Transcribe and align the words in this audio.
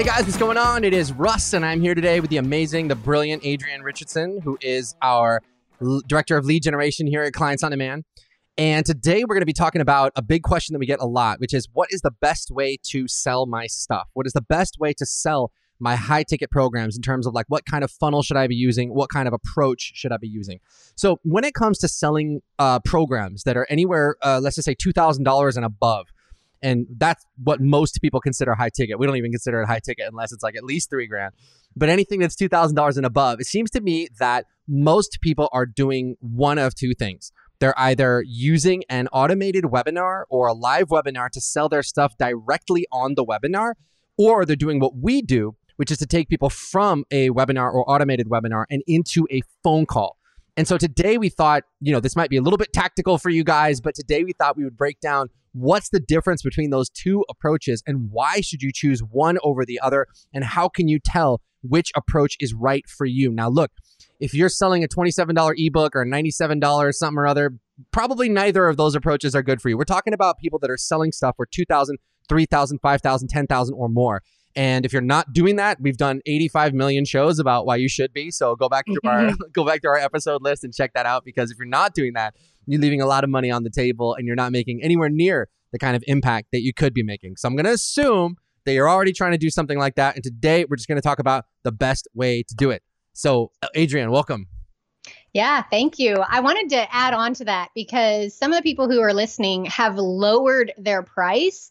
Hey 0.00 0.06
guys, 0.06 0.24
what's 0.24 0.38
going 0.38 0.56
on? 0.56 0.82
It 0.82 0.94
is 0.94 1.12
Russ, 1.12 1.52
and 1.52 1.62
I'm 1.62 1.82
here 1.82 1.94
today 1.94 2.20
with 2.20 2.30
the 2.30 2.38
amazing, 2.38 2.88
the 2.88 2.94
brilliant 2.94 3.44
Adrian 3.44 3.82
Richardson, 3.82 4.40
who 4.40 4.56
is 4.62 4.94
our 5.02 5.42
l- 5.82 6.00
director 6.06 6.38
of 6.38 6.46
lead 6.46 6.62
generation 6.62 7.06
here 7.06 7.22
at 7.22 7.34
Clients 7.34 7.62
on 7.62 7.70
Demand. 7.70 8.04
And 8.56 8.86
today 8.86 9.24
we're 9.24 9.34
going 9.34 9.42
to 9.42 9.46
be 9.46 9.52
talking 9.52 9.82
about 9.82 10.12
a 10.16 10.22
big 10.22 10.42
question 10.42 10.72
that 10.72 10.78
we 10.78 10.86
get 10.86 11.00
a 11.00 11.06
lot, 11.06 11.38
which 11.38 11.52
is 11.52 11.68
what 11.74 11.88
is 11.92 12.00
the 12.00 12.12
best 12.12 12.50
way 12.50 12.78
to 12.84 13.08
sell 13.08 13.44
my 13.44 13.66
stuff? 13.66 14.08
What 14.14 14.24
is 14.26 14.32
the 14.32 14.40
best 14.40 14.78
way 14.80 14.94
to 14.94 15.04
sell 15.04 15.52
my 15.78 15.96
high 15.96 16.22
ticket 16.22 16.50
programs 16.50 16.96
in 16.96 17.02
terms 17.02 17.26
of 17.26 17.34
like 17.34 17.44
what 17.48 17.66
kind 17.66 17.84
of 17.84 17.90
funnel 17.90 18.22
should 18.22 18.38
I 18.38 18.46
be 18.46 18.56
using? 18.56 18.94
What 18.94 19.10
kind 19.10 19.28
of 19.28 19.34
approach 19.34 19.92
should 19.94 20.12
I 20.12 20.16
be 20.16 20.28
using? 20.28 20.60
So 20.94 21.18
when 21.24 21.44
it 21.44 21.52
comes 21.52 21.78
to 21.80 21.88
selling 21.88 22.40
uh, 22.58 22.80
programs 22.86 23.42
that 23.42 23.54
are 23.54 23.66
anywhere, 23.68 24.16
uh, 24.22 24.40
let's 24.42 24.56
just 24.56 24.64
say 24.64 24.74
$2,000 24.74 25.56
and 25.56 25.64
above, 25.66 26.06
and 26.62 26.86
that's 26.96 27.24
what 27.42 27.60
most 27.60 28.00
people 28.00 28.20
consider 28.20 28.54
high 28.54 28.70
ticket. 28.70 28.98
We 28.98 29.06
don't 29.06 29.16
even 29.16 29.30
consider 29.30 29.62
it 29.62 29.66
high 29.66 29.80
ticket 29.80 30.06
unless 30.08 30.32
it's 30.32 30.42
like 30.42 30.56
at 30.56 30.64
least 30.64 30.90
three 30.90 31.06
grand. 31.06 31.32
But 31.76 31.88
anything 31.88 32.20
that's 32.20 32.36
$2,000 32.36 32.96
and 32.96 33.06
above, 33.06 33.40
it 33.40 33.46
seems 33.46 33.70
to 33.70 33.80
me 33.80 34.08
that 34.18 34.46
most 34.68 35.18
people 35.20 35.48
are 35.52 35.66
doing 35.66 36.16
one 36.20 36.58
of 36.58 36.74
two 36.74 36.94
things. 36.94 37.32
They're 37.60 37.78
either 37.78 38.24
using 38.26 38.84
an 38.88 39.08
automated 39.12 39.64
webinar 39.64 40.24
or 40.30 40.48
a 40.48 40.54
live 40.54 40.88
webinar 40.88 41.28
to 41.30 41.40
sell 41.40 41.68
their 41.68 41.82
stuff 41.82 42.16
directly 42.18 42.86
on 42.90 43.14
the 43.14 43.24
webinar, 43.24 43.74
or 44.16 44.44
they're 44.44 44.56
doing 44.56 44.80
what 44.80 44.96
we 44.96 45.22
do, 45.22 45.56
which 45.76 45.90
is 45.90 45.98
to 45.98 46.06
take 46.06 46.28
people 46.28 46.50
from 46.50 47.04
a 47.10 47.30
webinar 47.30 47.72
or 47.72 47.88
automated 47.88 48.28
webinar 48.28 48.64
and 48.70 48.82
into 48.86 49.26
a 49.30 49.42
phone 49.62 49.86
call. 49.86 50.16
And 50.60 50.68
so 50.68 50.76
today 50.76 51.16
we 51.16 51.30
thought, 51.30 51.62
you 51.80 51.90
know, 51.90 52.00
this 52.00 52.14
might 52.14 52.28
be 52.28 52.36
a 52.36 52.42
little 52.42 52.58
bit 52.58 52.70
tactical 52.74 53.16
for 53.16 53.30
you 53.30 53.42
guys, 53.42 53.80
but 53.80 53.94
today 53.94 54.24
we 54.24 54.34
thought 54.34 54.58
we 54.58 54.64
would 54.64 54.76
break 54.76 55.00
down 55.00 55.28
what's 55.52 55.88
the 55.88 56.00
difference 56.00 56.42
between 56.42 56.68
those 56.68 56.90
two 56.90 57.24
approaches 57.30 57.82
and 57.86 58.10
why 58.10 58.42
should 58.42 58.60
you 58.60 58.70
choose 58.70 59.00
one 59.00 59.38
over 59.42 59.64
the 59.64 59.80
other 59.80 60.06
and 60.34 60.44
how 60.44 60.68
can 60.68 60.86
you 60.86 60.98
tell 60.98 61.40
which 61.62 61.90
approach 61.96 62.36
is 62.40 62.52
right 62.52 62.86
for 62.86 63.06
you. 63.06 63.32
Now 63.32 63.48
look, 63.48 63.70
if 64.18 64.34
you're 64.34 64.50
selling 64.50 64.84
a 64.84 64.86
$27 64.86 65.54
ebook 65.56 65.96
or 65.96 66.02
a 66.02 66.06
$97 66.06 66.92
something 66.92 67.18
or 67.18 67.26
other, 67.26 67.54
probably 67.90 68.28
neither 68.28 68.66
of 68.66 68.76
those 68.76 68.94
approaches 68.94 69.34
are 69.34 69.42
good 69.42 69.62
for 69.62 69.70
you. 69.70 69.78
We're 69.78 69.84
talking 69.84 70.12
about 70.12 70.36
people 70.40 70.58
that 70.58 70.70
are 70.70 70.76
selling 70.76 71.12
stuff 71.12 71.36
for 71.38 71.46
$2,000, 71.46 71.94
$3,000, 72.30 72.72
$5,000, 72.84 73.24
$10,000, 73.34 73.70
or 73.72 73.88
more. 73.88 74.20
And 74.56 74.84
if 74.84 74.92
you're 74.92 75.02
not 75.02 75.32
doing 75.32 75.56
that, 75.56 75.80
we've 75.80 75.96
done 75.96 76.20
85 76.26 76.74
million 76.74 77.04
shows 77.04 77.38
about 77.38 77.66
why 77.66 77.76
you 77.76 77.88
should 77.88 78.12
be. 78.12 78.30
So 78.30 78.56
go 78.56 78.68
back 78.68 78.86
to 78.86 78.92
mm-hmm. 78.92 79.08
our 79.08 79.36
go 79.52 79.64
back 79.64 79.82
to 79.82 79.88
our 79.88 79.96
episode 79.96 80.42
list 80.42 80.64
and 80.64 80.74
check 80.74 80.92
that 80.94 81.06
out 81.06 81.24
because 81.24 81.50
if 81.50 81.58
you're 81.58 81.66
not 81.68 81.94
doing 81.94 82.14
that, 82.14 82.34
you're 82.66 82.80
leaving 82.80 83.00
a 83.00 83.06
lot 83.06 83.24
of 83.24 83.30
money 83.30 83.50
on 83.50 83.62
the 83.62 83.70
table 83.70 84.14
and 84.14 84.26
you're 84.26 84.36
not 84.36 84.52
making 84.52 84.82
anywhere 84.82 85.08
near 85.08 85.48
the 85.72 85.78
kind 85.78 85.94
of 85.94 86.02
impact 86.06 86.48
that 86.52 86.62
you 86.62 86.74
could 86.74 86.92
be 86.92 87.02
making. 87.02 87.36
So 87.36 87.48
I'm 87.48 87.54
going 87.54 87.66
to 87.66 87.72
assume 87.72 88.36
that 88.64 88.72
you're 88.72 88.90
already 88.90 89.12
trying 89.12 89.32
to 89.32 89.38
do 89.38 89.50
something 89.50 89.78
like 89.78 89.94
that 89.94 90.16
and 90.16 90.24
today 90.24 90.64
we're 90.68 90.76
just 90.76 90.88
going 90.88 91.00
to 91.00 91.02
talk 91.02 91.18
about 91.18 91.46
the 91.62 91.72
best 91.72 92.08
way 92.14 92.42
to 92.42 92.54
do 92.54 92.70
it. 92.70 92.82
So 93.12 93.52
uh, 93.62 93.68
Adrian, 93.74 94.10
welcome. 94.10 94.48
Yeah, 95.32 95.62
thank 95.62 95.98
you. 96.00 96.16
I 96.28 96.40
wanted 96.40 96.70
to 96.70 96.94
add 96.94 97.14
on 97.14 97.34
to 97.34 97.44
that 97.44 97.68
because 97.74 98.36
some 98.36 98.52
of 98.52 98.58
the 98.58 98.62
people 98.62 98.90
who 98.90 99.00
are 99.00 99.14
listening 99.14 99.66
have 99.66 99.96
lowered 99.96 100.72
their 100.76 101.02
price 101.02 101.70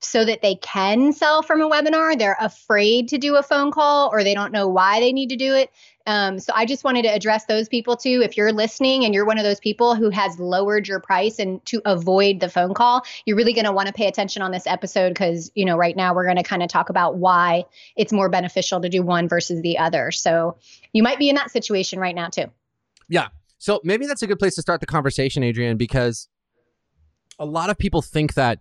so 0.00 0.24
that 0.24 0.42
they 0.42 0.54
can 0.56 1.12
sell 1.12 1.42
from 1.42 1.60
a 1.60 1.68
webinar. 1.68 2.16
They're 2.16 2.36
afraid 2.40 3.08
to 3.08 3.18
do 3.18 3.36
a 3.36 3.42
phone 3.42 3.72
call 3.72 4.10
or 4.12 4.22
they 4.22 4.34
don't 4.34 4.52
know 4.52 4.68
why 4.68 5.00
they 5.00 5.12
need 5.12 5.28
to 5.30 5.36
do 5.36 5.54
it. 5.54 5.70
Um, 6.06 6.38
so 6.38 6.52
I 6.54 6.64
just 6.64 6.84
wanted 6.84 7.02
to 7.02 7.08
address 7.08 7.44
those 7.44 7.68
people 7.68 7.96
too. 7.96 8.22
If 8.24 8.36
you're 8.36 8.52
listening 8.52 9.04
and 9.04 9.12
you're 9.12 9.26
one 9.26 9.36
of 9.36 9.44
those 9.44 9.60
people 9.60 9.94
who 9.94 10.08
has 10.08 10.38
lowered 10.38 10.88
your 10.88 11.00
price 11.00 11.38
and 11.38 11.62
to 11.66 11.82
avoid 11.84 12.40
the 12.40 12.48
phone 12.48 12.72
call, 12.72 13.02
you're 13.26 13.36
really 13.36 13.52
going 13.52 13.66
to 13.66 13.72
want 13.72 13.88
to 13.88 13.92
pay 13.92 14.06
attention 14.06 14.40
on 14.40 14.50
this 14.50 14.66
episode 14.66 15.10
because, 15.10 15.50
you 15.54 15.64
know, 15.64 15.76
right 15.76 15.96
now 15.96 16.14
we're 16.14 16.24
going 16.24 16.36
to 16.36 16.42
kind 16.42 16.62
of 16.62 16.68
talk 16.68 16.88
about 16.88 17.16
why 17.16 17.64
it's 17.96 18.12
more 18.12 18.30
beneficial 18.30 18.80
to 18.80 18.88
do 18.88 19.02
one 19.02 19.28
versus 19.28 19.60
the 19.60 19.76
other. 19.76 20.10
So 20.10 20.56
you 20.94 21.02
might 21.02 21.18
be 21.18 21.28
in 21.28 21.34
that 21.34 21.50
situation 21.50 21.98
right 21.98 22.14
now 22.14 22.28
too. 22.28 22.46
Yeah. 23.08 23.28
So 23.58 23.80
maybe 23.84 24.06
that's 24.06 24.22
a 24.22 24.26
good 24.26 24.38
place 24.38 24.54
to 24.54 24.62
start 24.62 24.80
the 24.80 24.86
conversation, 24.86 25.42
Adrian, 25.42 25.76
because 25.76 26.28
a 27.38 27.44
lot 27.44 27.68
of 27.68 27.76
people 27.76 28.00
think 28.00 28.34
that 28.34 28.60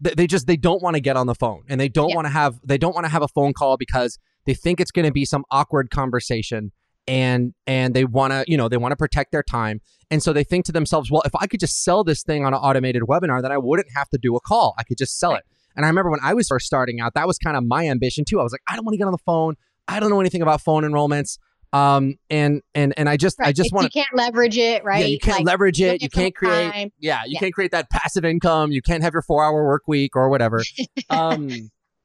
they 0.00 0.26
just 0.26 0.46
they 0.46 0.56
don't 0.56 0.82
want 0.82 0.94
to 0.94 1.00
get 1.00 1.16
on 1.16 1.26
the 1.26 1.34
phone 1.34 1.62
and 1.68 1.80
they 1.80 1.88
don't 1.88 2.10
yeah. 2.10 2.16
want 2.16 2.26
to 2.26 2.30
have 2.30 2.58
they 2.64 2.78
don't 2.78 2.94
want 2.94 3.04
to 3.04 3.10
have 3.10 3.22
a 3.22 3.28
phone 3.28 3.52
call 3.52 3.76
because 3.76 4.18
they 4.46 4.54
think 4.54 4.80
it's 4.80 4.90
going 4.90 5.04
to 5.04 5.12
be 5.12 5.24
some 5.24 5.44
awkward 5.50 5.90
conversation 5.90 6.72
and 7.06 7.54
and 7.66 7.94
they 7.94 8.04
want 8.04 8.32
to 8.32 8.44
you 8.46 8.56
know 8.56 8.68
they 8.68 8.76
want 8.76 8.92
to 8.92 8.96
protect 8.96 9.32
their 9.32 9.42
time. 9.42 9.80
And 10.10 10.22
so 10.22 10.32
they 10.32 10.42
think 10.42 10.64
to 10.66 10.72
themselves 10.72 11.10
well 11.10 11.22
if 11.24 11.34
i 11.36 11.46
could 11.46 11.60
just 11.60 11.84
sell 11.84 12.02
this 12.02 12.22
thing 12.22 12.44
on 12.44 12.54
an 12.54 12.60
automated 12.60 13.02
webinar 13.02 13.42
then 13.42 13.52
i 13.52 13.58
wouldn't 13.58 13.88
have 13.94 14.08
to 14.10 14.18
do 14.18 14.36
a 14.36 14.40
call. 14.40 14.74
I 14.78 14.82
could 14.84 14.98
just 14.98 15.18
sell 15.18 15.34
it. 15.34 15.44
And 15.76 15.84
i 15.84 15.88
remember 15.88 16.10
when 16.10 16.20
i 16.22 16.34
was 16.34 16.48
first 16.48 16.66
starting 16.66 17.00
out 17.00 17.14
that 17.14 17.26
was 17.26 17.38
kind 17.38 17.56
of 17.56 17.64
my 17.64 17.88
ambition 17.88 18.24
too. 18.26 18.40
I 18.40 18.42
was 18.42 18.52
like 18.52 18.62
i 18.68 18.76
don't 18.76 18.84
want 18.84 18.94
to 18.94 18.98
get 18.98 19.06
on 19.06 19.12
the 19.12 19.18
phone. 19.18 19.56
I 19.88 19.98
don't 19.98 20.10
know 20.10 20.20
anything 20.20 20.42
about 20.42 20.60
phone 20.60 20.84
enrollments 20.84 21.38
um 21.72 22.16
and 22.30 22.62
and 22.74 22.92
and 22.96 23.08
i 23.08 23.16
just 23.16 23.38
right. 23.38 23.48
i 23.48 23.52
just 23.52 23.72
want 23.72 23.84
you 23.84 24.02
can't 24.02 24.14
leverage 24.14 24.58
it 24.58 24.82
right 24.84 25.00
yeah 25.00 25.06
you 25.06 25.18
can't 25.18 25.38
like, 25.38 25.46
leverage 25.46 25.80
it 25.80 26.02
you 26.02 26.08
can't 26.08 26.34
create 26.34 26.72
time. 26.72 26.92
yeah 26.98 27.22
you 27.24 27.32
yeah. 27.34 27.38
can't 27.38 27.54
create 27.54 27.70
that 27.70 27.88
passive 27.90 28.24
income 28.24 28.72
you 28.72 28.82
can't 28.82 29.02
have 29.02 29.12
your 29.12 29.22
four 29.22 29.44
hour 29.44 29.64
work 29.64 29.82
week 29.86 30.16
or 30.16 30.28
whatever 30.28 30.62
um 31.10 31.48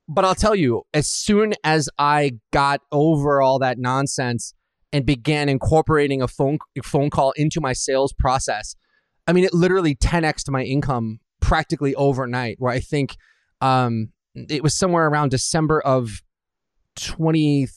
but 0.08 0.24
i'll 0.24 0.36
tell 0.36 0.56
you 0.56 0.84
as 0.94 1.08
soon 1.08 1.53
as 1.64 1.90
i 1.98 2.31
got 2.52 2.81
over 2.92 3.42
all 3.42 3.58
that 3.58 3.80
nonsense 3.80 4.53
and 4.94 5.06
began 5.06 5.50
incorporating 5.50 6.22
a 6.22 6.28
phone 6.28 6.59
phone 6.84 7.09
call 7.09 7.32
into 7.32 7.59
my 7.59 7.74
sales 7.74 8.14
process 8.20 8.76
i 9.28 9.34
mean 9.34 9.44
it 9.44 9.53
literally 9.53 9.96
10x 9.96 10.47
my 10.50 10.62
income 10.62 11.20
practically 11.42 11.96
overnight 11.96 12.56
where 12.59 12.72
i 12.72 12.80
think 12.80 13.16
um 13.62 14.09
it 14.36 14.62
was 14.62 14.76
somewhere 14.76 15.08
around 15.08 15.32
december 15.32 15.82
of 15.82 16.22
20 16.97 17.68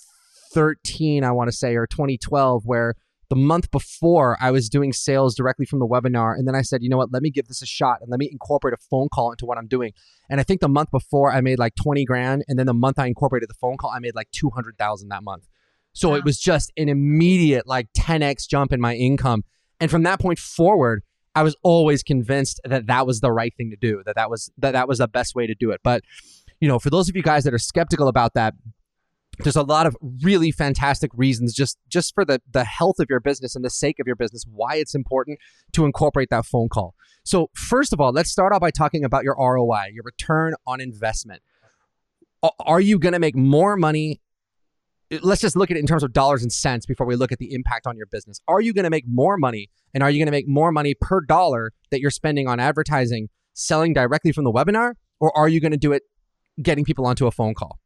2013, 0.54 1.24
I 1.24 1.32
want 1.32 1.48
to 1.48 1.56
say, 1.56 1.76
or 1.76 1.86
2012, 1.86 2.64
where 2.64 2.94
the 3.30 3.36
month 3.36 3.70
before 3.70 4.38
I 4.40 4.50
was 4.50 4.68
doing 4.68 4.92
sales 4.92 5.34
directly 5.34 5.66
from 5.66 5.80
the 5.80 5.86
webinar. 5.86 6.34
And 6.36 6.48
then 6.48 6.54
I 6.54 6.62
said, 6.62 6.82
you 6.82 6.88
know 6.88 6.96
what, 6.96 7.12
let 7.12 7.22
me 7.22 7.30
give 7.30 7.46
this 7.46 7.60
a 7.60 7.66
shot 7.66 7.98
and 8.00 8.10
let 8.10 8.18
me 8.18 8.28
incorporate 8.30 8.72
a 8.72 8.78
phone 8.90 9.08
call 9.12 9.30
into 9.30 9.44
what 9.44 9.58
I'm 9.58 9.66
doing. 9.66 9.92
And 10.30 10.40
I 10.40 10.42
think 10.44 10.60
the 10.60 10.68
month 10.68 10.90
before 10.90 11.32
I 11.32 11.40
made 11.40 11.58
like 11.58 11.74
20 11.74 12.04
grand. 12.06 12.44
And 12.48 12.58
then 12.58 12.66
the 12.66 12.74
month 12.74 12.98
I 12.98 13.06
incorporated 13.06 13.50
the 13.50 13.54
phone 13.54 13.76
call, 13.76 13.90
I 13.90 13.98
made 13.98 14.14
like 14.14 14.30
200,000 14.32 15.08
that 15.08 15.22
month. 15.22 15.46
So 15.92 16.10
wow. 16.10 16.16
it 16.16 16.24
was 16.24 16.38
just 16.38 16.72
an 16.76 16.88
immediate 16.88 17.66
like 17.66 17.88
10x 17.98 18.48
jump 18.48 18.72
in 18.72 18.80
my 18.80 18.94
income. 18.94 19.44
And 19.78 19.90
from 19.90 20.04
that 20.04 20.20
point 20.20 20.38
forward, 20.38 21.02
I 21.34 21.42
was 21.42 21.54
always 21.62 22.02
convinced 22.02 22.60
that 22.64 22.86
that 22.86 23.06
was 23.06 23.20
the 23.20 23.30
right 23.30 23.52
thing 23.56 23.70
to 23.70 23.76
do, 23.76 24.02
that 24.06 24.16
that 24.16 24.30
was 24.30 24.50
that 24.58 24.72
that 24.72 24.88
was 24.88 24.98
the 24.98 25.06
best 25.06 25.34
way 25.36 25.46
to 25.46 25.54
do 25.54 25.70
it. 25.70 25.80
But 25.84 26.02
you 26.60 26.66
know, 26.66 26.80
for 26.80 26.90
those 26.90 27.08
of 27.08 27.14
you 27.14 27.22
guys 27.22 27.44
that 27.44 27.54
are 27.54 27.58
skeptical 27.58 28.08
about 28.08 28.34
that, 28.34 28.54
there's 29.40 29.56
a 29.56 29.62
lot 29.62 29.86
of 29.86 29.96
really 30.22 30.50
fantastic 30.50 31.10
reasons 31.14 31.54
just 31.54 31.78
just 31.88 32.14
for 32.14 32.24
the 32.24 32.40
the 32.50 32.64
health 32.64 32.98
of 32.98 33.06
your 33.08 33.20
business 33.20 33.54
and 33.54 33.64
the 33.64 33.70
sake 33.70 33.98
of 34.00 34.06
your 34.06 34.16
business 34.16 34.44
why 34.50 34.76
it's 34.76 34.94
important 34.94 35.38
to 35.72 35.84
incorporate 35.84 36.28
that 36.30 36.44
phone 36.44 36.68
call. 36.68 36.94
So 37.24 37.50
first 37.54 37.92
of 37.92 38.00
all 38.00 38.12
let's 38.12 38.30
start 38.30 38.52
off 38.52 38.60
by 38.60 38.70
talking 38.70 39.04
about 39.04 39.24
your 39.24 39.36
roi 39.38 39.86
your 39.92 40.02
return 40.04 40.54
on 40.66 40.80
investment. 40.80 41.42
Are 42.60 42.80
you 42.80 42.98
going 42.98 43.14
to 43.14 43.18
make 43.18 43.36
more 43.36 43.76
money? 43.76 44.20
Let's 45.22 45.40
just 45.40 45.56
look 45.56 45.70
at 45.70 45.76
it 45.76 45.80
in 45.80 45.86
terms 45.86 46.02
of 46.02 46.12
dollars 46.12 46.42
and 46.42 46.52
cents 46.52 46.86
before 46.86 47.06
we 47.06 47.16
look 47.16 47.32
at 47.32 47.38
the 47.38 47.52
impact 47.52 47.86
on 47.86 47.96
your 47.96 48.06
business. 48.06 48.40
Are 48.46 48.60
you 48.60 48.72
going 48.72 48.84
to 48.84 48.90
make 48.90 49.04
more 49.08 49.36
money 49.36 49.70
and 49.94 50.02
are 50.02 50.10
you 50.10 50.18
going 50.18 50.26
to 50.26 50.32
make 50.32 50.46
more 50.46 50.70
money 50.70 50.94
per 50.94 51.20
dollar 51.20 51.72
that 51.90 52.00
you're 52.00 52.10
spending 52.10 52.46
on 52.46 52.60
advertising 52.60 53.28
selling 53.54 53.92
directly 53.92 54.32
from 54.32 54.44
the 54.44 54.52
webinar 54.52 54.94
or 55.20 55.36
are 55.36 55.48
you 55.48 55.60
going 55.60 55.72
to 55.72 55.78
do 55.78 55.92
it 55.92 56.02
getting 56.62 56.84
people 56.84 57.06
onto 57.06 57.26
a 57.26 57.30
phone 57.30 57.54
call 57.54 57.78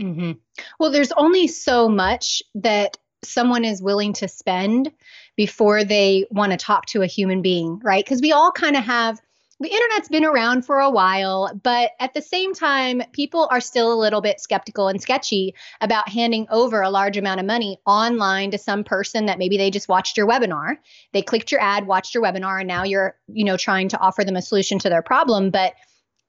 Mm-hmm. 0.00 0.32
Well, 0.78 0.90
there's 0.90 1.12
only 1.12 1.46
so 1.48 1.88
much 1.88 2.42
that 2.56 2.98
someone 3.24 3.64
is 3.64 3.82
willing 3.82 4.14
to 4.14 4.28
spend 4.28 4.90
before 5.36 5.84
they 5.84 6.26
want 6.30 6.52
to 6.52 6.58
talk 6.58 6.86
to 6.86 7.02
a 7.02 7.06
human 7.06 7.42
being, 7.42 7.78
right? 7.82 8.04
Because 8.04 8.20
we 8.20 8.32
all 8.32 8.50
kind 8.50 8.76
of 8.76 8.84
have 8.84 9.20
the 9.62 9.68
internet's 9.68 10.08
been 10.08 10.24
around 10.24 10.66
for 10.66 10.80
a 10.80 10.90
while, 10.90 11.52
but 11.62 11.92
at 12.00 12.14
the 12.14 12.22
same 12.22 12.52
time, 12.52 13.00
people 13.12 13.46
are 13.48 13.60
still 13.60 13.92
a 13.92 14.00
little 14.00 14.20
bit 14.20 14.40
skeptical 14.40 14.88
and 14.88 15.00
sketchy 15.00 15.54
about 15.80 16.08
handing 16.08 16.48
over 16.50 16.82
a 16.82 16.90
large 16.90 17.16
amount 17.16 17.38
of 17.38 17.46
money 17.46 17.78
online 17.86 18.50
to 18.50 18.58
some 18.58 18.82
person 18.82 19.26
that 19.26 19.38
maybe 19.38 19.56
they 19.56 19.70
just 19.70 19.88
watched 19.88 20.16
your 20.16 20.26
webinar. 20.26 20.78
They 21.12 21.22
clicked 21.22 21.52
your 21.52 21.60
ad, 21.60 21.86
watched 21.86 22.12
your 22.12 22.24
webinar, 22.24 22.58
and 22.58 22.66
now 22.66 22.82
you're, 22.82 23.16
you 23.28 23.44
know, 23.44 23.56
trying 23.56 23.88
to 23.90 24.00
offer 24.00 24.24
them 24.24 24.36
a 24.36 24.42
solution 24.42 24.80
to 24.80 24.88
their 24.88 25.02
problem. 25.02 25.50
But 25.50 25.74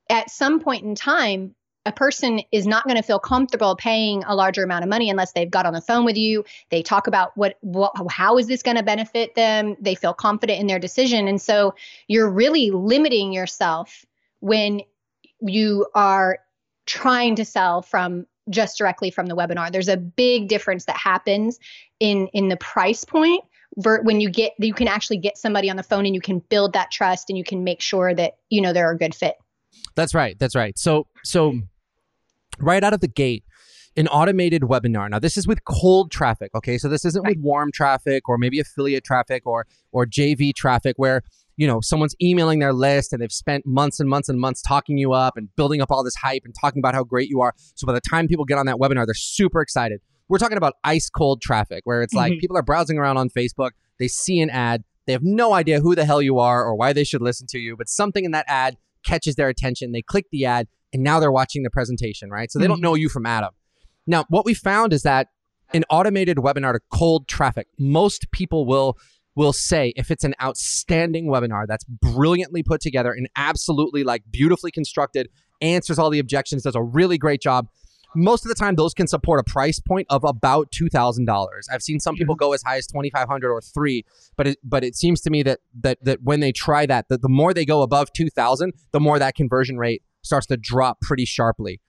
at 0.10 0.30
some 0.30 0.60
point 0.60 0.84
in 0.84 0.94
time, 0.94 1.56
a 1.86 1.92
person 1.92 2.42
is 2.52 2.66
not 2.66 2.86
going 2.86 2.96
to 2.96 3.04
feel 3.04 3.20
comfortable 3.20 3.76
paying 3.76 4.24
a 4.26 4.36
larger 4.36 4.64
amount 4.64 4.84
of 4.84 4.90
money 4.90 5.10
unless 5.10 5.34
they've 5.34 5.52
got 5.52 5.66
on 5.66 5.74
the 5.74 5.82
phone 5.82 6.06
with 6.06 6.16
you. 6.16 6.46
They 6.70 6.82
talk 6.82 7.08
about 7.08 7.36
what, 7.36 7.58
what 7.62 7.92
how 8.10 8.38
is 8.38 8.48
this 8.48 8.64
going 8.64 8.78
to 8.78 8.84
benefit 8.84 9.36
them? 9.36 9.76
They 9.80 9.96
feel 9.96 10.14
confident 10.14 10.60
in 10.60 10.68
their 10.68 10.80
decision. 10.80 11.28
And 11.28 11.42
so 11.42 11.76
you're 12.08 12.30
really 12.30 12.72
limiting 12.72 13.34
yourself 13.34 14.06
when 14.40 14.82
you 15.42 15.88
are 15.94 16.40
trying 16.86 17.36
to 17.36 17.46
sell 17.46 17.82
from 17.82 18.26
just 18.50 18.78
directly 18.78 19.10
from 19.12 19.28
the 19.28 19.36
webinar. 19.36 19.72
There's 19.72 19.88
a 19.88 19.98
big 19.98 20.48
difference 20.48 20.86
that 20.86 20.98
happens 20.98 21.60
in 22.00 22.28
in 22.28 22.50
the 22.50 22.58
price 22.58 23.04
point 23.06 23.44
when 23.76 24.22
you 24.22 24.30
get 24.30 24.54
you 24.60 24.74
can 24.74 24.88
actually 24.88 25.18
get 25.18 25.38
somebody 25.38 25.70
on 25.70 25.78
the 25.78 25.84
phone 25.84 26.06
and 26.06 26.14
you 26.14 26.22
can 26.22 26.40
build 26.50 26.74
that 26.74 26.92
trust 26.92 27.30
and 27.30 27.38
you 27.38 27.44
can 27.44 27.64
make 27.64 27.82
sure 27.82 28.14
that 28.14 28.38
you 28.50 28.62
know 28.62 28.74
they're 28.74 28.92
a 28.92 28.98
good 28.98 29.16
fit. 29.16 29.36
That's 29.96 30.14
right 30.14 30.38
that's 30.38 30.56
right. 30.56 30.78
So 30.78 31.08
so 31.24 31.60
right 32.60 32.84
out 32.84 32.94
of 32.94 33.00
the 33.00 33.08
gate 33.08 33.44
an 33.96 34.08
automated 34.08 34.64
webinar. 34.64 35.10
Now, 35.10 35.20
this 35.20 35.38
is 35.38 35.48
with 35.48 35.64
cold 35.66 36.12
traffic. 36.12 36.52
Okay, 36.56 36.78
so 36.78 36.90
this 36.90 37.06
isn't 37.06 37.26
with 37.26 37.38
warm 37.40 37.72
traffic 37.72 38.28
or 38.28 38.38
maybe 38.38 38.60
affiliate 38.60 39.04
traffic 39.04 39.44
or 39.46 39.68
or 39.92 40.06
JV 40.06 40.54
traffic 40.54 40.96
where 40.98 41.22
you 41.58 41.68
know 41.68 41.80
someone's 41.82 42.16
emailing 42.22 42.60
their 42.60 42.74
list 42.74 43.14
and 43.14 43.22
they've 43.22 43.32
spent 43.32 43.66
months 43.66 44.00
and 44.00 44.10
months 44.10 44.30
and 44.30 44.40
months 44.40 44.62
talking 44.62 44.98
you 44.98 45.14
up 45.14 45.38
and 45.38 45.50
building 45.56 45.82
up 45.82 45.92
all 45.92 46.04
this 46.04 46.16
hype 46.16 46.42
and 46.46 46.56
talking 46.60 46.80
about 46.80 46.96
how 46.96 47.04
great 47.04 47.30
you 47.30 47.42
are. 47.42 47.54
So 47.76 47.86
by 47.86 47.94
the 47.94 48.02
time 48.02 48.28
people 48.28 48.46
get 48.46 48.58
on 48.58 48.66
that 48.66 48.78
webinar, 48.78 49.06
they're 49.06 49.14
super 49.14 49.62
excited. 49.62 50.02
We're 50.28 50.40
talking 50.40 50.58
about 50.58 50.74
ice 50.84 51.10
cold 51.10 51.42
traffic 51.42 51.82
where 51.84 52.02
it's 52.02 52.16
mm-hmm. 52.16 52.32
like 52.32 52.40
people 52.40 52.58
are 52.58 52.64
browsing 52.64 52.98
around 52.98 53.18
on 53.18 53.30
Facebook, 53.30 53.72
they 54.00 54.08
see 54.08 54.40
an 54.40 54.50
ad, 54.50 54.84
they 55.06 55.14
have 55.14 55.24
no 55.24 55.54
idea 55.54 55.82
who 55.82 55.96
the 55.96 56.06
hell 56.06 56.22
you 56.22 56.40
are 56.40 56.64
or 56.64 56.76
why 56.76 56.94
they 56.94 57.04
should 57.04 57.22
listen 57.22 57.46
to 57.52 57.60
you, 57.60 57.76
but 57.78 57.90
something 57.90 58.26
in 58.26 58.32
that 58.32 58.46
ad 58.48 58.78
catches 59.06 59.36
their 59.36 59.50
attention. 59.50 59.92
They 59.92 60.02
click 60.02 60.26
the 60.32 60.46
ad 60.46 60.68
and 60.94 61.04
now 61.04 61.20
they're 61.20 61.32
watching 61.32 61.64
the 61.64 61.70
presentation, 61.70 62.30
right? 62.30 62.52
So 62.52 62.60
they 62.60 62.68
don't 62.68 62.78
mm-hmm. 62.78 62.84
know 62.84 62.96
you 62.96 63.10
from 63.10 63.26
Adam. 63.26 63.52
Now, 64.06 64.26
what 64.30 64.46
we 64.46 64.54
found 64.54 64.94
is 64.94 65.04
that 65.04 65.28
an 65.74 65.84
automated 65.90 66.38
webinar 66.38 66.74
to 66.74 66.80
cold 66.92 67.28
traffic, 67.28 67.68
most 67.80 68.32
people 68.32 68.66
will 68.66 68.98
will 69.36 69.54
say 69.54 69.94
if 69.96 70.12
it's 70.12 70.24
an 70.24 70.36
outstanding 70.42 71.26
webinar 71.28 71.66
that's 71.68 71.84
brilliantly 71.86 72.62
put 72.62 72.80
together 72.80 73.12
and 73.12 73.28
absolutely 73.36 74.04
like 74.04 74.22
beautifully 74.30 74.70
constructed, 74.70 75.28
answers 75.60 75.98
all 75.98 76.12
the 76.12 76.20
objections, 76.20 76.62
does 76.62 76.76
a 76.76 76.84
really 76.84 77.18
great 77.18 77.42
job. 77.42 77.68
Most 78.16 78.46
of 78.46 78.50
the 78.50 78.56
time, 78.56 78.76
those 78.76 78.94
can 78.94 79.08
support 79.08 79.40
a 79.40 79.52
price 79.52 79.80
point 79.80 80.06
of 80.12 80.24
about 80.24 80.72
two 80.72 80.88
thousand 80.88 81.26
dollars. 81.26 81.68
I've 81.72 81.82
seen 81.82 82.00
some 82.00 82.16
people 82.16 82.36
mm-hmm. 82.36 82.46
go 82.46 82.54
as 82.54 82.62
high 82.62 82.78
as 82.78 82.86
twenty 82.86 83.10
five 83.10 83.28
hundred 83.28 83.52
or 83.52 83.62
three, 83.62 84.06
but 84.38 84.46
it, 84.46 84.60
but 84.64 84.84
it 84.84 84.96
seems 84.96 85.22
to 85.22 85.32
me 85.32 85.42
that 85.44 85.62
that 85.82 85.98
that 86.04 86.22
when 86.22 86.40
they 86.40 86.52
try 86.52 86.86
that, 86.86 87.10
that 87.10 87.24
the 87.24 87.30
more 87.30 87.56
they 87.56 87.66
go 87.66 87.82
above 87.82 88.14
two 88.14 88.30
thousand, 88.30 88.74
the 88.92 89.00
more 89.00 89.18
that 89.18 89.34
conversion 89.34 89.78
rate 89.80 90.04
starts 90.24 90.48
to 90.48 90.58
drop 90.58 91.00
pretty 91.02 91.26
sharply. 91.26 91.80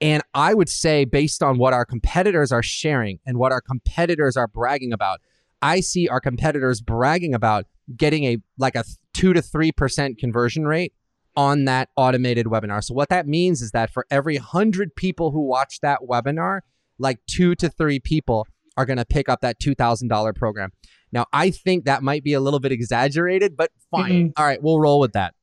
And 0.00 0.22
I 0.34 0.54
would 0.54 0.68
say, 0.68 1.04
based 1.04 1.42
on 1.42 1.58
what 1.58 1.72
our 1.72 1.84
competitors 1.84 2.52
are 2.52 2.62
sharing 2.62 3.20
and 3.24 3.38
what 3.38 3.52
our 3.52 3.60
competitors 3.60 4.36
are 4.36 4.48
bragging 4.48 4.92
about, 4.92 5.20
I 5.62 5.80
see 5.80 6.08
our 6.08 6.20
competitors 6.20 6.80
bragging 6.80 7.34
about 7.34 7.66
getting 7.96 8.24
a 8.24 8.38
like 8.58 8.74
a 8.74 8.84
two 9.12 9.32
to 9.32 9.40
three 9.40 9.72
percent 9.72 10.18
conversion 10.18 10.66
rate 10.66 10.92
on 11.36 11.64
that 11.64 11.88
automated 11.96 12.46
webinar. 12.46 12.82
So 12.82 12.94
what 12.94 13.08
that 13.08 13.26
means 13.26 13.62
is 13.62 13.70
that 13.70 13.90
for 13.90 14.06
every 14.10 14.36
hundred 14.36 14.94
people 14.94 15.30
who 15.30 15.40
watch 15.40 15.80
that 15.80 16.00
webinar, 16.08 16.60
like 16.98 17.18
two 17.26 17.54
to 17.56 17.68
three 17.68 17.98
people 17.98 18.46
are 18.76 18.84
going 18.84 18.98
to 18.98 19.04
pick 19.04 19.28
up 19.28 19.40
that 19.40 19.58
two 19.58 19.74
thousand 19.74 20.08
dollar 20.08 20.32
program. 20.32 20.70
Now, 21.12 21.26
I 21.32 21.50
think 21.50 21.84
that 21.84 22.02
might 22.02 22.24
be 22.24 22.32
a 22.32 22.40
little 22.40 22.60
bit 22.60 22.72
exaggerated, 22.72 23.56
but 23.56 23.70
fine. 23.90 24.10
Mm-hmm. 24.12 24.28
All 24.36 24.44
right, 24.44 24.62
we'll 24.62 24.80
roll 24.80 24.98
with 24.98 25.12
that. 25.12 25.34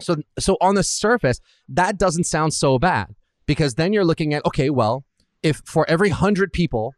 So 0.00 0.16
so 0.38 0.56
on 0.60 0.74
the 0.74 0.82
surface, 0.82 1.40
that 1.68 1.98
doesn't 1.98 2.24
sound 2.24 2.54
so 2.54 2.78
bad 2.78 3.14
because 3.46 3.74
then 3.74 3.92
you're 3.92 4.04
looking 4.04 4.34
at 4.34 4.44
okay, 4.46 4.70
well, 4.70 5.04
if 5.42 5.62
for 5.64 5.88
every 5.88 6.10
100 6.10 6.52
people 6.52 6.94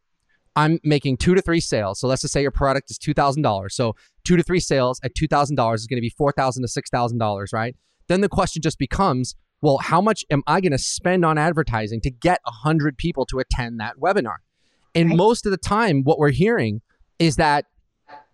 I'm 0.57 0.81
making 0.83 1.19
2 1.19 1.35
to 1.35 1.43
3 1.43 1.61
sales. 1.61 2.01
So 2.01 2.09
let's 2.09 2.23
just 2.23 2.35
say 2.35 2.43
your 2.43 2.51
product 2.51 2.91
is 2.91 2.99
$2,000. 2.99 3.71
So 3.71 3.95
2 4.25 4.37
to 4.37 4.43
3 4.43 4.61
sales 4.61 5.01
at 5.03 5.15
$2,000 5.15 5.75
is 5.75 5.87
going 5.87 5.97
to 5.97 6.01
be 6.01 6.11
$4,000 6.11 6.55
to 6.55 6.83
$6,000, 6.83 7.53
right? 7.53 7.77
Then 8.09 8.21
the 8.21 8.29
question 8.29 8.61
just 8.61 8.79
becomes, 8.79 9.37
well, 9.63 9.79
how 9.79 10.01
much 10.01 10.25
am 10.31 10.43
I 10.47 10.61
going 10.61 10.73
to 10.73 10.79
spend 10.79 11.25
on 11.25 11.39
advertising 11.39 12.01
to 12.03 12.11
get 12.11 12.41
100 12.45 12.99
people 12.99 13.25
to 13.27 13.39
attend 13.39 13.79
that 13.81 13.99
webinar? 13.99 14.37
And 14.95 15.11
right. 15.11 15.17
most 15.17 15.47
of 15.47 15.53
the 15.53 15.59
time 15.59 16.03
what 16.03 16.19
we're 16.19 16.31
hearing 16.31 16.81
is 17.19 17.37
that 17.37 17.67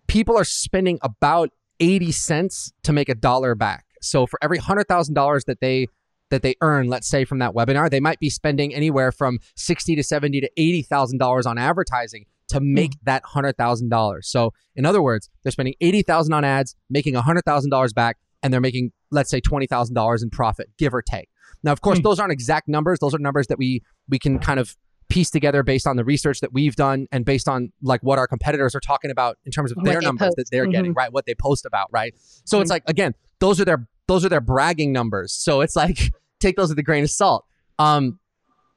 people 0.07 0.37
are 0.37 0.45
spending 0.45 0.97
about 1.03 1.51
80 1.79 2.11
cents 2.11 2.73
to 2.83 2.93
make 2.93 3.09
a 3.09 3.15
dollar 3.15 3.53
back. 3.53 3.85
So 4.01 4.25
for 4.25 4.39
every 4.41 4.57
hundred 4.57 4.87
thousand 4.87 5.13
dollars 5.13 5.45
that 5.45 5.59
they 5.59 5.87
that 6.29 6.41
they 6.41 6.55
earn, 6.61 6.87
let's 6.87 7.07
say 7.07 7.23
from 7.23 7.39
that 7.39 7.53
webinar, 7.53 7.89
they 7.89 7.99
might 7.99 8.19
be 8.19 8.29
spending 8.29 8.73
anywhere 8.73 9.11
from 9.11 9.39
sixty 9.55 9.95
to 9.95 10.03
seventy 10.03 10.41
to 10.41 10.49
eighty 10.57 10.81
thousand 10.81 11.19
dollars 11.19 11.45
on 11.45 11.57
advertising 11.57 12.25
to 12.49 12.59
hmm. 12.59 12.73
make 12.73 12.91
mm. 12.91 13.03
that 13.03 13.23
hundred 13.25 13.57
thousand 13.57 13.89
dollars. 13.89 14.27
So 14.27 14.53
in 14.75 14.85
other 14.85 15.01
words, 15.01 15.29
they're 15.43 15.51
spending 15.51 15.75
eighty 15.81 16.01
thousand 16.01 16.33
on 16.33 16.43
ads, 16.43 16.75
making 16.89 17.13
hundred 17.15 17.43
thousand 17.45 17.69
dollars 17.69 17.93
back, 17.93 18.17
and 18.43 18.53
they're 18.53 18.61
making 18.61 18.91
let's 19.11 19.29
say 19.29 19.39
twenty 19.39 19.67
thousand 19.67 19.95
dollars 19.95 20.23
in 20.23 20.29
profit, 20.29 20.69
give 20.77 20.93
or 20.93 21.01
take. 21.01 21.29
Now, 21.63 21.71
of 21.71 21.81
course, 21.81 21.99
mm. 21.99 22.03
those 22.03 22.19
aren't 22.19 22.33
exact 22.33 22.67
numbers; 22.67 22.99
those 22.99 23.15
are 23.15 23.19
numbers 23.19 23.47
that 23.47 23.57
we 23.57 23.81
we 24.09 24.19
can 24.19 24.39
kind 24.39 24.59
of 24.59 24.75
piece 25.09 25.29
together 25.29 25.63
based 25.63 25.87
on 25.87 25.95
the 25.95 26.03
research 26.03 26.41
that 26.41 26.53
we've 26.53 26.75
done 26.75 27.07
and 27.11 27.25
based 27.25 27.47
on 27.47 27.71
like 27.81 28.01
what 28.03 28.19
our 28.19 28.27
competitors 28.27 28.75
are 28.75 28.79
talking 28.79 29.09
about 29.09 29.37
in 29.45 29.51
terms 29.51 29.71
of 29.71 29.81
their 29.83 30.01
numbers 30.01 30.27
post. 30.27 30.37
that 30.37 30.45
they're 30.51 30.63
mm-hmm. 30.63 30.71
getting 30.71 30.93
right 30.93 31.13
what 31.13 31.25
they 31.25 31.33
post 31.33 31.65
about 31.65 31.87
right 31.91 32.13
so 32.17 32.57
mm-hmm. 32.57 32.61
it's 32.61 32.69
like 32.69 32.83
again 32.87 33.13
those 33.39 33.59
are 33.59 33.65
their 33.65 33.87
those 34.07 34.23
are 34.23 34.29
their 34.29 34.41
bragging 34.41 34.91
numbers. 34.93 35.33
So 35.33 35.61
it's 35.61 35.75
like 35.75 36.11
take 36.39 36.55
those 36.55 36.69
with 36.69 36.79
a 36.79 36.83
grain 36.83 37.03
of 37.03 37.09
salt. 37.09 37.45
Um, 37.79 38.19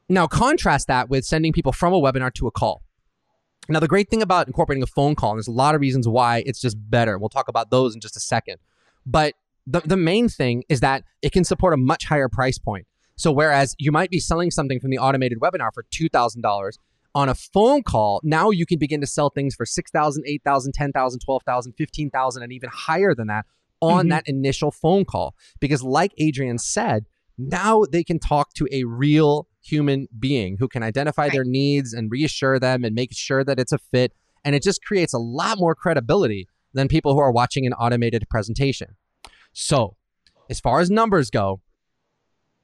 now 0.08 0.26
contrast 0.26 0.88
that 0.88 1.08
with 1.08 1.24
sending 1.24 1.52
people 1.52 1.72
from 1.72 1.92
a 1.92 2.00
webinar 2.00 2.32
to 2.34 2.46
a 2.46 2.50
call. 2.50 2.82
Now 3.68 3.78
the 3.78 3.88
great 3.88 4.10
thing 4.10 4.22
about 4.22 4.48
incorporating 4.48 4.82
a 4.82 4.86
phone 4.86 5.14
call, 5.14 5.30
and 5.30 5.38
there's 5.38 5.48
a 5.48 5.52
lot 5.52 5.74
of 5.74 5.80
reasons 5.80 6.08
why 6.08 6.42
it's 6.44 6.60
just 6.60 6.76
better. 6.90 7.18
We'll 7.18 7.28
talk 7.28 7.48
about 7.48 7.70
those 7.70 7.94
in 7.94 8.00
just 8.00 8.16
a 8.16 8.20
second. 8.20 8.56
But 9.06 9.34
the, 9.66 9.80
the 9.80 9.96
main 9.96 10.28
thing 10.28 10.64
is 10.68 10.80
that 10.80 11.04
it 11.22 11.32
can 11.32 11.44
support 11.44 11.72
a 11.72 11.76
much 11.76 12.06
higher 12.06 12.28
price 12.28 12.58
point. 12.58 12.86
So 13.16 13.30
whereas 13.30 13.76
you 13.78 13.92
might 13.92 14.10
be 14.10 14.18
selling 14.18 14.50
something 14.50 14.80
from 14.80 14.90
the 14.90 14.98
automated 14.98 15.38
webinar 15.40 15.72
for 15.72 15.84
$2,000 15.92 16.72
on 17.14 17.28
a 17.28 17.34
phone 17.34 17.82
call, 17.82 18.20
now 18.24 18.50
you 18.50 18.66
can 18.66 18.78
begin 18.78 19.00
to 19.02 19.06
sell 19.06 19.30
things 19.30 19.54
for 19.54 19.66
6,000, 19.66 20.24
8,000, 20.26 20.72
10,000, 20.72 21.20
12,000, 21.20 21.72
15,000 21.74 22.42
and 22.42 22.52
even 22.52 22.70
higher 22.72 23.14
than 23.14 23.26
that 23.28 23.44
on 23.80 24.00
mm-hmm. 24.00 24.08
that 24.10 24.28
initial 24.28 24.70
phone 24.70 25.04
call. 25.04 25.34
Because, 25.60 25.82
like 25.82 26.12
Adrian 26.18 26.58
said, 26.58 27.06
now 27.38 27.84
they 27.90 28.04
can 28.04 28.18
talk 28.18 28.52
to 28.54 28.68
a 28.70 28.84
real 28.84 29.48
human 29.62 30.08
being 30.18 30.56
who 30.58 30.68
can 30.68 30.82
identify 30.82 31.24
right. 31.24 31.32
their 31.32 31.44
needs 31.44 31.92
and 31.92 32.10
reassure 32.10 32.58
them 32.58 32.84
and 32.84 32.94
make 32.94 33.12
sure 33.12 33.44
that 33.44 33.58
it's 33.58 33.72
a 33.72 33.78
fit. 33.78 34.12
And 34.44 34.54
it 34.54 34.62
just 34.62 34.82
creates 34.82 35.12
a 35.12 35.18
lot 35.18 35.58
more 35.58 35.74
credibility 35.74 36.48
than 36.72 36.88
people 36.88 37.12
who 37.14 37.20
are 37.20 37.32
watching 37.32 37.66
an 37.66 37.72
automated 37.74 38.26
presentation. 38.30 38.96
So, 39.52 39.96
as 40.48 40.60
far 40.60 40.80
as 40.80 40.90
numbers 40.90 41.30
go, 41.30 41.60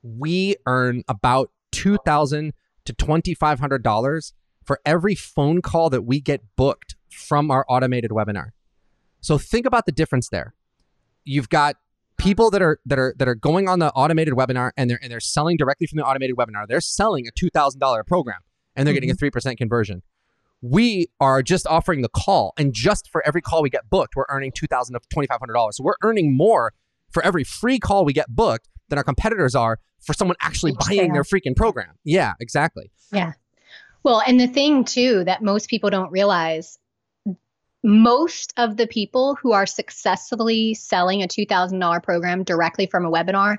we 0.02 0.56
earn 0.66 1.02
about 1.08 1.50
$2,000 1.72 2.52
to 2.86 2.92
twenty 2.92 3.34
five 3.34 3.60
hundred 3.60 3.82
dollars 3.82 4.32
for 4.64 4.80
every 4.84 5.14
phone 5.14 5.60
call 5.60 5.90
that 5.90 6.02
we 6.02 6.20
get 6.20 6.42
booked 6.56 6.96
from 7.10 7.50
our 7.50 7.64
automated 7.68 8.10
webinar. 8.10 8.50
So 9.20 9.38
think 9.38 9.66
about 9.66 9.86
the 9.86 9.92
difference 9.92 10.28
there 10.28 10.54
you've 11.26 11.48
got 11.48 11.76
people 12.16 12.50
that 12.50 12.62
are 12.62 12.80
that 12.86 12.98
are 12.98 13.14
that 13.18 13.28
are 13.28 13.34
going 13.34 13.68
on 13.68 13.78
the 13.78 13.90
automated 13.92 14.34
webinar 14.34 14.70
and 14.76 14.88
they're 14.88 14.98
and 15.02 15.12
they're 15.12 15.20
selling 15.20 15.56
directly 15.56 15.86
from 15.86 15.98
the 15.98 16.04
automated 16.04 16.36
webinar. 16.36 16.66
They're 16.66 16.80
selling 16.80 17.26
a 17.26 17.30
two 17.30 17.50
thousand 17.50 17.80
dollar 17.80 18.02
program 18.04 18.38
and 18.74 18.86
they're 18.86 18.92
mm-hmm. 18.92 18.96
getting 18.96 19.10
a 19.10 19.12
mm-hmm. 19.12 19.18
three 19.18 19.30
percent 19.30 19.58
conversion. 19.58 20.02
We 20.62 21.08
are 21.20 21.42
just 21.42 21.66
offering 21.66 22.00
the 22.00 22.08
call, 22.08 22.54
and 22.56 22.72
just 22.72 23.10
for 23.10 23.24
every 23.26 23.42
call 23.42 23.62
we 23.62 23.68
get 23.68 23.90
booked, 23.90 24.16
we're 24.16 24.24
earning 24.30 24.52
two 24.52 24.66
thousand 24.66 24.94
to 24.94 25.00
twenty 25.10 25.26
five 25.26 25.38
hundred 25.38 25.52
dollars. 25.52 25.76
So 25.76 25.84
we're 25.84 25.96
earning 26.02 26.34
more 26.34 26.72
for 27.10 27.22
every 27.22 27.44
free 27.44 27.78
call 27.78 28.04
we 28.04 28.12
get 28.12 28.28
booked 28.28 28.68
than 28.88 28.98
our 28.98 29.04
competitors 29.04 29.54
are 29.54 29.78
for 30.00 30.12
someone 30.12 30.36
actually 30.40 30.72
buying 30.88 31.12
their 31.12 31.24
freaking 31.24 31.54
program. 31.54 31.94
Yeah, 32.04 32.34
exactly. 32.40 32.90
Yeah. 33.12 33.32
Well, 34.02 34.22
and 34.26 34.40
the 34.40 34.46
thing 34.46 34.84
too 34.84 35.24
that 35.24 35.42
most 35.42 35.68
people 35.68 35.90
don't 35.90 36.10
realize 36.12 36.78
most 37.86 38.52
of 38.56 38.76
the 38.76 38.88
people 38.88 39.36
who 39.36 39.52
are 39.52 39.64
successfully 39.64 40.74
selling 40.74 41.22
a 41.22 41.28
$2,000 41.28 42.02
program 42.02 42.42
directly 42.42 42.86
from 42.86 43.06
a 43.06 43.10
webinar 43.10 43.58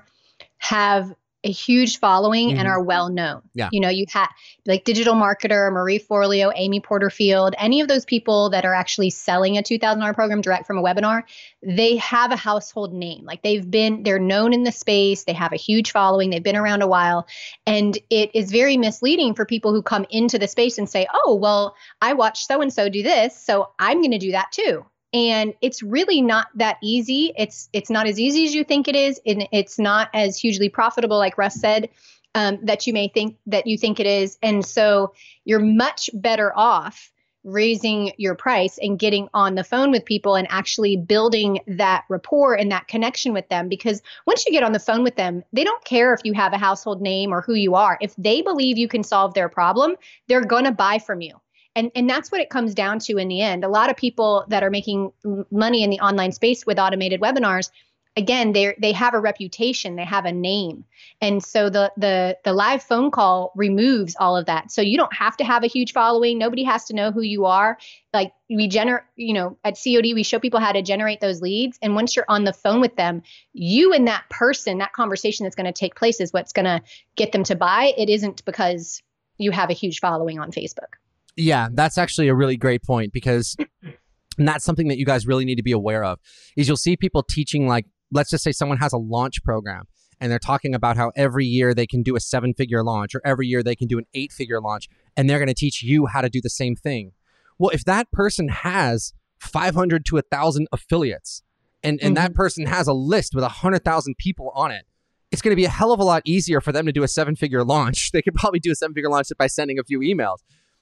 have 0.58 1.14
a 1.44 1.50
huge 1.50 2.00
following 2.00 2.48
mm-hmm. 2.48 2.58
and 2.58 2.68
are 2.68 2.82
well 2.82 3.08
known. 3.08 3.42
Yeah. 3.54 3.68
You 3.70 3.80
know, 3.80 3.88
you 3.88 4.06
have 4.10 4.28
like 4.66 4.84
digital 4.84 5.14
marketer, 5.14 5.72
Marie 5.72 6.00
Forleo, 6.00 6.52
Amy 6.56 6.80
Porterfield, 6.80 7.54
any 7.58 7.80
of 7.80 7.86
those 7.86 8.04
people 8.04 8.50
that 8.50 8.64
are 8.64 8.74
actually 8.74 9.10
selling 9.10 9.56
a 9.56 9.62
$2,000 9.62 10.14
program 10.14 10.40
direct 10.40 10.66
from 10.66 10.78
a 10.78 10.82
webinar, 10.82 11.22
they 11.62 11.96
have 11.96 12.32
a 12.32 12.36
household 12.36 12.92
name. 12.92 13.24
Like 13.24 13.42
they've 13.42 13.68
been, 13.70 14.02
they're 14.02 14.18
known 14.18 14.52
in 14.52 14.64
the 14.64 14.72
space, 14.72 15.24
they 15.24 15.32
have 15.32 15.52
a 15.52 15.56
huge 15.56 15.92
following, 15.92 16.30
they've 16.30 16.42
been 16.42 16.56
around 16.56 16.82
a 16.82 16.88
while. 16.88 17.26
And 17.66 17.96
it 18.10 18.30
is 18.34 18.50
very 18.50 18.76
misleading 18.76 19.34
for 19.34 19.46
people 19.46 19.72
who 19.72 19.82
come 19.82 20.06
into 20.10 20.38
the 20.38 20.48
space 20.48 20.76
and 20.76 20.88
say, 20.88 21.06
oh, 21.14 21.36
well, 21.36 21.76
I 22.02 22.14
watched 22.14 22.46
so 22.46 22.60
and 22.60 22.72
so 22.72 22.88
do 22.88 23.02
this, 23.02 23.36
so 23.38 23.70
I'm 23.78 23.98
going 23.98 24.10
to 24.10 24.18
do 24.18 24.32
that 24.32 24.50
too 24.50 24.84
and 25.12 25.54
it's 25.62 25.82
really 25.82 26.20
not 26.20 26.48
that 26.56 26.76
easy. 26.82 27.32
It's 27.36 27.68
it's 27.72 27.90
not 27.90 28.06
as 28.06 28.20
easy 28.20 28.44
as 28.44 28.54
you 28.54 28.64
think 28.64 28.88
it 28.88 28.96
is 28.96 29.20
and 29.24 29.48
it's 29.52 29.78
not 29.78 30.10
as 30.12 30.38
hugely 30.38 30.68
profitable 30.68 31.18
like 31.18 31.38
russ 31.38 31.54
said 31.54 31.88
um, 32.34 32.58
that 32.62 32.86
you 32.86 32.92
may 32.92 33.08
think 33.08 33.36
that 33.46 33.66
you 33.66 33.78
think 33.78 34.00
it 34.00 34.06
is. 34.06 34.38
And 34.42 34.64
so 34.64 35.14
you're 35.44 35.60
much 35.60 36.10
better 36.12 36.52
off 36.56 37.10
raising 37.44 38.12
your 38.18 38.34
price 38.34 38.78
and 38.82 38.98
getting 38.98 39.28
on 39.32 39.54
the 39.54 39.64
phone 39.64 39.90
with 39.90 40.04
people 40.04 40.34
and 40.34 40.46
actually 40.50 40.96
building 40.96 41.60
that 41.66 42.04
rapport 42.08 42.54
and 42.54 42.70
that 42.70 42.88
connection 42.88 43.32
with 43.32 43.48
them 43.48 43.68
because 43.68 44.02
once 44.26 44.44
you 44.44 44.52
get 44.52 44.64
on 44.64 44.72
the 44.72 44.78
phone 44.78 45.02
with 45.02 45.16
them 45.16 45.42
they 45.52 45.64
don't 45.64 45.84
care 45.84 46.12
if 46.12 46.20
you 46.24 46.32
have 46.34 46.52
a 46.52 46.58
household 46.58 47.00
name 47.00 47.32
or 47.32 47.40
who 47.40 47.54
you 47.54 47.74
are. 47.74 47.96
If 48.02 48.14
they 48.16 48.42
believe 48.42 48.76
you 48.76 48.88
can 48.88 49.02
solve 49.02 49.34
their 49.34 49.48
problem 49.48 49.94
they're 50.26 50.44
going 50.44 50.64
to 50.64 50.72
buy 50.72 50.98
from 50.98 51.22
you 51.22 51.40
and 51.78 51.92
and 51.94 52.10
that's 52.10 52.32
what 52.32 52.40
it 52.40 52.50
comes 52.50 52.74
down 52.74 52.98
to 53.00 53.16
in 53.18 53.28
the 53.28 53.40
end. 53.40 53.64
A 53.64 53.68
lot 53.68 53.88
of 53.88 53.96
people 53.96 54.44
that 54.48 54.62
are 54.62 54.70
making 54.70 55.12
money 55.50 55.82
in 55.84 55.90
the 55.90 56.00
online 56.00 56.32
space 56.32 56.66
with 56.66 56.78
automated 56.78 57.20
webinars 57.20 57.70
again 58.16 58.52
they 58.52 58.74
they 58.80 58.90
have 58.90 59.14
a 59.14 59.20
reputation 59.20 59.94
they 59.94 60.04
have 60.04 60.24
a 60.24 60.32
name. 60.32 60.84
And 61.20 61.42
so 61.42 61.70
the 61.70 61.92
the 61.96 62.36
the 62.44 62.52
live 62.52 62.82
phone 62.82 63.12
call 63.12 63.52
removes 63.54 64.16
all 64.18 64.36
of 64.36 64.46
that. 64.46 64.72
So 64.72 64.82
you 64.82 64.98
don't 64.98 65.14
have 65.14 65.36
to 65.36 65.44
have 65.44 65.62
a 65.62 65.68
huge 65.68 65.92
following. 65.92 66.36
Nobody 66.36 66.64
has 66.64 66.86
to 66.86 66.94
know 66.94 67.12
who 67.12 67.22
you 67.22 67.44
are. 67.44 67.78
Like 68.12 68.32
we 68.50 68.66
generate 68.66 69.04
you 69.14 69.34
know 69.34 69.56
at 69.62 69.74
cod 69.74 70.02
we 70.02 70.24
show 70.24 70.40
people 70.40 70.58
how 70.58 70.72
to 70.72 70.82
generate 70.82 71.20
those 71.20 71.40
leads. 71.40 71.78
And 71.80 71.94
once 71.94 72.16
you're 72.16 72.24
on 72.28 72.42
the 72.42 72.52
phone 72.52 72.80
with 72.80 72.96
them 72.96 73.22
you 73.52 73.92
and 73.92 74.08
that 74.08 74.24
person 74.28 74.78
that 74.78 74.92
conversation 74.92 75.44
that's 75.44 75.56
going 75.56 75.72
to 75.72 75.80
take 75.80 75.94
place 75.94 76.20
is 76.20 76.32
what's 76.32 76.52
going 76.52 76.66
to 76.66 76.82
get 77.14 77.30
them 77.30 77.44
to 77.44 77.54
buy. 77.54 77.94
It 77.96 78.10
isn't 78.10 78.44
because 78.44 79.00
you 79.38 79.52
have 79.52 79.70
a 79.70 79.74
huge 79.74 80.00
following 80.00 80.40
on 80.40 80.50
facebook 80.50 80.98
yeah 81.38 81.68
that's 81.72 81.96
actually 81.96 82.28
a 82.28 82.34
really 82.34 82.56
great 82.56 82.82
point 82.82 83.12
because 83.12 83.56
and 84.36 84.48
that's 84.48 84.64
something 84.64 84.88
that 84.88 84.98
you 84.98 85.06
guys 85.06 85.26
really 85.26 85.44
need 85.44 85.56
to 85.56 85.62
be 85.62 85.72
aware 85.72 86.04
of 86.04 86.18
is 86.56 86.68
you'll 86.68 86.76
see 86.76 86.96
people 86.96 87.22
teaching 87.22 87.66
like 87.66 87.86
let's 88.12 88.30
just 88.30 88.44
say 88.44 88.52
someone 88.52 88.78
has 88.78 88.92
a 88.92 88.98
launch 88.98 89.42
program 89.42 89.84
and 90.20 90.30
they're 90.30 90.38
talking 90.38 90.74
about 90.74 90.96
how 90.96 91.12
every 91.16 91.44
year 91.44 91.74
they 91.74 91.86
can 91.86 92.02
do 92.02 92.16
a 92.16 92.20
seven 92.20 92.54
figure 92.54 92.82
launch 92.82 93.14
or 93.14 93.20
every 93.24 93.46
year 93.46 93.62
they 93.62 93.76
can 93.76 93.86
do 93.86 93.98
an 93.98 94.04
eight 94.14 94.32
figure 94.32 94.60
launch 94.60 94.88
and 95.16 95.28
they're 95.28 95.38
going 95.38 95.48
to 95.48 95.54
teach 95.54 95.82
you 95.82 96.06
how 96.06 96.20
to 96.20 96.28
do 96.28 96.40
the 96.40 96.50
same 96.50 96.74
thing. 96.74 97.12
Well, 97.58 97.70
if 97.70 97.84
that 97.84 98.10
person 98.12 98.48
has 98.48 99.12
500 99.40 100.04
to 100.06 100.14
1,000 100.16 100.68
affiliates 100.72 101.42
and, 101.82 102.00
and 102.02 102.16
mm-hmm. 102.16 102.24
that 102.24 102.34
person 102.34 102.66
has 102.66 102.88
a 102.88 102.92
list 102.92 103.34
with 103.34 103.42
100,000 103.42 104.16
people 104.18 104.50
on 104.54 104.70
it, 104.70 104.84
it's 105.30 105.42
going 105.42 105.52
to 105.52 105.56
be 105.56 105.66
a 105.66 105.70
hell 105.70 105.92
of 105.92 106.00
a 106.00 106.04
lot 106.04 106.22
easier 106.24 106.60
for 106.60 106.72
them 106.72 106.86
to 106.86 106.92
do 106.92 107.02
a 107.02 107.08
seven 107.08 107.36
figure 107.36 107.64
launch. 107.64 108.12
They 108.12 108.22
could 108.22 108.34
probably 108.34 108.60
do 108.60 108.72
a 108.72 108.74
seven 108.74 108.94
figure 108.94 109.10
launch 109.10 109.28
by 109.38 109.46
sending 109.46 109.78
a 109.78 109.84
few 109.84 110.00
emails 110.00 110.38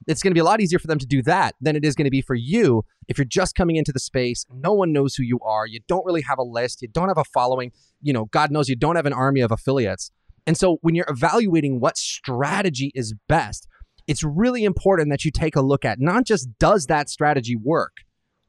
it's 0.07 0.23
going 0.23 0.31
to 0.31 0.35
be 0.35 0.41
a 0.41 0.45
lot 0.45 0.61
easier 0.61 0.79
for 0.79 0.87
them 0.87 0.99
to 0.99 1.07
do 1.07 1.23
that 1.23 1.55
than 1.61 1.77
it 1.77 1.85
is 1.85 1.95
going 1.95 2.05
to 2.05 2.11
be 2.11 2.23
for 2.23 2.35
you 2.35 2.85
if 3.09 3.19
you're 3.19 3.25
just 3.25 3.55
coming 3.55 3.77
into 3.77 3.93
the 3.93 4.01
space. 4.01 4.47
No 4.53 4.73
one 4.73 4.93
knows 4.93 5.15
who 5.15 5.23
you 5.23 5.39
are. 5.41 5.67
You 5.67 5.81
don't 5.89 6.05
really 6.05 6.23
have 6.23 6.39
a 6.39 6.43
list. 6.43 6.83
You 6.83 6.89
don't 6.89 7.09
have 7.09 7.19
a 7.19 7.25
following. 7.25 7.73
You 8.03 8.13
know, 8.13 8.27
God 8.27 8.51
knows 8.51 8.69
you 8.69 8.77
don't 8.77 8.97
have 8.97 9.07
an 9.07 9.13
army 9.13 9.41
of 9.41 9.51
affiliates. 9.51 10.11
And 10.47 10.57
so 10.57 10.79
when 10.83 10.95
you're 10.95 11.09
evaluating 11.09 11.81
what 11.81 11.97
strategy 11.97 12.93
is 12.95 13.15
best, 13.29 13.67
it's 14.07 14.23
really 14.23 14.65
important 14.65 15.11
that 15.11 15.25
you 15.25 15.31
take 15.31 15.57
a 15.57 15.61
look 15.61 15.85
at 15.85 15.99
not 16.01 16.25
just 16.25 16.49
does 16.59 16.87
that 16.87 17.09
strategy 17.11 17.57
work, 17.57 17.97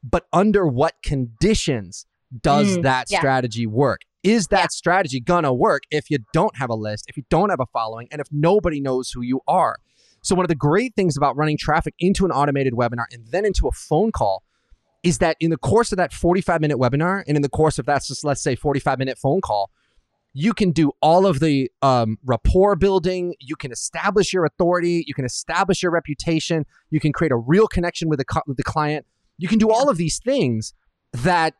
but 0.04 0.26
under 0.32 0.66
what 0.66 0.94
conditions 1.02 2.06
does 2.40 2.78
mm, 2.78 2.82
that 2.82 3.10
yeah. 3.10 3.18
strategy 3.18 3.66
work? 3.66 4.02
Is 4.22 4.48
that 4.48 4.64
yeah. 4.64 4.68
strategy 4.68 5.20
gonna 5.20 5.52
work 5.52 5.84
if 5.90 6.10
you 6.10 6.18
don't 6.32 6.56
have 6.56 6.70
a 6.70 6.74
list, 6.74 7.06
if 7.08 7.16
you 7.16 7.24
don't 7.30 7.50
have 7.50 7.60
a 7.60 7.66
following, 7.72 8.08
and 8.10 8.20
if 8.20 8.28
nobody 8.30 8.80
knows 8.80 9.10
who 9.10 9.22
you 9.22 9.40
are? 9.48 9.76
So, 10.22 10.34
one 10.34 10.44
of 10.44 10.48
the 10.48 10.54
great 10.54 10.94
things 10.94 11.16
about 11.16 11.36
running 11.36 11.56
traffic 11.56 11.94
into 11.98 12.24
an 12.24 12.30
automated 12.30 12.74
webinar 12.74 13.04
and 13.12 13.26
then 13.28 13.44
into 13.44 13.68
a 13.68 13.72
phone 13.72 14.12
call 14.12 14.42
is 15.02 15.18
that 15.18 15.36
in 15.40 15.50
the 15.50 15.56
course 15.56 15.92
of 15.92 15.98
that 15.98 16.12
45 16.12 16.60
minute 16.60 16.78
webinar 16.78 17.22
and 17.26 17.36
in 17.36 17.42
the 17.42 17.48
course 17.48 17.78
of 17.78 17.86
that, 17.86 18.04
just 18.04 18.24
let's 18.24 18.42
say 18.42 18.56
45 18.56 18.98
minute 18.98 19.18
phone 19.18 19.40
call, 19.40 19.70
you 20.34 20.52
can 20.52 20.72
do 20.72 20.92
all 21.00 21.26
of 21.26 21.40
the 21.40 21.70
um, 21.82 22.18
rapport 22.24 22.76
building. 22.76 23.34
You 23.40 23.56
can 23.56 23.72
establish 23.72 24.32
your 24.32 24.44
authority. 24.44 25.04
You 25.06 25.14
can 25.14 25.24
establish 25.24 25.82
your 25.82 25.92
reputation. 25.92 26.66
You 26.90 27.00
can 27.00 27.12
create 27.12 27.32
a 27.32 27.36
real 27.36 27.66
connection 27.66 28.08
with 28.08 28.18
the, 28.18 28.42
with 28.46 28.56
the 28.56 28.64
client. 28.64 29.06
You 29.38 29.48
can 29.48 29.58
do 29.58 29.70
all 29.70 29.88
of 29.88 29.96
these 29.96 30.18
things 30.18 30.74
that 31.12 31.54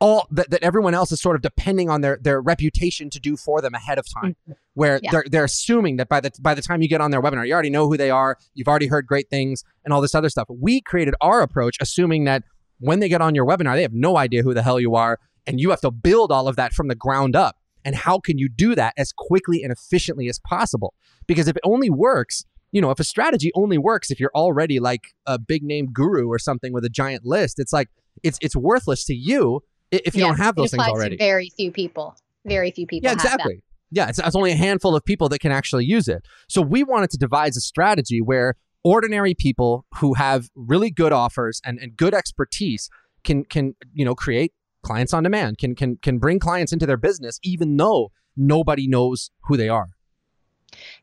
all 0.00 0.28
that, 0.30 0.50
that 0.50 0.62
everyone 0.62 0.94
else 0.94 1.10
is 1.10 1.20
sort 1.20 1.34
of 1.34 1.42
depending 1.42 1.90
on 1.90 2.00
their 2.00 2.18
their 2.22 2.40
reputation 2.40 3.10
to 3.10 3.18
do 3.18 3.36
for 3.36 3.60
them 3.60 3.74
ahead 3.74 3.98
of 3.98 4.06
time 4.12 4.36
mm-hmm. 4.42 4.52
where 4.74 5.00
yeah. 5.02 5.10
they're 5.10 5.24
they're 5.30 5.44
assuming 5.44 5.96
that 5.96 6.08
by 6.08 6.20
the 6.20 6.30
by 6.40 6.54
the 6.54 6.62
time 6.62 6.82
you 6.82 6.88
get 6.88 7.00
on 7.00 7.10
their 7.10 7.20
webinar 7.20 7.46
you 7.46 7.52
already 7.52 7.70
know 7.70 7.88
who 7.88 7.96
they 7.96 8.10
are 8.10 8.36
you've 8.54 8.68
already 8.68 8.86
heard 8.86 9.06
great 9.06 9.28
things 9.28 9.64
and 9.84 9.92
all 9.92 10.00
this 10.00 10.14
other 10.14 10.28
stuff 10.28 10.46
we 10.48 10.80
created 10.80 11.14
our 11.20 11.42
approach 11.42 11.76
assuming 11.80 12.24
that 12.24 12.44
when 12.78 13.00
they 13.00 13.08
get 13.08 13.20
on 13.20 13.34
your 13.34 13.46
webinar 13.46 13.74
they 13.74 13.82
have 13.82 13.92
no 13.92 14.16
idea 14.16 14.42
who 14.42 14.54
the 14.54 14.62
hell 14.62 14.78
you 14.78 14.94
are 14.94 15.18
and 15.46 15.60
you 15.60 15.70
have 15.70 15.80
to 15.80 15.90
build 15.90 16.30
all 16.30 16.46
of 16.46 16.56
that 16.56 16.72
from 16.72 16.88
the 16.88 16.94
ground 16.94 17.34
up 17.34 17.56
and 17.84 17.96
how 17.96 18.18
can 18.18 18.38
you 18.38 18.48
do 18.48 18.74
that 18.74 18.94
as 18.96 19.12
quickly 19.12 19.62
and 19.62 19.72
efficiently 19.72 20.28
as 20.28 20.38
possible 20.38 20.94
because 21.26 21.48
if 21.48 21.56
it 21.56 21.62
only 21.64 21.90
works 21.90 22.44
you 22.70 22.80
know 22.80 22.90
if 22.90 23.00
a 23.00 23.04
strategy 23.04 23.50
only 23.56 23.78
works 23.78 24.12
if 24.12 24.20
you're 24.20 24.30
already 24.34 24.78
like 24.78 25.14
a 25.26 25.38
big 25.38 25.64
name 25.64 25.86
guru 25.92 26.28
or 26.28 26.38
something 26.38 26.72
with 26.72 26.84
a 26.84 26.90
giant 26.90 27.24
list 27.24 27.58
it's 27.58 27.72
like 27.72 27.88
it's 28.22 28.38
it's 28.40 28.54
worthless 28.54 29.04
to 29.04 29.14
you 29.14 29.60
if 29.90 30.14
you 30.14 30.20
yes, 30.20 30.28
don't 30.28 30.38
have 30.38 30.56
those 30.56 30.70
things 30.70 30.84
already. 30.84 31.16
very 31.16 31.50
few 31.56 31.70
people. 31.70 32.16
Very 32.44 32.70
few 32.70 32.86
people. 32.86 33.08
Yeah, 33.08 33.12
exactly. 33.12 33.62
Yeah, 33.90 34.08
it's, 34.08 34.18
it's 34.18 34.36
only 34.36 34.52
a 34.52 34.56
handful 34.56 34.94
of 34.94 35.04
people 35.04 35.28
that 35.30 35.38
can 35.38 35.52
actually 35.52 35.84
use 35.84 36.08
it. 36.08 36.22
So 36.48 36.60
we 36.60 36.82
wanted 36.82 37.10
to 37.10 37.18
devise 37.18 37.56
a 37.56 37.60
strategy 37.60 38.20
where 38.20 38.54
ordinary 38.84 39.34
people 39.34 39.84
who 39.96 40.14
have 40.14 40.48
really 40.54 40.90
good 40.90 41.12
offers 41.12 41.60
and, 41.64 41.78
and 41.78 41.96
good 41.96 42.14
expertise 42.14 42.88
can 43.24 43.44
can 43.44 43.74
you 43.92 44.04
know 44.04 44.14
create 44.14 44.52
clients 44.82 45.12
on 45.12 45.22
demand 45.24 45.58
can 45.58 45.74
can 45.74 45.96
can 45.96 46.18
bring 46.18 46.38
clients 46.38 46.72
into 46.72 46.86
their 46.86 46.96
business 46.96 47.40
even 47.42 47.76
though 47.76 48.10
nobody 48.36 48.86
knows 48.86 49.30
who 49.42 49.56
they 49.56 49.68
are 49.68 49.88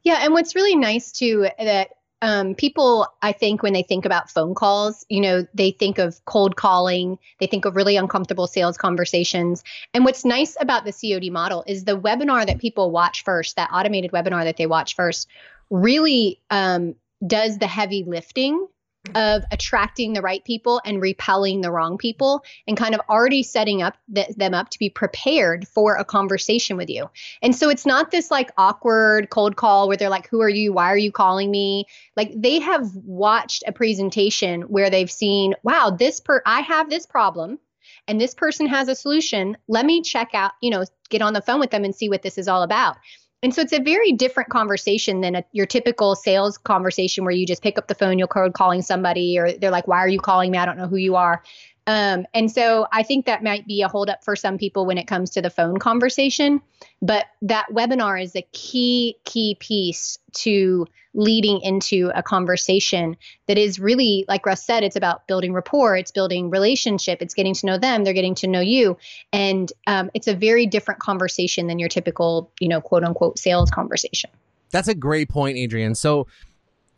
yeah 0.04 0.20
and 0.22 0.34
what's 0.34 0.56
really 0.56 0.76
nice 0.76 1.12
too 1.12 1.48
that 1.60 1.90
um, 2.26 2.56
people, 2.56 3.08
I 3.22 3.34
think, 3.34 3.62
when 3.62 3.74
they 3.74 3.84
think 3.84 4.04
about 4.04 4.32
phone 4.32 4.56
calls, 4.56 5.06
you 5.10 5.22
know, 5.22 5.46
they 5.54 5.70
think 5.70 6.00
of 6.00 6.26
cold 6.26 6.56
calling, 6.56 7.20
they 7.40 7.46
think 7.46 7.66
of 7.66 7.76
really 7.76 7.98
uncomfortable 7.98 8.48
sales 8.48 8.80
conversations. 8.80 9.64
And 9.94 10.04
what's 10.04 10.26
nice 10.26 10.58
about 10.60 10.86
the 10.86 10.92
COD 10.92 11.30
model 11.30 11.64
is 11.68 11.84
the 11.84 11.96
webinar 11.96 12.48
that 12.48 12.58
people 12.58 12.90
watch 12.90 13.24
first, 13.24 13.58
that 13.58 13.70
automated 13.72 14.12
webinar 14.12 14.44
that 14.44 14.58
they 14.58 14.66
watch 14.66 14.96
first, 14.96 15.28
really 15.70 16.42
um, 16.50 16.96
does 17.28 17.60
the 17.60 17.68
heavy 17.68 18.04
lifting 18.04 18.68
of 19.14 19.44
attracting 19.52 20.14
the 20.14 20.22
right 20.22 20.44
people 20.44 20.82
and 20.86 21.02
repelling 21.02 21.62
the 21.62 21.72
wrong 21.72 21.98
people 21.98 22.44
and 22.68 22.78
kind 22.78 22.96
of 22.96 23.02
already 23.10 23.44
setting 23.44 23.82
up 23.82 23.98
th- 24.14 24.36
them 24.36 24.54
up 24.54 24.70
to 24.70 24.80
be 24.80 24.90
prepared 24.90 25.68
for 25.68 25.96
a 25.96 26.06
conversation 26.06 26.78
with 26.78 26.90
you. 26.90 27.10
And 27.42 27.56
so 27.56 27.70
it's 27.70 27.86
not 27.86 28.12
this 28.12 28.32
like 28.32 28.52
awkward 28.58 29.30
cold 29.30 29.56
call 29.56 29.88
where 29.88 29.98
they're 29.98 30.10
like 30.10 30.28
who 30.30 30.42
are 30.42 30.50
you? 30.50 30.74
Why 30.74 30.92
are 30.92 30.98
you 30.98 31.12
calling 31.12 31.52
me? 31.52 31.86
Like 32.16 32.32
they 32.36 32.60
have 32.60 32.96
watched 32.96 33.64
a 33.68 33.72
presentation 33.72 34.64
where 34.64 34.90
they've 34.90 35.12
seen, 35.12 35.54
wow, 35.64 35.96
this 35.98 36.20
per 36.20 36.42
I 36.46 36.62
have 36.62 36.90
this 36.90 37.06
problem 37.06 37.60
and 38.08 38.20
this 38.20 38.34
person 38.34 38.68
has 38.68 38.88
a 38.88 38.96
solution. 38.96 39.58
Let 39.68 39.86
me 39.86 40.02
check 40.02 40.30
out, 40.34 40.54
you 40.62 40.70
know, 40.70 40.86
get 41.10 41.22
on 41.22 41.34
the 41.34 41.42
phone 41.42 41.60
with 41.60 41.72
them 41.72 41.84
and 41.84 41.96
see 41.96 42.10
what 42.10 42.22
this 42.22 42.38
is 42.38 42.48
all 42.48 42.64
about. 42.64 42.98
And 43.44 43.54
so 43.54 43.62
it's 43.62 43.74
a 43.74 43.80
very 43.80 44.12
different 44.12 44.50
conversation 44.50 45.22
than 45.22 45.36
a, 45.36 45.44
your 45.52 45.66
typical 45.66 46.16
sales 46.16 46.58
conversation 46.58 47.24
where 47.24 47.34
you 47.34 47.46
just 47.46 47.62
pick 47.62 47.78
up 47.78 47.88
the 47.88 47.96
phone, 47.96 48.18
you're 48.18 48.28
cold 48.28 48.54
calling 48.54 48.82
somebody, 48.82 49.38
or 49.38 49.52
they're 49.52 49.72
like, 49.72 49.88
Why 49.88 50.00
are 50.00 50.08
you 50.08 50.20
calling 50.20 50.52
me? 50.52 50.58
I 50.58 50.66
don't 50.66 50.78
know 50.78 50.88
who 50.88 50.98
you 50.98 51.16
are. 51.16 51.44
Um, 51.88 52.26
and 52.34 52.52
so 52.52 52.88
I 52.92 53.04
think 53.04 53.26
that 53.26 53.44
might 53.44 53.68
be 53.68 53.82
a 53.82 53.88
holdup 53.88 54.24
for 54.24 54.36
some 54.36 54.58
people 54.58 54.86
when 54.86 54.98
it 54.98 55.06
comes 55.06 55.30
to 55.32 55.42
the 55.42 55.50
phone 55.50 55.78
conversation. 55.78 56.62
But 57.02 57.26
that 57.44 57.68
webinar 57.72 58.22
is 58.22 58.36
a 58.36 58.42
key, 58.54 59.18
key 59.24 59.58
piece 59.60 60.18
to 60.34 60.88
leading 61.14 61.62
into 61.62 62.12
a 62.14 62.22
conversation 62.22 63.16
that 63.48 63.58
is 63.58 63.80
really, 63.80 64.26
like 64.28 64.46
Russ 64.46 64.66
said, 64.66 64.84
it's 64.84 64.96
about 64.96 65.28
building 65.28 65.54
rapport, 65.54 65.96
it's 65.96 66.12
building 66.12 66.50
relationship, 66.50 67.22
it's 67.22 67.34
getting 67.34 67.54
to 67.54 67.66
know 67.66 67.78
them, 67.78 68.04
they're 68.04 68.14
getting 68.14 68.36
to 68.36 68.48
know 68.48 68.60
you. 68.60 68.98
And 69.32 69.72
um, 69.88 70.10
it's 70.14 70.28
a 70.28 70.36
very 70.36 70.66
different 70.66 71.00
conversation 71.00 71.68
than 71.68 71.80
your 71.80 71.90
typical, 71.90 72.52
you 72.60 72.68
know, 72.68 72.82
quote 72.82 73.04
unquote 73.04 73.40
sales 73.40 73.72
conversation. 73.72 74.30
That's 74.72 74.88
a 74.88 74.96
great 74.96 75.30
point, 75.30 75.58
Adrian. 75.58 75.96
So 75.96 76.28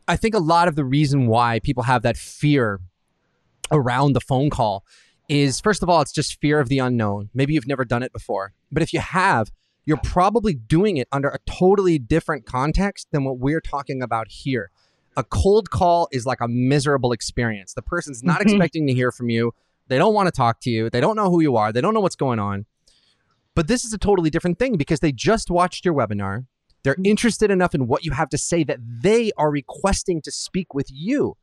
I 0.07 0.15
think 0.15 0.33
a 0.33 0.39
lot 0.39 0.67
of 0.67 0.75
the 0.75 0.85
reason 0.85 1.27
why 1.27 1.59
people 1.59 1.83
have 1.83 2.01
that 2.03 2.17
fear 2.17 2.79
around 3.71 4.13
the 4.13 4.21
phone 4.21 4.49
call 4.49 4.85
is 5.29 5.59
first 5.59 5.83
of 5.83 5.89
all, 5.89 6.01
it's 6.01 6.11
just 6.11 6.39
fear 6.39 6.59
of 6.59 6.69
the 6.69 6.79
unknown. 6.79 7.29
Maybe 7.33 7.53
you've 7.53 7.67
never 7.67 7.85
done 7.85 8.03
it 8.03 8.13
before, 8.13 8.53
but 8.71 8.83
if 8.83 8.93
you 8.93 8.99
have, 8.99 9.51
you're 9.85 9.97
probably 9.97 10.53
doing 10.53 10.97
it 10.97 11.07
under 11.11 11.29
a 11.29 11.39
totally 11.45 11.97
different 11.97 12.45
context 12.45 13.07
than 13.11 13.23
what 13.23 13.39
we're 13.39 13.61
talking 13.61 14.01
about 14.01 14.27
here. 14.29 14.69
A 15.15 15.23
cold 15.23 15.69
call 15.69 16.09
is 16.11 16.25
like 16.25 16.41
a 16.41 16.47
miserable 16.47 17.11
experience. 17.11 17.73
The 17.73 17.81
person's 17.81 18.23
not 18.23 18.39
mm-hmm. 18.39 18.49
expecting 18.49 18.87
to 18.87 18.93
hear 18.93 19.11
from 19.11 19.29
you. 19.29 19.53
They 19.87 19.97
don't 19.97 20.13
want 20.13 20.27
to 20.27 20.31
talk 20.31 20.59
to 20.61 20.69
you. 20.69 20.89
They 20.89 20.99
don't 20.99 21.15
know 21.15 21.29
who 21.29 21.41
you 21.41 21.55
are. 21.55 21.71
They 21.71 21.81
don't 21.81 21.93
know 21.93 22.01
what's 22.01 22.17
going 22.17 22.39
on. 22.39 22.65
But 23.55 23.67
this 23.67 23.85
is 23.85 23.93
a 23.93 23.97
totally 23.97 24.29
different 24.29 24.59
thing 24.59 24.75
because 24.75 24.99
they 24.99 25.11
just 25.11 25.49
watched 25.49 25.85
your 25.85 25.93
webinar. 25.93 26.45
They're 26.83 26.93
mm-hmm. 26.93 27.05
interested 27.05 27.49
enough 27.49 27.73
in 27.73 27.87
what 27.87 28.03
you 28.03 28.11
have 28.11 28.29
to 28.29 28.37
say 28.37 28.63
that 28.65 28.79
they 28.81 29.31
are 29.37 29.49
requesting 29.49 30.21
to 30.23 30.31
speak 30.31 30.73
with 30.73 30.87
you. 30.91 31.37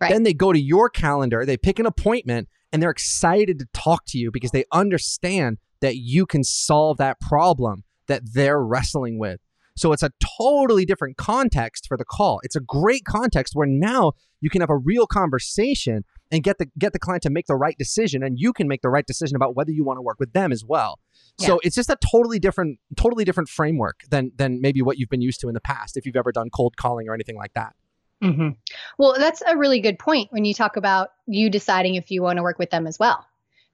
Right. 0.00 0.10
Then 0.10 0.22
they 0.22 0.34
go 0.34 0.52
to 0.52 0.60
your 0.60 0.90
calendar, 0.90 1.46
they 1.46 1.56
pick 1.56 1.78
an 1.78 1.86
appointment, 1.86 2.48
and 2.72 2.82
they're 2.82 2.90
excited 2.90 3.58
to 3.60 3.66
talk 3.72 4.04
to 4.08 4.18
you 4.18 4.30
because 4.30 4.50
they 4.50 4.64
understand 4.72 5.58
that 5.80 5.96
you 5.96 6.26
can 6.26 6.42
solve 6.42 6.96
that 6.98 7.20
problem 7.20 7.84
that 8.06 8.22
they're 8.34 8.60
wrestling 8.60 9.18
with. 9.18 9.40
So 9.76 9.92
it's 9.92 10.02
a 10.02 10.10
totally 10.38 10.84
different 10.84 11.16
context 11.16 11.86
for 11.88 11.96
the 11.96 12.04
call. 12.04 12.40
It's 12.44 12.54
a 12.56 12.60
great 12.60 13.04
context 13.04 13.54
where 13.56 13.66
now 13.66 14.12
you 14.40 14.50
can 14.50 14.60
have 14.60 14.70
a 14.70 14.76
real 14.76 15.06
conversation 15.06 16.04
and 16.30 16.42
get 16.42 16.58
the 16.58 16.66
get 16.78 16.92
the 16.92 16.98
client 16.98 17.22
to 17.24 17.30
make 17.30 17.46
the 17.46 17.56
right 17.56 17.76
decision 17.76 18.22
and 18.22 18.38
you 18.38 18.52
can 18.52 18.68
make 18.68 18.82
the 18.82 18.88
right 18.88 19.06
decision 19.06 19.36
about 19.36 19.56
whether 19.56 19.72
you 19.72 19.84
want 19.84 19.98
to 19.98 20.02
work 20.02 20.18
with 20.20 20.32
them 20.32 20.52
as 20.52 20.64
well. 20.64 21.00
Yeah. 21.38 21.46
So 21.46 21.60
it's 21.64 21.74
just 21.74 21.90
a 21.90 21.96
totally 21.96 22.38
different 22.38 22.78
totally 22.96 23.24
different 23.24 23.48
framework 23.48 24.00
than 24.10 24.32
than 24.36 24.60
maybe 24.60 24.80
what 24.80 24.98
you've 24.98 25.08
been 25.08 25.22
used 25.22 25.40
to 25.40 25.48
in 25.48 25.54
the 25.54 25.60
past 25.60 25.96
if 25.96 26.06
you've 26.06 26.16
ever 26.16 26.30
done 26.30 26.50
cold 26.50 26.76
calling 26.76 27.08
or 27.08 27.14
anything 27.14 27.36
like 27.36 27.54
that. 27.54 27.74
Mm-hmm. 28.22 28.50
Well, 28.98 29.14
that's 29.18 29.42
a 29.46 29.56
really 29.56 29.80
good 29.80 29.98
point 29.98 30.32
when 30.32 30.44
you 30.44 30.54
talk 30.54 30.76
about 30.76 31.10
you 31.26 31.50
deciding 31.50 31.96
if 31.96 32.10
you 32.10 32.22
want 32.22 32.38
to 32.38 32.42
work 32.42 32.58
with 32.58 32.70
them 32.70 32.86
as 32.86 32.98
well, 32.98 33.26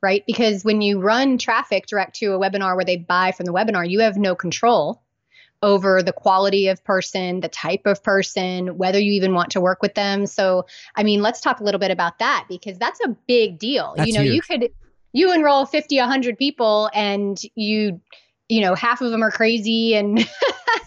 right? 0.03 0.25
Because 0.27 0.65
when 0.65 0.81
you 0.81 1.01
run 1.01 1.39
traffic 1.39 1.87
direct 1.87 2.17
to 2.17 2.33
a 2.33 2.39
webinar 2.39 2.75
where 2.75 2.85
they 2.85 2.97
buy 2.97 3.33
from 3.33 3.47
the 3.47 3.53
webinar, 3.53 3.89
you 3.89 4.01
have 4.01 4.17
no 4.17 4.35
control 4.35 5.03
over 5.63 6.03
the 6.03 6.13
quality 6.13 6.69
of 6.69 6.83
person, 6.85 7.41
the 7.41 7.49
type 7.49 7.83
of 7.85 8.03
person, 8.03 8.79
whether 8.79 8.99
you 8.99 9.13
even 9.13 9.35
want 9.35 9.51
to 9.51 9.61
work 9.61 9.83
with 9.83 9.95
them. 9.95 10.27
So, 10.27 10.67
I 10.97 11.03
mean, 11.03 11.21
let's 11.21 11.41
talk 11.41 11.61
a 11.61 11.65
little 11.65 11.81
bit 11.81 11.91
about 11.91 12.19
that 12.19 12.47
because 12.49 12.79
that's 12.79 13.01
a 13.05 13.15
big 13.29 13.59
deal. 13.59 13.95
That's 13.97 14.09
you 14.09 14.15
know, 14.15 14.23
huge. 14.23 14.35
you 14.35 14.43
could 14.43 14.71
you 15.13 15.33
enroll 15.35 15.67
50, 15.67 15.99
100 15.99 16.39
people 16.39 16.89
and 16.95 17.39
you 17.55 18.01
you 18.51 18.61
know, 18.61 18.75
half 18.75 19.01
of 19.01 19.13
them 19.13 19.23
are 19.23 19.31
crazy 19.31 19.95
and 19.95 20.29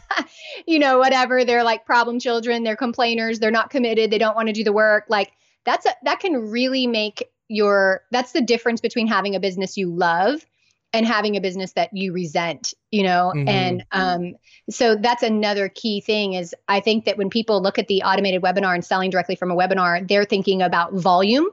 you 0.67 0.77
know, 0.77 0.99
whatever. 0.99 1.45
They're 1.45 1.63
like 1.63 1.85
problem 1.85 2.19
children, 2.19 2.63
they're 2.63 2.75
complainers, 2.75 3.39
they're 3.39 3.51
not 3.51 3.69
committed, 3.69 4.11
they 4.11 4.17
don't 4.17 4.35
want 4.35 4.47
to 4.47 4.53
do 4.53 4.63
the 4.63 4.73
work. 4.73 5.05
Like 5.07 5.31
that's 5.65 5.85
a, 5.85 5.95
that 6.03 6.19
can 6.19 6.51
really 6.51 6.87
make 6.87 7.29
your 7.47 8.01
that's 8.11 8.33
the 8.33 8.41
difference 8.41 8.81
between 8.81 9.07
having 9.07 9.35
a 9.35 9.39
business 9.39 9.77
you 9.77 9.89
love 9.89 10.45
and 10.91 11.07
having 11.07 11.35
a 11.37 11.41
business 11.41 11.73
that 11.73 11.89
you 11.93 12.11
resent, 12.13 12.73
you 12.91 13.03
know? 13.03 13.31
Mhm. 13.33 13.47
And 13.47 13.85
um 13.93 14.33
so 14.69 14.95
that's 14.95 15.23
another 15.23 15.69
key 15.69 16.01
thing 16.01 16.33
is 16.33 16.53
I 16.67 16.81
think 16.81 17.05
that 17.05 17.17
when 17.17 17.29
people 17.29 17.61
look 17.61 17.79
at 17.79 17.87
the 17.87 18.03
automated 18.03 18.41
webinar 18.41 18.73
and 18.73 18.83
selling 18.83 19.09
directly 19.09 19.35
from 19.35 19.51
a 19.51 19.55
webinar, 19.55 20.05
they're 20.05 20.25
thinking 20.25 20.61
about 20.61 20.93
volume 20.93 21.47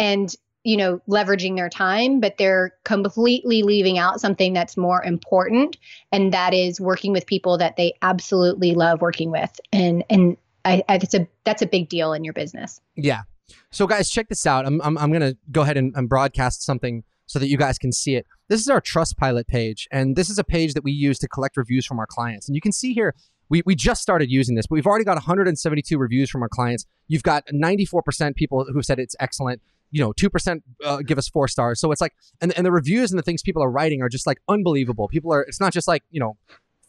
and 0.00 0.34
you 0.68 0.76
know 0.76 1.00
leveraging 1.08 1.56
their 1.56 1.68
time 1.68 2.20
but 2.20 2.36
they're 2.36 2.74
completely 2.84 3.62
leaving 3.62 3.98
out 3.98 4.20
something 4.20 4.52
that's 4.52 4.76
more 4.76 5.02
important 5.02 5.76
and 6.12 6.32
that 6.32 6.52
is 6.52 6.80
working 6.80 7.12
with 7.12 7.26
people 7.26 7.56
that 7.56 7.76
they 7.76 7.94
absolutely 8.02 8.74
love 8.74 9.00
working 9.00 9.30
with 9.30 9.58
and 9.72 10.04
and 10.10 10.36
I, 10.64 10.82
I 10.88 10.96
it's 10.96 11.14
a 11.14 11.26
that's 11.44 11.62
a 11.62 11.66
big 11.66 11.88
deal 11.88 12.12
in 12.12 12.24
your 12.24 12.34
business 12.34 12.80
Yeah. 12.96 13.22
So 13.70 13.86
guys, 13.86 14.10
check 14.10 14.28
this 14.28 14.46
out. 14.46 14.66
I'm 14.66 14.80
I'm, 14.82 14.98
I'm 14.98 15.12
gonna 15.12 15.34
go 15.50 15.62
ahead 15.62 15.76
and, 15.76 15.94
and 15.96 16.08
broadcast 16.08 16.62
something 16.62 17.04
so 17.26 17.38
that 17.38 17.48
you 17.48 17.56
guys 17.56 17.78
can 17.78 17.92
see 17.92 18.14
it. 18.14 18.26
This 18.48 18.60
is 18.60 18.68
our 18.68 18.80
Trustpilot 18.80 19.46
page, 19.46 19.86
and 19.90 20.16
this 20.16 20.30
is 20.30 20.38
a 20.38 20.44
page 20.44 20.74
that 20.74 20.84
we 20.84 20.92
use 20.92 21.18
to 21.20 21.28
collect 21.28 21.56
reviews 21.56 21.86
from 21.86 21.98
our 21.98 22.06
clients. 22.06 22.48
And 22.48 22.54
you 22.54 22.60
can 22.60 22.72
see 22.72 22.94
here, 22.94 23.14
we, 23.50 23.62
we 23.66 23.74
just 23.74 24.00
started 24.00 24.30
using 24.30 24.54
this, 24.54 24.66
but 24.66 24.74
we've 24.74 24.86
already 24.86 25.04
got 25.04 25.16
172 25.16 25.98
reviews 25.98 26.30
from 26.30 26.42
our 26.42 26.48
clients. 26.48 26.86
You've 27.06 27.22
got 27.22 27.46
94% 27.48 28.34
people 28.34 28.66
who 28.72 28.82
said 28.82 28.98
it's 28.98 29.14
excellent. 29.20 29.60
You 29.90 30.02
know, 30.02 30.12
2% 30.12 30.62
uh, 30.84 30.98
give 30.98 31.16
us 31.18 31.28
four 31.28 31.48
stars. 31.48 31.80
So 31.80 31.90
it's 31.92 32.00
like, 32.00 32.14
and, 32.40 32.52
and 32.56 32.66
the 32.66 32.72
reviews 32.72 33.10
and 33.10 33.18
the 33.18 33.22
things 33.22 33.42
people 33.42 33.62
are 33.62 33.70
writing 33.70 34.02
are 34.02 34.08
just 34.08 34.26
like 34.26 34.38
unbelievable. 34.48 35.08
People 35.08 35.32
are, 35.32 35.42
it's 35.42 35.60
not 35.60 35.72
just 35.72 35.88
like, 35.88 36.02
you 36.10 36.20
know, 36.20 36.36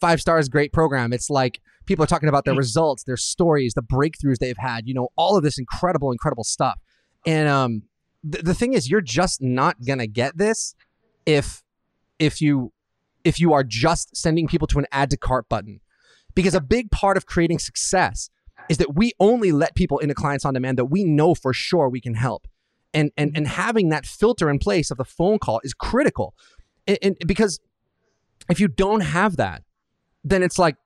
five 0.00 0.20
stars, 0.20 0.48
great 0.48 0.72
program. 0.72 1.12
It's 1.12 1.30
like 1.30 1.60
people 1.86 2.02
are 2.02 2.06
talking 2.06 2.28
about 2.28 2.44
their 2.44 2.54
results, 2.54 3.04
their 3.04 3.16
stories, 3.16 3.74
the 3.74 3.82
breakthroughs 3.82 4.38
they've 4.38 4.56
had, 4.56 4.86
you 4.86 4.94
know, 4.94 5.08
all 5.16 5.36
of 5.36 5.42
this 5.42 5.58
incredible, 5.58 6.10
incredible 6.10 6.44
stuff. 6.44 6.78
And 7.26 7.48
um, 7.48 7.82
th- 8.30 8.44
the 8.44 8.54
thing 8.54 8.72
is, 8.72 8.90
you're 8.90 9.00
just 9.00 9.42
not 9.42 9.76
gonna 9.84 10.06
get 10.06 10.36
this 10.38 10.74
if 11.26 11.62
if 12.18 12.40
you 12.40 12.72
if 13.24 13.38
you 13.38 13.52
are 13.52 13.62
just 13.62 14.16
sending 14.16 14.48
people 14.48 14.66
to 14.68 14.78
an 14.78 14.86
add 14.90 15.10
to 15.10 15.16
cart 15.16 15.48
button, 15.48 15.80
because 16.34 16.54
a 16.54 16.60
big 16.60 16.90
part 16.90 17.16
of 17.16 17.26
creating 17.26 17.58
success 17.58 18.30
is 18.68 18.78
that 18.78 18.94
we 18.94 19.12
only 19.20 19.52
let 19.52 19.74
people 19.74 19.98
into 19.98 20.14
clients 20.14 20.44
on 20.44 20.54
demand 20.54 20.78
that 20.78 20.86
we 20.86 21.04
know 21.04 21.34
for 21.34 21.52
sure 21.52 21.88
we 21.88 22.00
can 22.00 22.14
help. 22.14 22.46
And 22.92 23.12
and 23.16 23.32
and 23.36 23.46
mm-hmm. 23.46 23.54
having 23.54 23.88
that 23.90 24.04
filter 24.04 24.50
in 24.50 24.58
place 24.58 24.90
of 24.90 24.98
the 24.98 25.04
phone 25.04 25.38
call 25.38 25.60
is 25.62 25.74
critical. 25.74 26.34
And, 26.86 26.98
and 27.02 27.16
because 27.26 27.60
if 28.48 28.58
you 28.58 28.68
don't 28.68 29.00
have 29.00 29.36
that, 29.36 29.62
then 30.24 30.42
it's 30.42 30.58
like 30.58 30.76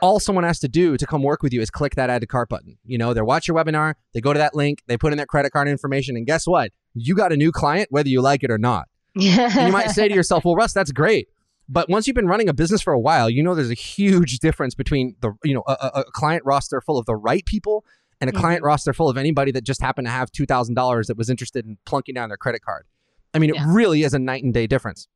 all 0.00 0.18
someone 0.18 0.44
has 0.44 0.58
to 0.60 0.68
do 0.68 0.96
to 0.96 1.06
come 1.06 1.22
work 1.22 1.42
with 1.42 1.52
you 1.52 1.60
is 1.60 1.70
click 1.70 1.94
that 1.96 2.08
add 2.08 2.22
to 2.22 2.26
cart 2.26 2.48
button. 2.48 2.78
You 2.84 2.98
know, 2.98 3.12
they 3.12 3.20
watch 3.20 3.46
your 3.46 3.56
webinar, 3.56 3.94
they 4.14 4.20
go 4.20 4.32
to 4.32 4.38
that 4.38 4.54
link, 4.54 4.82
they 4.86 4.96
put 4.96 5.12
in 5.12 5.16
their 5.18 5.26
credit 5.26 5.52
card 5.52 5.68
information, 5.68 6.16
and 6.16 6.26
guess 6.26 6.46
what? 6.46 6.72
You 6.94 7.14
got 7.14 7.32
a 7.32 7.36
new 7.36 7.52
client, 7.52 7.88
whether 7.90 8.08
you 8.08 8.22
like 8.22 8.42
it 8.42 8.50
or 8.50 8.58
not. 8.58 8.88
And 9.14 9.66
you 9.66 9.72
might 9.72 9.90
say 9.90 10.08
to 10.08 10.14
yourself, 10.14 10.44
well, 10.44 10.56
Russ, 10.56 10.72
that's 10.72 10.90
great. 10.90 11.28
But 11.68 11.88
once 11.88 12.06
you've 12.06 12.16
been 12.16 12.26
running 12.26 12.48
a 12.48 12.54
business 12.54 12.82
for 12.82 12.92
a 12.92 12.98
while, 12.98 13.30
you 13.30 13.42
know 13.42 13.54
there's 13.54 13.70
a 13.70 13.74
huge 13.74 14.38
difference 14.38 14.74
between 14.74 15.16
the 15.20 15.32
you 15.44 15.54
know 15.54 15.62
a, 15.66 15.72
a- 15.72 16.00
a 16.00 16.04
client 16.12 16.42
roster 16.44 16.80
full 16.80 16.98
of 16.98 17.06
the 17.06 17.14
right 17.14 17.44
people 17.44 17.84
and 18.22 18.30
a 18.30 18.32
client 18.40 18.62
roster 18.62 18.92
full 18.92 19.08
of 19.10 19.16
anybody 19.18 19.52
that 19.52 19.64
just 19.64 19.80
happened 19.82 20.06
to 20.06 20.10
have 20.10 20.30
two 20.32 20.46
thousand 20.46 20.74
dollars 20.74 21.08
that 21.08 21.16
was 21.18 21.28
interested 21.28 21.66
in 21.66 21.76
plunking 21.84 22.14
down 22.14 22.28
their 22.30 22.38
credit 22.38 22.62
card. 22.62 22.86
I 23.34 23.38
mean, 23.38 23.50
it 23.50 23.56
Yeah. 23.56 23.66
really 23.68 24.02
is 24.02 24.14
a 24.14 24.18
night 24.18 24.44
and 24.44 24.54
day 24.54 24.66
difference. 24.66 25.08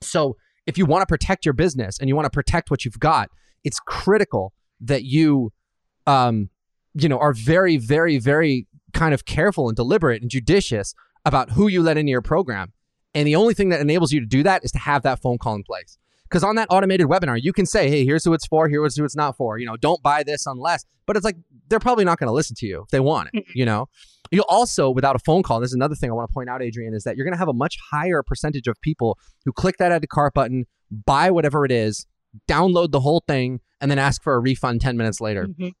So 0.00 0.36
if 0.66 0.78
you 0.78 0.86
want 0.86 1.02
to 1.02 1.06
protect 1.06 1.44
your 1.44 1.52
business 1.54 1.98
and 1.98 2.08
you 2.08 2.16
want 2.16 2.26
to 2.26 2.30
protect 2.30 2.70
what 2.70 2.84
you've 2.84 2.98
got, 3.00 3.30
it's 3.64 3.78
critical 3.80 4.52
that 4.80 5.04
you, 5.04 5.52
um, 6.06 6.48
you 6.94 7.08
know, 7.08 7.18
are 7.18 7.32
very, 7.32 7.76
very, 7.76 8.18
very 8.18 8.66
kind 8.92 9.12
of 9.14 9.24
careful 9.24 9.68
and 9.68 9.76
deliberate 9.76 10.22
and 10.22 10.30
judicious 10.30 10.94
about 11.24 11.50
who 11.50 11.68
you 11.68 11.82
let 11.82 11.96
into 11.96 12.10
your 12.10 12.22
program. 12.22 12.72
And 13.14 13.26
the 13.26 13.36
only 13.36 13.54
thing 13.54 13.68
that 13.70 13.80
enables 13.80 14.12
you 14.12 14.20
to 14.20 14.26
do 14.26 14.42
that 14.44 14.64
is 14.64 14.70
to 14.72 14.78
have 14.78 15.02
that 15.02 15.20
phone 15.20 15.38
call 15.38 15.54
in 15.54 15.62
place. 15.62 15.98
Because 16.30 16.44
on 16.44 16.54
that 16.56 16.68
automated 16.70 17.08
webinar, 17.08 17.38
you 17.42 17.52
can 17.52 17.66
say, 17.66 17.90
hey, 17.90 18.04
here's 18.04 18.24
who 18.24 18.32
it's 18.34 18.46
for, 18.46 18.68
here's 18.68 18.96
who 18.96 19.04
it's 19.04 19.16
not 19.16 19.36
for. 19.36 19.58
You 19.58 19.66
know, 19.66 19.76
don't 19.76 20.00
buy 20.02 20.22
this 20.22 20.46
unless, 20.46 20.84
but 21.06 21.16
it's 21.16 21.24
like 21.24 21.36
they're 21.68 21.80
probably 21.80 22.04
not 22.04 22.18
going 22.20 22.28
to 22.28 22.32
listen 22.32 22.54
to 22.60 22.66
you 22.66 22.82
if 22.82 22.88
they 22.90 23.00
want 23.00 23.30
it, 23.32 23.44
you 23.54 23.64
know? 23.64 23.88
You'll 24.30 24.44
also, 24.48 24.90
without 24.90 25.16
a 25.16 25.18
phone 25.18 25.42
call, 25.42 25.58
this 25.58 25.70
is 25.70 25.74
another 25.74 25.96
thing 25.96 26.08
I 26.08 26.14
want 26.14 26.30
to 26.30 26.32
point 26.32 26.48
out, 26.48 26.62
Adrian, 26.62 26.94
is 26.94 27.02
that 27.02 27.16
you're 27.16 27.24
going 27.24 27.34
to 27.34 27.38
have 27.38 27.48
a 27.48 27.52
much 27.52 27.78
higher 27.90 28.22
percentage 28.22 28.68
of 28.68 28.80
people 28.80 29.18
who 29.44 29.52
click 29.52 29.76
that 29.78 29.90
add 29.90 30.02
to 30.02 30.06
cart 30.06 30.32
button, 30.34 30.66
buy 31.04 31.32
whatever 31.32 31.64
it 31.64 31.72
is, 31.72 32.06
download 32.48 32.92
the 32.92 33.00
whole 33.00 33.24
thing, 33.26 33.58
and 33.80 33.90
then 33.90 33.98
ask 33.98 34.22
for 34.22 34.34
a 34.34 34.38
refund 34.38 34.80
10 34.82 34.96
minutes 34.96 35.20
later. 35.20 35.46
Mhm. 35.48 35.72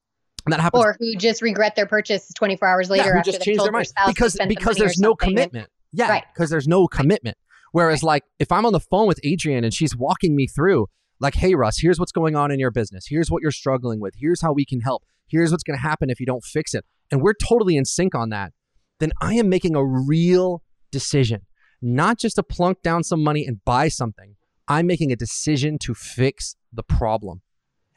And 0.46 0.52
that 0.52 0.58
happens 0.58 0.82
or 0.82 0.96
who 0.98 1.14
just 1.14 1.42
regret 1.42 1.76
their 1.76 1.86
purchase 1.86 2.32
24 2.34 2.66
hours 2.66 2.90
later 2.90 3.04
yeah, 3.04 3.12
who 3.12 3.18
after 3.18 3.30
just 3.30 3.38
they 3.40 3.44
changed 3.44 3.58
told 3.58 3.66
their 3.68 3.72
mind 3.72 3.86
spouse 3.86 4.08
because 4.08 4.32
the 4.32 4.46
because 4.48 4.76
there's 4.78 4.98
no 4.98 5.10
something. 5.10 5.28
commitment. 5.36 5.68
Yeah, 5.92 6.08
Right. 6.08 6.24
because 6.34 6.50
there's 6.50 6.66
no 6.66 6.88
commitment. 6.88 7.36
Whereas, 7.72 8.02
like, 8.02 8.24
if 8.38 8.50
I'm 8.50 8.66
on 8.66 8.72
the 8.72 8.80
phone 8.80 9.06
with 9.06 9.20
Adrienne 9.24 9.64
and 9.64 9.72
she's 9.72 9.96
walking 9.96 10.34
me 10.34 10.46
through, 10.46 10.86
like, 11.20 11.34
hey, 11.34 11.54
Russ, 11.54 11.78
here's 11.78 11.98
what's 11.98 12.12
going 12.12 12.34
on 12.34 12.50
in 12.50 12.58
your 12.58 12.70
business. 12.70 13.06
Here's 13.08 13.30
what 13.30 13.42
you're 13.42 13.52
struggling 13.52 14.00
with. 14.00 14.14
Here's 14.18 14.40
how 14.40 14.52
we 14.52 14.64
can 14.64 14.80
help. 14.80 15.04
Here's 15.28 15.50
what's 15.50 15.62
going 15.62 15.78
to 15.78 15.82
happen 15.82 16.10
if 16.10 16.18
you 16.18 16.26
don't 16.26 16.42
fix 16.42 16.74
it. 16.74 16.84
And 17.10 17.22
we're 17.22 17.34
totally 17.34 17.76
in 17.76 17.84
sync 17.84 18.14
on 18.14 18.30
that. 18.30 18.52
Then 18.98 19.12
I 19.20 19.34
am 19.34 19.48
making 19.48 19.76
a 19.76 19.84
real 19.84 20.62
decision, 20.90 21.42
not 21.80 22.18
just 22.18 22.36
to 22.36 22.42
plunk 22.42 22.82
down 22.82 23.04
some 23.04 23.22
money 23.22 23.46
and 23.46 23.64
buy 23.64 23.88
something. 23.88 24.36
I'm 24.66 24.86
making 24.86 25.12
a 25.12 25.16
decision 25.16 25.78
to 25.80 25.94
fix 25.94 26.56
the 26.72 26.82
problem. 26.82 27.42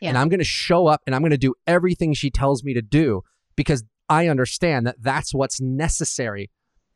And 0.10 0.18
I'm 0.18 0.28
going 0.28 0.40
to 0.40 0.46
show 0.46 0.88
up 0.88 1.02
and 1.06 1.16
I'm 1.16 1.22
going 1.22 1.32
to 1.32 1.38
do 1.38 1.54
everything 1.66 2.14
she 2.14 2.30
tells 2.30 2.64
me 2.64 2.74
to 2.74 2.82
do 2.82 3.22
because 3.56 3.86
I 4.10 4.28
understand 4.28 4.86
that 4.86 4.98
that's 5.00 5.34
what's 5.34 5.62
necessary 5.62 6.50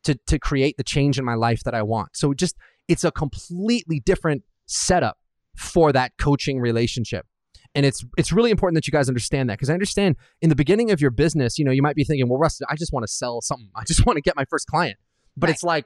to 0.04 0.18
to 0.26 0.38
create 0.38 0.76
the 0.76 0.84
change 0.84 1.18
in 1.18 1.24
my 1.24 1.34
life 1.34 1.62
that 1.64 1.74
I 1.74 1.82
want. 1.82 2.16
So 2.16 2.32
just 2.34 2.56
it's 2.88 3.04
a 3.04 3.10
completely 3.10 4.00
different 4.00 4.42
setup 4.66 5.18
for 5.56 5.92
that 5.92 6.12
coaching 6.18 6.60
relationship. 6.60 7.26
And 7.74 7.84
it's 7.84 8.04
it's 8.16 8.32
really 8.32 8.50
important 8.50 8.76
that 8.76 8.86
you 8.86 8.92
guys 8.92 9.08
understand 9.08 9.50
that 9.50 9.58
because 9.58 9.70
I 9.70 9.74
understand 9.74 10.16
in 10.40 10.48
the 10.48 10.56
beginning 10.56 10.90
of 10.90 11.00
your 11.00 11.10
business, 11.10 11.58
you 11.58 11.64
know, 11.64 11.70
you 11.70 11.82
might 11.82 11.96
be 11.96 12.04
thinking, 12.04 12.28
well, 12.28 12.38
Russ, 12.38 12.60
I 12.68 12.76
just 12.76 12.92
want 12.92 13.04
to 13.04 13.12
sell 13.12 13.40
something. 13.42 13.68
I 13.76 13.84
just 13.84 14.06
want 14.06 14.16
to 14.16 14.22
get 14.22 14.36
my 14.36 14.44
first 14.48 14.66
client. 14.66 14.96
But 15.36 15.48
Right. 15.48 15.54
it's 15.54 15.62
like 15.62 15.84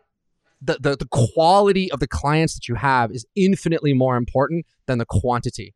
the, 0.60 0.78
the 0.80 0.96
the 0.96 1.08
quality 1.10 1.90
of 1.90 1.98
the 2.00 2.06
clients 2.06 2.54
that 2.54 2.68
you 2.68 2.76
have 2.76 3.10
is 3.10 3.26
infinitely 3.34 3.92
more 3.94 4.16
important 4.16 4.64
than 4.86 4.98
the 4.98 5.04
quantity. 5.06 5.74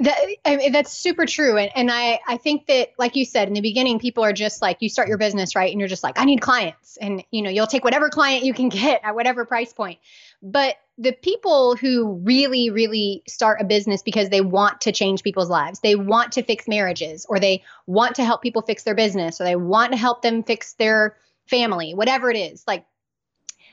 That, 0.00 0.16
I 0.44 0.56
mean, 0.56 0.70
that's 0.70 0.92
super 0.92 1.26
true. 1.26 1.56
And, 1.56 1.70
and 1.74 1.90
I, 1.90 2.20
I 2.26 2.36
think 2.36 2.66
that, 2.66 2.90
like 2.98 3.16
you 3.16 3.24
said 3.24 3.48
in 3.48 3.54
the 3.54 3.60
beginning, 3.60 3.98
people 3.98 4.22
are 4.22 4.32
just 4.32 4.62
like, 4.62 4.76
you 4.80 4.88
start 4.88 5.08
your 5.08 5.18
business, 5.18 5.56
right? 5.56 5.72
And 5.72 5.80
you're 5.80 5.88
just 5.88 6.04
like, 6.04 6.20
I 6.20 6.24
need 6.24 6.40
clients. 6.40 6.98
And, 6.98 7.24
you 7.32 7.42
know, 7.42 7.50
you'll 7.50 7.66
take 7.66 7.82
whatever 7.82 8.08
client 8.08 8.44
you 8.44 8.54
can 8.54 8.68
get 8.68 9.00
at 9.02 9.16
whatever 9.16 9.44
price 9.44 9.72
point. 9.72 9.98
But 10.40 10.76
the 10.98 11.12
people 11.12 11.74
who 11.74 12.20
really, 12.24 12.70
really 12.70 13.22
start 13.26 13.60
a 13.60 13.64
business 13.64 14.02
because 14.02 14.28
they 14.28 14.40
want 14.40 14.82
to 14.82 14.92
change 14.92 15.24
people's 15.24 15.50
lives, 15.50 15.80
they 15.80 15.96
want 15.96 16.32
to 16.32 16.44
fix 16.44 16.68
marriages, 16.68 17.26
or 17.28 17.40
they 17.40 17.64
want 17.86 18.16
to 18.16 18.24
help 18.24 18.40
people 18.40 18.62
fix 18.62 18.84
their 18.84 18.94
business, 18.94 19.40
or 19.40 19.44
they 19.44 19.56
want 19.56 19.92
to 19.92 19.98
help 19.98 20.22
them 20.22 20.44
fix 20.44 20.74
their 20.74 21.16
family, 21.46 21.94
whatever 21.94 22.30
it 22.30 22.36
is, 22.36 22.62
like 22.66 22.84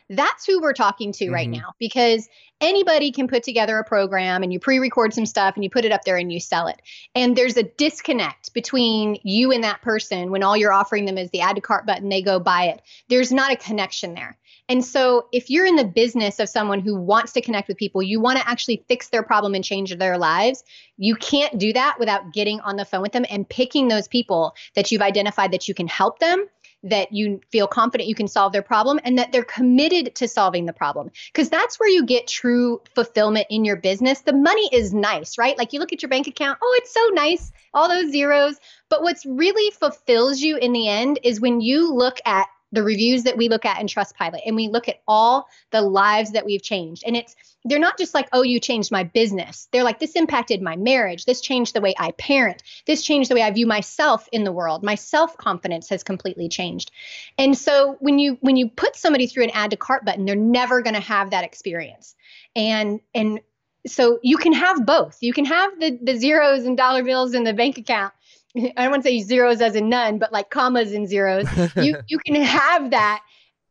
that's 0.09 0.45
who 0.45 0.61
we're 0.61 0.73
talking 0.73 1.11
to 1.13 1.31
right 1.31 1.47
Mhm. 1.47 1.61
now 1.61 1.73
because 1.79 2.27
anybody 2.61 3.11
can 3.11 3.27
put 3.27 3.43
together 3.43 3.77
a 3.77 3.83
program 3.83 4.43
and 4.43 4.53
you 4.53 4.59
pre-record 4.59 5.13
some 5.13 5.25
stuff 5.25 5.55
and 5.55 5.63
you 5.63 5.69
put 5.69 5.85
it 5.85 5.91
up 5.91 6.03
there 6.05 6.17
and 6.17 6.31
you 6.31 6.39
sell 6.39 6.67
it. 6.67 6.81
And 7.13 7.35
there's 7.35 7.57
a 7.57 7.63
disconnect 7.63 8.53
between 8.53 9.17
you 9.23 9.51
and 9.51 9.63
that 9.63 9.81
person 9.81 10.31
when 10.31 10.43
all 10.43 10.55
you're 10.55 10.71
offering 10.71 11.05
them 11.05 11.17
is 11.17 11.31
the 11.31 11.41
add 11.41 11.55
to 11.55 11.61
cart 11.61 11.85
button 11.85 12.09
they 12.09 12.21
go 12.21 12.39
buy 12.39 12.65
it. 12.65 12.81
There's 13.09 13.31
not 13.31 13.51
a 13.51 13.55
connection 13.57 14.13
there. 14.13 14.37
And 14.67 14.83
so, 14.83 15.27
if 15.31 15.51
you're 15.51 15.67
in 15.67 15.75
the 15.75 15.85
business 15.85 16.39
of 16.39 16.49
someone 16.49 16.79
who 16.79 16.95
wants 16.95 17.33
to 17.33 17.41
connect 17.41 17.67
with 17.67 17.77
people, 17.77 18.01
you 18.01 18.19
want 18.19 18.39
to 18.39 18.49
actually 18.49 18.83
fix 18.87 19.09
their 19.09 19.21
problem 19.21 19.53
and 19.53 19.63
change 19.63 19.95
their 19.95 20.17
lives, 20.17 20.63
you 20.97 21.15
can't 21.15 21.59
do 21.59 21.71
that 21.73 21.97
without 21.99 22.33
getting 22.33 22.59
on 22.61 22.75
the 22.75 22.85
phone 22.85 23.03
with 23.03 23.11
them 23.11 23.25
and 23.29 23.47
picking 23.47 23.89
those 23.89 24.07
people 24.07 24.55
that 24.73 24.91
you've 24.91 25.03
identified 25.03 25.51
that 25.51 25.67
you 25.67 25.75
can 25.75 25.87
help 25.87 26.17
them 26.17 26.47
that 26.85 27.11
you 27.11 27.41
feel 27.51 27.67
confident 27.67 28.07
you 28.07 28.15
can 28.15 28.27
solve 28.27 28.53
their 28.53 28.61
problem 28.61 28.99
and 29.03 29.17
that 29.17 29.31
they're 29.31 29.43
committed 29.43 30.15
to 30.15 30.27
solving 30.27 30.65
the 30.65 30.73
problem. 30.73 31.11
Because 31.33 31.49
that's 31.49 31.79
where 31.79 31.89
you 31.89 32.05
get 32.05 32.27
true 32.27 32.81
fulfillment 32.93 33.47
in 33.49 33.65
your 33.65 33.75
business. 33.75 34.21
The 34.21 34.33
money 34.33 34.69
is 34.71 34.93
nice, 34.93 35.37
right? 35.37 35.57
Like 35.57 35.73
you 35.73 35.79
look 35.79 35.93
at 35.93 36.01
your 36.01 36.09
bank 36.09 36.27
account, 36.27 36.59
oh, 36.61 36.79
it's 36.81 36.93
so 36.93 37.07
nice, 37.13 37.51
all 37.73 37.89
those 37.89 38.11
zeros. 38.11 38.55
But 38.89 39.01
what's 39.01 39.25
really 39.25 39.71
fulfills 39.71 40.41
you 40.41 40.57
in 40.57 40.73
the 40.73 40.87
end 40.87 41.19
is 41.23 41.41
when 41.41 41.59
you 41.59 41.91
look 41.91 42.19
at 42.25 42.47
the 42.75 42.83
reviews 42.83 43.23
that 43.23 43.37
we 43.37 43.49
look 43.49 43.65
at 43.65 43.81
in 43.81 43.87
Trustpilot 43.87 44.41
and 44.45 44.55
we 44.55 44.67
look 44.67 44.87
at 44.87 45.01
all 45.07 45.47
the 45.71 45.81
lives 45.81 46.31
that 46.31 46.45
we've 46.45 46.61
changed. 46.61 47.03
And 47.05 47.15
it's 47.15 47.35
they're 47.63 47.79
not 47.79 47.97
just 47.97 48.13
like, 48.13 48.27
"Oh, 48.31 48.43
you 48.43 48.59
changed 48.59 48.91
my 48.91 49.03
business." 49.03 49.67
They're 49.71 49.83
like, 49.83 49.99
"This 49.99 50.15
impacted 50.15 50.61
my 50.61 50.75
marriage. 50.75 51.25
This 51.25 51.41
changed 51.41 51.73
the 51.73 51.81
way 51.81 51.95
I 51.97 52.11
parent. 52.11 52.61
This 52.85 53.01
changed 53.01 53.31
the 53.31 53.35
way 53.35 53.41
I 53.41 53.49
view 53.49 53.65
myself 53.65 54.29
in 54.31 54.43
the 54.43 54.51
world. 54.51 54.83
My 54.83 54.95
self-confidence 54.95 55.89
has 55.89 56.03
completely 56.03 56.47
changed." 56.47 56.91
And 57.39 57.57
so 57.57 57.97
when 57.99 58.19
you 58.19 58.37
when 58.41 58.55
you 58.55 58.69
put 58.69 58.95
somebody 58.95 59.25
through 59.25 59.45
an 59.45 59.49
add 59.51 59.71
to 59.71 59.77
cart 59.77 60.05
button, 60.05 60.25
they're 60.25 60.35
never 60.35 60.81
going 60.81 60.93
to 60.93 60.99
have 60.99 61.31
that 61.31 61.43
experience. 61.43 62.15
And 62.55 62.99
and 63.15 63.39
so 63.87 64.19
you 64.21 64.37
can 64.37 64.53
have 64.53 64.85
both. 64.85 65.17
You 65.21 65.33
can 65.33 65.45
have 65.45 65.79
the 65.79 65.97
the 66.01 66.17
zeros 66.17 66.65
and 66.65 66.77
dollar 66.77 67.03
bills 67.03 67.33
in 67.33 67.43
the 67.43 67.53
bank 67.53 67.77
account 67.77 68.13
I 68.57 68.83
don't 68.83 68.91
want 68.91 69.03
to 69.03 69.09
say 69.09 69.19
zeros 69.21 69.61
as 69.61 69.75
in 69.75 69.89
none, 69.89 70.17
but 70.17 70.31
like 70.31 70.49
commas 70.49 70.93
and 70.93 71.07
zeros. 71.07 71.47
you 71.75 71.97
you 72.07 72.19
can 72.19 72.35
have 72.41 72.91
that 72.91 73.21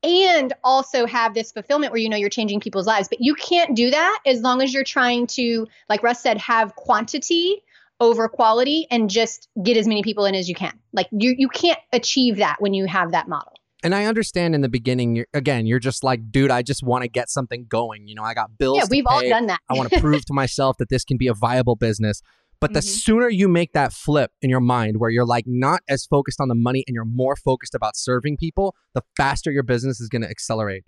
and 0.02 0.52
also 0.62 1.06
have 1.06 1.32
this 1.34 1.50
fulfillment 1.50 1.92
where 1.92 2.00
you 2.00 2.08
know 2.08 2.16
you're 2.16 2.28
changing 2.28 2.60
people's 2.60 2.86
lives. 2.86 3.08
But 3.08 3.20
you 3.20 3.34
can't 3.34 3.74
do 3.74 3.90
that 3.90 4.18
as 4.26 4.40
long 4.40 4.62
as 4.62 4.74
you're 4.74 4.84
trying 4.84 5.26
to, 5.28 5.66
like 5.88 6.02
Russ 6.02 6.22
said, 6.22 6.38
have 6.38 6.74
quantity 6.76 7.62
over 8.00 8.28
quality 8.28 8.86
and 8.90 9.08
just 9.08 9.48
get 9.62 9.76
as 9.76 9.86
many 9.86 10.02
people 10.02 10.26
in 10.26 10.34
as 10.34 10.48
you 10.48 10.54
can. 10.54 10.78
Like 10.92 11.08
you 11.10 11.34
you 11.36 11.48
can't 11.48 11.78
achieve 11.92 12.36
that 12.36 12.56
when 12.60 12.74
you 12.74 12.86
have 12.86 13.12
that 13.12 13.28
model. 13.28 13.52
And 13.82 13.94
I 13.94 14.06
understand 14.06 14.54
in 14.54 14.62
the 14.62 14.68
beginning, 14.70 15.14
you're, 15.14 15.26
again, 15.34 15.66
you're 15.66 15.78
just 15.78 16.02
like, 16.02 16.32
dude, 16.32 16.50
I 16.50 16.62
just 16.62 16.82
want 16.82 17.02
to 17.02 17.08
get 17.08 17.28
something 17.28 17.66
going. 17.68 18.08
You 18.08 18.14
know, 18.14 18.22
I 18.22 18.32
got 18.32 18.56
bills. 18.56 18.78
Yeah, 18.78 18.84
we've 18.90 19.06
all 19.06 19.20
done 19.20 19.46
that. 19.48 19.60
I 19.68 19.74
want 19.74 19.90
to 19.92 20.00
prove 20.00 20.24
to 20.24 20.32
myself 20.32 20.78
that 20.78 20.88
this 20.88 21.04
can 21.04 21.18
be 21.18 21.28
a 21.28 21.34
viable 21.34 21.76
business. 21.76 22.22
But 22.64 22.72
the 22.72 22.80
mm-hmm. 22.80 22.88
sooner 22.88 23.28
you 23.28 23.46
make 23.46 23.74
that 23.74 23.92
flip 23.92 24.32
in 24.40 24.48
your 24.48 24.58
mind 24.58 24.96
where 24.96 25.10
you're 25.10 25.26
like 25.26 25.44
not 25.46 25.82
as 25.86 26.06
focused 26.06 26.40
on 26.40 26.48
the 26.48 26.54
money 26.54 26.82
and 26.86 26.94
you're 26.94 27.04
more 27.04 27.36
focused 27.36 27.74
about 27.74 27.94
serving 27.94 28.38
people, 28.38 28.74
the 28.94 29.02
faster 29.18 29.52
your 29.52 29.62
business 29.62 30.00
is 30.00 30.08
going 30.08 30.22
to 30.22 30.30
accelerate. 30.30 30.82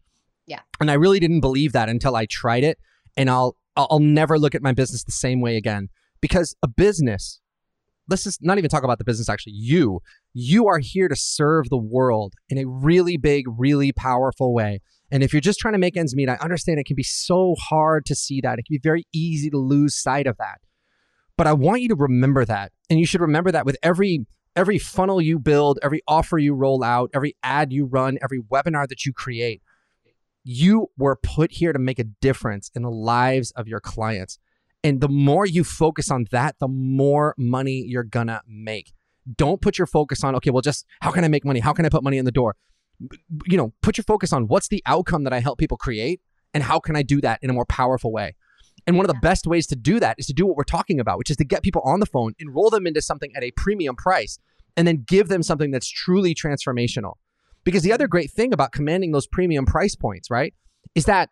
Yeah. 0.47 0.61
And 0.81 0.91
I 0.91 0.95
really 0.95 1.21
didn't 1.21 1.41
believe 1.41 1.73
that 1.73 1.91
until 1.91 2.17
I 2.17 2.25
tried 2.25 2.65
it 2.65 2.79
and 3.15 3.29
I'll 3.29 3.57
I'll 3.77 3.99
never 3.99 4.39
look 4.39 4.55
at 4.55 4.62
my 4.62 4.73
business 4.73 5.05
the 5.05 5.12
same 5.12 5.43
way 5.43 5.59
again 5.59 5.91
because 6.23 6.57
a 6.62 6.67
business 6.67 7.43
let's 8.09 8.25
just 8.25 8.43
not 8.43 8.57
even 8.57 8.71
talk 8.71 8.83
about 8.83 8.97
the 8.97 9.05
business 9.05 9.29
actually 9.29 9.53
you 9.53 10.01
you 10.33 10.67
are 10.69 10.79
here 10.79 11.09
to 11.09 11.17
serve 11.17 11.69
the 11.69 11.77
world 11.77 12.33
in 12.49 12.57
a 12.57 12.65
really 12.65 13.19
big 13.19 13.45
really 13.59 13.93
powerful 13.93 14.55
way 14.55 14.81
and 15.11 15.23
if 15.23 15.35
you're 15.35 15.41
just 15.41 15.59
trying 15.59 15.75
to 15.75 15.79
make 15.79 15.95
ends 15.95 16.17
meet 16.17 16.31
i 16.31 16.37
understand 16.37 16.79
it 16.79 16.87
can 16.87 16.97
be 16.97 17.03
so 17.03 17.55
hard 17.59 18.07
to 18.07 18.15
see 18.15 18.41
that 18.41 18.59
it 18.59 18.65
can 18.65 18.73
be 18.73 18.81
very 18.83 19.05
easy 19.12 19.51
to 19.51 19.59
lose 19.59 19.95
sight 19.95 20.27
of 20.27 20.39
that 20.39 20.59
but 21.37 21.46
I 21.46 21.53
want 21.53 21.83
you 21.83 21.88
to 21.88 21.94
remember 21.94 22.44
that. 22.44 22.72
And 22.88 22.99
you 22.99 23.07
should 23.07 23.20
remember 23.20 23.53
that 23.53 23.66
with 23.66 23.77
every 23.83 24.27
every 24.55 24.79
funnel 24.79 25.20
you 25.20 25.38
build, 25.38 25.79
every 25.83 26.01
offer 26.09 26.38
you 26.38 26.55
roll 26.55 26.83
out, 26.83 27.11
every 27.12 27.37
ad 27.42 27.72
you 27.72 27.85
run, 27.85 28.18
every 28.22 28.40
webinar 28.40 28.88
that 28.88 29.05
you 29.05 29.12
create. 29.12 29.61
You 30.44 30.90
were 30.96 31.16
put 31.16 31.53
here 31.53 31.72
to 31.72 31.79
make 31.79 31.99
a 31.99 32.05
difference 32.05 32.70
in 32.75 32.83
the 32.83 32.90
lives 32.90 33.51
of 33.51 33.68
your 33.68 33.81
clients. 33.81 34.38
And 34.83 35.01
the 35.01 35.09
more 35.09 35.44
you 35.44 35.62
focus 35.62 36.11
on 36.11 36.27
that, 36.31 36.57
the 36.59 36.68
more 36.68 37.35
money 37.37 37.85
you're 37.87 38.05
gonna 38.05 38.40
make. 38.46 38.92
Don't 39.37 39.61
put 39.61 39.77
your 39.77 39.87
focus 39.87 40.22
on, 40.25 40.37
okay, 40.37 40.51
well, 40.51 40.62
just 40.62 40.87
how 41.01 41.11
can 41.11 41.25
I 41.25 41.29
make 41.29 41.44
money? 41.44 41.61
How 41.61 41.72
can 41.72 41.85
I 41.85 41.88
put 41.88 42.05
money 42.05 42.16
in 42.16 42.25
the 42.25 42.33
door? 42.33 42.57
You 43.46 43.57
know, 43.57 43.75
put 43.83 43.99
your 43.99 44.05
focus 44.05 44.33
on 44.33 44.46
what's 44.46 44.68
the 44.68 44.83
outcome 44.87 45.25
that 45.25 45.33
I 45.33 45.40
help 45.40 45.59
people 45.59 45.77
create 45.77 46.20
and 46.55 46.62
how 46.62 46.79
can 46.79 46.96
I 46.96 47.03
do 47.03 47.20
that 47.20 47.40
in 47.42 47.51
a 47.51 47.53
more 47.53 47.66
powerful 47.66 48.12
way. 48.12 48.37
And 48.87 48.96
one 48.96 49.05
of 49.05 49.12
the 49.12 49.20
best 49.20 49.46
ways 49.46 49.66
to 49.68 49.77
do 49.77 49.99
that 50.01 50.16
is 50.18 50.27
to 50.27 50.33
do 50.33 50.46
what 50.46 50.57
we're 50.57 50.64
talking 50.64 51.01
about, 51.01 51.18
which 51.18 51.31
is 51.31 51.37
to 51.38 51.44
get 51.44 51.62
people 51.62 51.83
on 51.85 52.01
the 52.01 52.07
phone, 52.07 52.35
enroll 52.38 52.70
them 52.70 52.87
into 52.87 53.03
something 53.03 53.33
at 53.35 53.42
a 53.42 53.51
premium 53.53 53.96
price, 53.96 54.38
and 54.77 54.87
then 54.87 55.05
give 55.07 55.29
them 55.29 55.42
something 55.42 55.70
that's 55.70 55.88
truly 55.88 56.35
transformational. 56.35 57.14
Because 57.64 57.83
the 57.83 57.92
other 57.92 58.07
great 58.07 58.31
thing 58.31 58.53
about 58.53 58.70
commanding 58.70 59.11
those 59.11 59.27
premium 59.27 59.66
price 59.66 59.96
points, 59.96 60.31
right, 60.31 60.55
is 60.94 61.07
that 61.07 61.31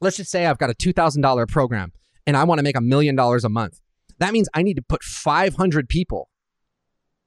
let's 0.00 0.16
just 0.18 0.30
say 0.30 0.44
I've 0.44 0.58
got 0.58 0.70
a 0.70 0.74
$2,000 0.74 1.48
program 1.48 1.92
and 2.26 2.36
I 2.36 2.44
want 2.44 2.58
to 2.58 2.62
make 2.62 2.76
a 2.76 2.82
million 2.82 3.16
dollars 3.16 3.44
a 3.44 3.48
month. 3.48 3.80
That 4.18 4.32
means 4.32 4.48
I 4.52 4.62
need 4.62 4.74
to 4.74 4.82
put 4.82 5.02
500 5.02 5.88
people 5.88 6.28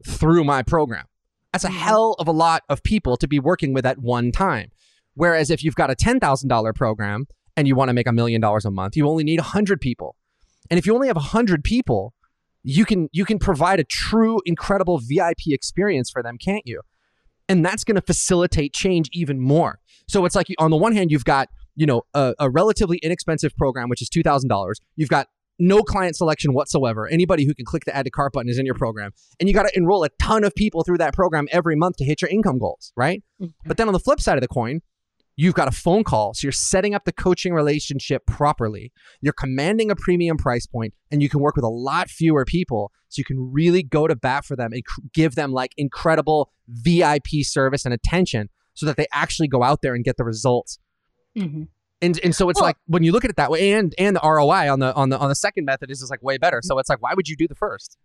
through 0.06 0.43
my 0.43 0.62
program. 0.62 1.06
That's 1.51 1.63
a 1.63 1.67
mm-hmm. 1.67 1.77
hell 1.77 2.15
of 2.19 2.27
a 2.27 2.32
lot 2.32 2.63
of 2.69 2.84
people 2.84 3.17
to 3.17 3.27
be 3.27 3.39
working 3.39 3.73
with 3.73 3.86
at 3.86 3.97
one 3.97 4.32
time. 4.32 4.71
Whereas 5.15 5.49
if 5.49 5.63
you've 5.63 5.75
got 5.75 5.91
a 5.91 5.95
$10,000 5.95 6.75
program 6.75 7.27
and 7.55 7.67
you 7.67 7.75
want 7.75 7.89
to 7.89 7.93
make 7.93 8.07
a 8.07 8.11
million 8.11 8.41
dollars 8.41 8.65
a 8.65 8.71
month, 8.71 8.95
you 8.95 9.07
only 9.07 9.23
need 9.23 9.39
100 9.39 9.81
people. 9.81 10.15
And 10.69 10.77
if 10.77 10.85
you 10.85 10.93
only 10.93 11.07
have 11.07 11.15
100 11.15 11.63
people, 11.63 12.13
you 12.63 12.85
can 12.85 13.09
you 13.11 13.25
can 13.25 13.39
provide 13.39 13.79
a 13.79 13.83
true 13.83 14.39
incredible 14.45 14.99
VIP 14.99 15.47
experience 15.47 16.09
for 16.09 16.21
them, 16.21 16.37
can't 16.37 16.65
you? 16.65 16.81
And 17.49 17.65
that's 17.65 17.83
going 17.83 17.95
to 17.95 18.01
facilitate 18.01 18.73
change 18.73 19.09
even 19.11 19.39
more. 19.39 19.79
So 20.07 20.25
it's 20.25 20.35
like 20.35 20.47
on 20.59 20.71
the 20.71 20.77
one 20.77 20.93
hand 20.93 21.11
you've 21.11 21.25
got, 21.25 21.49
you 21.75 21.85
know, 21.85 22.03
a, 22.13 22.33
a 22.39 22.49
relatively 22.49 22.97
inexpensive 22.97 23.55
program 23.57 23.89
which 23.89 24.01
is 24.01 24.09
$2000. 24.09 24.75
You've 24.95 25.09
got 25.09 25.27
no 25.59 25.83
client 25.83 26.15
selection 26.15 26.53
whatsoever. 26.53 27.07
Anybody 27.07 27.45
who 27.45 27.53
can 27.53 27.65
click 27.65 27.85
the 27.85 27.95
add 27.95 28.05
to 28.05 28.11
cart 28.11 28.33
button 28.33 28.49
is 28.49 28.57
in 28.57 28.65
your 28.65 28.75
program. 28.75 29.11
And 29.39 29.47
you 29.47 29.53
got 29.53 29.63
to 29.63 29.77
enroll 29.77 30.03
a 30.03 30.09
ton 30.19 30.43
of 30.43 30.55
people 30.55 30.83
through 30.83 30.97
that 30.97 31.13
program 31.13 31.47
every 31.51 31.75
month 31.75 31.97
to 31.97 32.05
hit 32.05 32.21
your 32.21 32.29
income 32.29 32.57
goals, 32.57 32.91
right? 32.95 33.23
Mm-hmm. 33.41 33.51
But 33.67 33.77
then 33.77 33.87
on 33.87 33.93
the 33.93 33.99
flip 33.99 34.19
side 34.19 34.37
of 34.37 34.41
the 34.41 34.47
coin, 34.47 34.81
You've 35.41 35.56
got 35.56 35.67
a 35.67 35.71
phone 35.71 36.04
call. 36.04 36.36
So 36.36 36.45
you're 36.45 36.51
setting 36.51 36.93
up 36.93 37.06
the 37.06 37.12
coaching 37.12 37.51
relationship 37.51 38.27
properly. 38.27 38.91
You're 39.21 39.34
commanding 39.34 39.89
a 39.89 39.95
premium 39.95 40.38
price 40.38 40.67
point 40.67 40.93
and 41.10 41.19
you 41.19 41.30
can 41.30 41.39
work 41.39 41.56
with 41.56 41.65
a 41.65 41.67
lot 41.67 42.12
fewer 42.12 42.45
people. 42.45 42.91
So 43.10 43.21
you 43.21 43.23
can 43.23 43.51
really 43.51 43.82
go 43.82 44.06
to 44.06 44.15
bat 44.15 44.45
for 44.45 44.56
them 44.56 44.71
and 44.71 44.84
give 45.15 45.34
them 45.34 45.51
like 45.51 45.71
incredible 45.77 46.51
VIP 46.67 47.41
service 47.41 47.86
and 47.86 47.91
attention 47.91 48.49
so 48.75 48.86
that 48.86 48.97
they 48.97 49.08
actually 49.12 49.47
go 49.47 49.63
out 49.63 49.82
there 49.82 49.95
and 49.95 50.04
get 50.04 50.17
the 50.17 50.23
results. 50.23 50.77
Mm-hmm. 51.36 51.63
And, 52.04 52.19
and 52.23 52.36
so 52.36 52.47
it's 52.49 52.62
well, 52.62 52.67
like 52.67 52.77
when 52.86 53.01
you 53.01 53.12
look 53.12 53.25
at 53.25 53.32
it 53.32 53.38
that 53.38 53.49
way 53.49 53.71
and 53.71 53.95
and 53.97 54.15
the 54.15 54.21
ROI 54.23 54.71
on 54.71 54.77
the 54.77 54.93
on 54.93 55.10
the 55.10 55.17
on 55.17 55.30
the 55.30 55.36
second 55.36 55.65
method 55.65 55.89
is 55.89 56.01
just 56.01 56.12
like 56.12 56.21
way 56.21 56.38
better. 56.38 56.60
So 56.62 56.77
it's 56.77 56.88
like 56.88 57.01
why 57.01 57.13
would 57.15 57.27
you 57.27 57.36
do 57.36 57.47
the 57.47 57.56
first? 57.56 57.97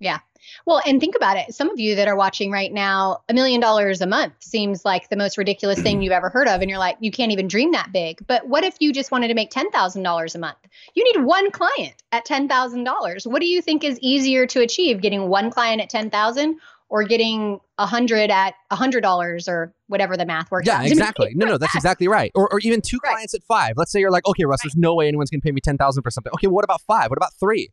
Yeah. 0.00 0.18
Well, 0.66 0.80
and 0.86 1.00
think 1.00 1.14
about 1.14 1.36
it. 1.36 1.54
Some 1.54 1.70
of 1.70 1.78
you 1.78 1.94
that 1.96 2.08
are 2.08 2.16
watching 2.16 2.50
right 2.50 2.72
now, 2.72 3.20
a 3.28 3.34
million 3.34 3.60
dollars 3.60 4.00
a 4.00 4.06
month 4.06 4.32
seems 4.40 4.84
like 4.84 5.08
the 5.08 5.16
most 5.16 5.38
ridiculous 5.38 5.80
thing 5.80 5.96
mm-hmm. 5.96 6.02
you've 6.02 6.12
ever 6.12 6.30
heard 6.30 6.48
of. 6.48 6.60
And 6.60 6.70
you're 6.70 6.78
like, 6.78 6.96
you 7.00 7.10
can't 7.10 7.30
even 7.30 7.46
dream 7.46 7.72
that 7.72 7.92
big. 7.92 8.26
But 8.26 8.48
what 8.48 8.64
if 8.64 8.76
you 8.80 8.92
just 8.92 9.10
wanted 9.10 9.28
to 9.28 9.34
make 9.34 9.50
$10,000 9.50 10.34
a 10.34 10.38
month? 10.38 10.58
You 10.94 11.04
need 11.04 11.24
one 11.24 11.50
client 11.50 11.94
at 12.12 12.26
$10,000. 12.26 13.26
What 13.30 13.40
do 13.40 13.46
you 13.46 13.62
think 13.62 13.84
is 13.84 13.98
easier 14.00 14.46
to 14.46 14.60
achieve, 14.60 15.02
getting 15.02 15.28
one 15.28 15.50
client 15.50 15.82
at 15.82 15.90
10,000 15.90 16.58
or 16.88 17.04
getting 17.04 17.60
a 17.78 17.86
hundred 17.86 18.30
at 18.30 18.54
a 18.70 18.76
hundred 18.76 19.02
dollars 19.02 19.46
or 19.46 19.72
whatever 19.86 20.16
the 20.16 20.26
math 20.26 20.50
works 20.50 20.66
yeah, 20.66 20.78
out. 20.78 20.86
exactly. 20.86 21.32
No, 21.34 21.46
no, 21.46 21.56
that's 21.56 21.74
exactly 21.76 22.08
right. 22.08 22.32
Or, 22.34 22.52
or 22.52 22.58
even 22.60 22.80
two 22.80 22.98
right. 23.04 23.12
clients 23.12 23.32
at 23.32 23.44
five. 23.44 23.74
Let's 23.76 23.92
say 23.92 24.00
you're 24.00 24.10
like, 24.10 24.26
okay, 24.26 24.44
Russ, 24.44 24.58
right. 24.58 24.64
there's 24.64 24.76
no 24.76 24.96
way 24.96 25.06
anyone's 25.06 25.30
gonna 25.30 25.40
pay 25.40 25.52
me 25.52 25.60
ten 25.60 25.78
thousand 25.78 26.02
for 26.02 26.10
something. 26.10 26.32
Okay, 26.34 26.48
what 26.48 26.64
about 26.64 26.80
five? 26.82 27.08
What 27.08 27.16
about 27.16 27.32
three? 27.38 27.70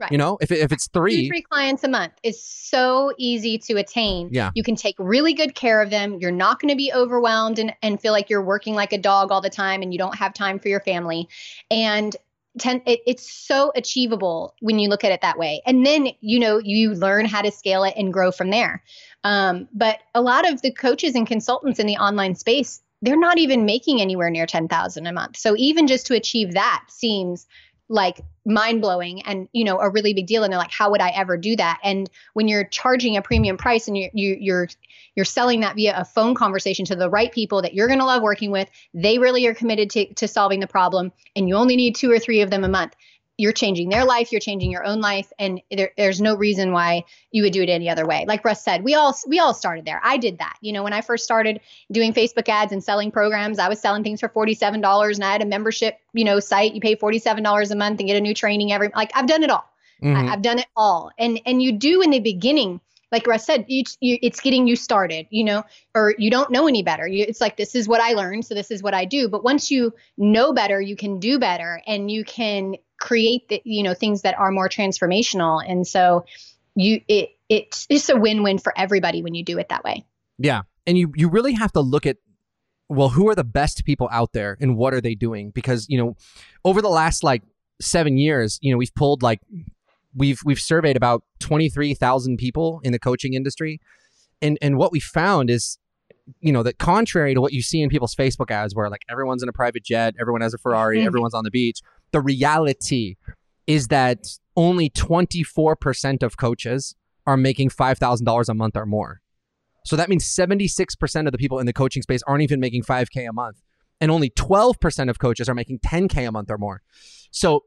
Right. 0.00 0.10
You 0.10 0.18
know, 0.18 0.38
if, 0.40 0.50
if 0.50 0.72
it's 0.72 0.88
three, 0.88 1.24
Two, 1.24 1.28
three 1.28 1.42
clients 1.42 1.84
a 1.84 1.88
month 1.88 2.14
is 2.22 2.42
so 2.42 3.12
easy 3.18 3.58
to 3.58 3.74
attain. 3.74 4.30
Yeah. 4.32 4.50
You 4.54 4.62
can 4.62 4.74
take 4.74 4.96
really 4.98 5.34
good 5.34 5.54
care 5.54 5.82
of 5.82 5.90
them. 5.90 6.18
You're 6.20 6.30
not 6.30 6.58
going 6.58 6.70
to 6.70 6.76
be 6.76 6.90
overwhelmed 6.92 7.58
and, 7.58 7.74
and 7.82 8.00
feel 8.00 8.12
like 8.12 8.30
you're 8.30 8.42
working 8.42 8.74
like 8.74 8.94
a 8.94 8.98
dog 8.98 9.30
all 9.30 9.42
the 9.42 9.50
time 9.50 9.82
and 9.82 9.92
you 9.92 9.98
don't 9.98 10.16
have 10.16 10.32
time 10.32 10.58
for 10.58 10.68
your 10.68 10.80
family. 10.80 11.28
And 11.70 12.16
ten, 12.58 12.80
it, 12.86 13.00
it's 13.06 13.30
so 13.30 13.72
achievable 13.76 14.54
when 14.60 14.78
you 14.78 14.88
look 14.88 15.04
at 15.04 15.12
it 15.12 15.20
that 15.20 15.38
way. 15.38 15.60
And 15.66 15.84
then, 15.84 16.08
you 16.20 16.38
know, 16.38 16.58
you 16.58 16.94
learn 16.94 17.26
how 17.26 17.42
to 17.42 17.50
scale 17.50 17.84
it 17.84 17.94
and 17.96 18.12
grow 18.12 18.32
from 18.32 18.50
there. 18.50 18.82
Um, 19.24 19.68
but 19.74 19.98
a 20.14 20.22
lot 20.22 20.48
of 20.50 20.62
the 20.62 20.72
coaches 20.72 21.14
and 21.14 21.26
consultants 21.26 21.78
in 21.78 21.86
the 21.86 21.96
online 21.96 22.34
space, 22.34 22.80
they're 23.02 23.18
not 23.18 23.38
even 23.38 23.66
making 23.66 24.00
anywhere 24.00 24.30
near 24.30 24.46
10,000 24.46 25.06
a 25.06 25.12
month. 25.12 25.36
So 25.36 25.54
even 25.56 25.86
just 25.86 26.06
to 26.06 26.14
achieve 26.14 26.52
that 26.54 26.84
seems 26.88 27.46
like 27.90 28.20
mind 28.46 28.80
blowing 28.80 29.20
and 29.22 29.48
you 29.52 29.64
know 29.64 29.78
a 29.80 29.90
really 29.90 30.14
big 30.14 30.26
deal. 30.26 30.44
And 30.44 30.52
they're 30.52 30.58
like 30.58 30.70
how 30.70 30.90
would 30.92 31.02
i 31.02 31.10
ever 31.10 31.36
do 31.36 31.56
that? 31.56 31.78
And 31.82 32.08
when 32.32 32.48
you're 32.48 32.64
charging 32.64 33.16
a 33.16 33.22
premium 33.22 33.58
price 33.58 33.88
and 33.88 33.98
you're 33.98 34.10
you, 34.14 34.36
you're 34.40 34.68
you're 35.16 35.24
selling 35.24 35.60
that 35.60 35.74
via 35.74 35.98
a 35.98 36.04
phone 36.04 36.34
conversation 36.34 36.84
to 36.86 36.96
the 36.96 37.10
right 37.10 37.32
people 37.32 37.62
that 37.62 37.74
you're 37.74 37.88
going 37.88 37.98
to 37.98 38.04
love 38.04 38.22
working 38.22 38.50
with 38.50 38.70
they 38.94 39.18
really 39.18 39.46
are 39.46 39.54
committed 39.54 39.90
to, 39.90 40.14
to 40.14 40.28
solving 40.28 40.60
the 40.60 40.66
problem 40.66 41.12
and 41.34 41.48
you 41.48 41.56
only 41.56 41.76
need 41.76 41.94
two 41.96 42.10
or 42.10 42.18
three 42.18 42.40
of 42.42 42.50
them 42.50 42.64
a 42.64 42.68
month 42.68 42.94
you're 43.40 43.52
changing 43.52 43.88
their 43.88 44.04
life, 44.04 44.30
you're 44.30 44.40
changing 44.40 44.70
your 44.70 44.84
own 44.84 45.00
life, 45.00 45.32
and 45.38 45.62
there, 45.70 45.92
there's 45.96 46.20
no 46.20 46.36
reason 46.36 46.72
why 46.72 47.04
you 47.32 47.42
would 47.42 47.52
do 47.52 47.62
it 47.62 47.68
any 47.68 47.88
other 47.88 48.06
way. 48.06 48.24
Like 48.28 48.44
Russ 48.44 48.62
said, 48.62 48.84
we 48.84 48.94
all 48.94 49.16
we 49.26 49.38
all 49.38 49.54
started 49.54 49.86
there. 49.86 50.00
I 50.04 50.18
did 50.18 50.38
that. 50.38 50.56
You 50.60 50.72
know, 50.72 50.82
when 50.82 50.92
I 50.92 51.00
first 51.00 51.24
started 51.24 51.60
doing 51.90 52.12
Facebook 52.12 52.48
ads 52.48 52.72
and 52.72 52.84
selling 52.84 53.10
programs, 53.10 53.58
I 53.58 53.68
was 53.68 53.80
selling 53.80 54.04
things 54.04 54.20
for 54.20 54.28
forty 54.28 54.54
seven 54.54 54.80
dollars, 54.80 55.16
and 55.16 55.24
I 55.24 55.32
had 55.32 55.42
a 55.42 55.46
membership, 55.46 55.98
you 56.12 56.24
know, 56.24 56.38
site. 56.38 56.74
You 56.74 56.80
pay 56.80 56.94
forty 56.94 57.18
seven 57.18 57.42
dollars 57.42 57.70
a 57.70 57.76
month 57.76 57.98
and 58.00 58.06
get 58.06 58.16
a 58.16 58.20
new 58.20 58.34
training 58.34 58.72
every. 58.72 58.90
Like 58.94 59.10
I've 59.14 59.26
done 59.26 59.42
it 59.42 59.50
all. 59.50 59.64
Mm-hmm. 60.02 60.28
I, 60.28 60.32
I've 60.34 60.42
done 60.42 60.58
it 60.58 60.68
all, 60.76 61.10
and 61.18 61.40
and 61.46 61.62
you 61.62 61.72
do 61.72 62.02
in 62.02 62.10
the 62.10 62.20
beginning 62.20 62.80
like 63.12 63.26
Russ 63.26 63.44
said, 63.44 63.64
you, 63.68 63.84
you, 64.00 64.18
it's 64.22 64.40
getting 64.40 64.66
you 64.66 64.76
started, 64.76 65.26
you 65.30 65.44
know, 65.44 65.64
or 65.94 66.14
you 66.18 66.30
don't 66.30 66.50
know 66.50 66.68
any 66.68 66.82
better. 66.82 67.06
You, 67.06 67.24
it's 67.26 67.40
like, 67.40 67.56
this 67.56 67.74
is 67.74 67.88
what 67.88 68.00
I 68.00 68.12
learned. 68.12 68.46
So 68.46 68.54
this 68.54 68.70
is 68.70 68.82
what 68.82 68.94
I 68.94 69.04
do. 69.04 69.28
But 69.28 69.42
once 69.42 69.70
you 69.70 69.92
know 70.16 70.52
better, 70.52 70.80
you 70.80 70.96
can 70.96 71.18
do 71.18 71.38
better 71.38 71.82
and 71.86 72.10
you 72.10 72.24
can 72.24 72.76
create 73.00 73.48
the, 73.48 73.60
you 73.64 73.82
know, 73.82 73.94
things 73.94 74.22
that 74.22 74.38
are 74.38 74.50
more 74.50 74.68
transformational. 74.68 75.62
And 75.66 75.86
so 75.86 76.24
you, 76.76 77.00
it, 77.08 77.30
it's 77.48 77.86
just 77.86 78.10
a 78.10 78.16
win-win 78.16 78.58
for 78.58 78.72
everybody 78.78 79.22
when 79.22 79.34
you 79.34 79.44
do 79.44 79.58
it 79.58 79.68
that 79.70 79.82
way. 79.82 80.04
Yeah. 80.38 80.62
And 80.86 80.96
you, 80.96 81.12
you 81.16 81.28
really 81.28 81.54
have 81.54 81.72
to 81.72 81.80
look 81.80 82.06
at, 82.06 82.18
well, 82.88 83.08
who 83.08 83.28
are 83.28 83.34
the 83.34 83.44
best 83.44 83.84
people 83.84 84.08
out 84.12 84.32
there 84.32 84.56
and 84.60 84.76
what 84.76 84.94
are 84.94 85.00
they 85.00 85.14
doing? 85.14 85.50
Because, 85.50 85.86
you 85.88 85.98
know, 85.98 86.16
over 86.64 86.80
the 86.80 86.88
last 86.88 87.24
like 87.24 87.42
seven 87.80 88.16
years, 88.16 88.58
you 88.62 88.72
know, 88.72 88.78
we've 88.78 88.94
pulled 88.94 89.22
like 89.22 89.40
we've 90.14 90.40
we've 90.44 90.60
surveyed 90.60 90.96
about 90.96 91.22
23,000 91.40 92.36
people 92.36 92.80
in 92.82 92.92
the 92.92 92.98
coaching 92.98 93.34
industry 93.34 93.80
and 94.42 94.58
and 94.60 94.76
what 94.76 94.92
we 94.92 95.00
found 95.00 95.50
is 95.50 95.78
you 96.40 96.52
know 96.52 96.62
that 96.62 96.78
contrary 96.78 97.34
to 97.34 97.40
what 97.40 97.52
you 97.52 97.62
see 97.62 97.80
in 97.80 97.88
people's 97.88 98.14
Facebook 98.14 98.50
ads 98.50 98.74
where 98.74 98.88
like 98.88 99.02
everyone's 99.10 99.42
in 99.42 99.48
a 99.48 99.52
private 99.52 99.84
jet, 99.84 100.14
everyone 100.20 100.40
has 100.42 100.54
a 100.54 100.58
Ferrari, 100.58 100.98
mm-hmm. 100.98 101.06
everyone's 101.06 101.34
on 101.34 101.44
the 101.44 101.50
beach, 101.50 101.80
the 102.12 102.20
reality 102.20 103.16
is 103.66 103.88
that 103.88 104.26
only 104.56 104.90
24% 104.90 106.22
of 106.22 106.36
coaches 106.36 106.94
are 107.26 107.36
making 107.36 107.70
$5,000 107.70 108.48
a 108.48 108.54
month 108.54 108.76
or 108.76 108.86
more. 108.86 109.20
So 109.84 109.96
that 109.96 110.08
means 110.08 110.24
76% 110.24 111.26
of 111.26 111.32
the 111.32 111.38
people 111.38 111.58
in 111.58 111.66
the 111.66 111.72
coaching 111.72 112.02
space 112.02 112.22
aren't 112.26 112.42
even 112.42 112.60
making 112.60 112.82
5k 112.82 113.28
a 113.28 113.32
month 113.32 113.62
and 114.00 114.10
only 114.10 114.30
12% 114.30 115.10
of 115.10 115.18
coaches 115.18 115.48
are 115.48 115.54
making 115.54 115.78
10k 115.80 116.28
a 116.28 116.32
month 116.32 116.50
or 116.50 116.58
more. 116.58 116.82
So 117.30 117.64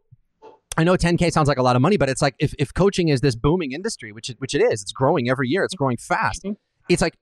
I 0.75 0.83
know 0.83 0.95
10K 0.95 1.31
sounds 1.31 1.47
like 1.47 1.59
a 1.59 1.63
lot 1.63 1.75
of 1.75 1.81
money, 1.81 1.97
but 1.97 2.09
it's 2.09 2.21
like 2.21 2.35
if, 2.39 2.53
if 2.57 2.73
coaching 2.73 3.09
is 3.09 3.21
this 3.21 3.35
booming 3.35 3.73
industry, 3.73 4.11
which 4.11 4.29
it, 4.29 4.37
which 4.39 4.55
it 4.55 4.61
is, 4.61 4.81
it's 4.81 4.91
growing 4.91 5.29
every 5.29 5.47
year, 5.47 5.63
it's 5.63 5.75
growing 5.75 5.97
fast. 5.97 6.43
Mm-hmm. 6.43 6.53
It's 6.89 7.01
like 7.01 7.15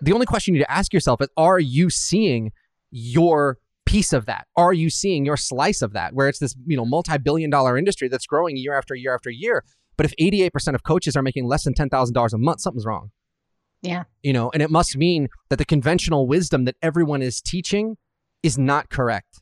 the 0.00 0.12
only 0.12 0.26
question 0.26 0.54
you 0.54 0.58
need 0.58 0.64
to 0.64 0.70
ask 0.70 0.92
yourself 0.92 1.20
is 1.20 1.28
are 1.36 1.60
you 1.60 1.90
seeing 1.90 2.52
your 2.90 3.58
piece 3.88 4.12
of 4.12 4.26
that? 4.26 4.46
Are 4.56 4.72
you 4.72 4.90
seeing 4.90 5.24
your 5.24 5.36
slice 5.36 5.82
of 5.82 5.92
that 5.94 6.14
where 6.14 6.28
it's 6.28 6.38
this, 6.38 6.54
you 6.66 6.76
know, 6.76 6.84
multi-billion 6.84 7.50
dollar 7.50 7.78
industry 7.78 8.08
that's 8.08 8.26
growing 8.26 8.56
year 8.56 8.74
after 8.74 8.94
year 8.94 9.14
after 9.14 9.30
year? 9.30 9.64
But 9.96 10.06
if 10.06 10.14
88% 10.20 10.74
of 10.74 10.84
coaches 10.84 11.16
are 11.16 11.22
making 11.22 11.46
less 11.46 11.64
than 11.64 11.74
$10,000 11.74 12.32
a 12.32 12.38
month, 12.38 12.60
something's 12.60 12.86
wrong. 12.86 13.10
Yeah. 13.82 14.04
You 14.22 14.32
know, 14.32 14.50
and 14.52 14.62
it 14.62 14.70
must 14.70 14.96
mean 14.96 15.28
that 15.48 15.56
the 15.56 15.64
conventional 15.64 16.26
wisdom 16.26 16.64
that 16.66 16.76
everyone 16.82 17.22
is 17.22 17.40
teaching 17.40 17.96
is 18.42 18.58
not 18.58 18.90
correct. 18.90 19.40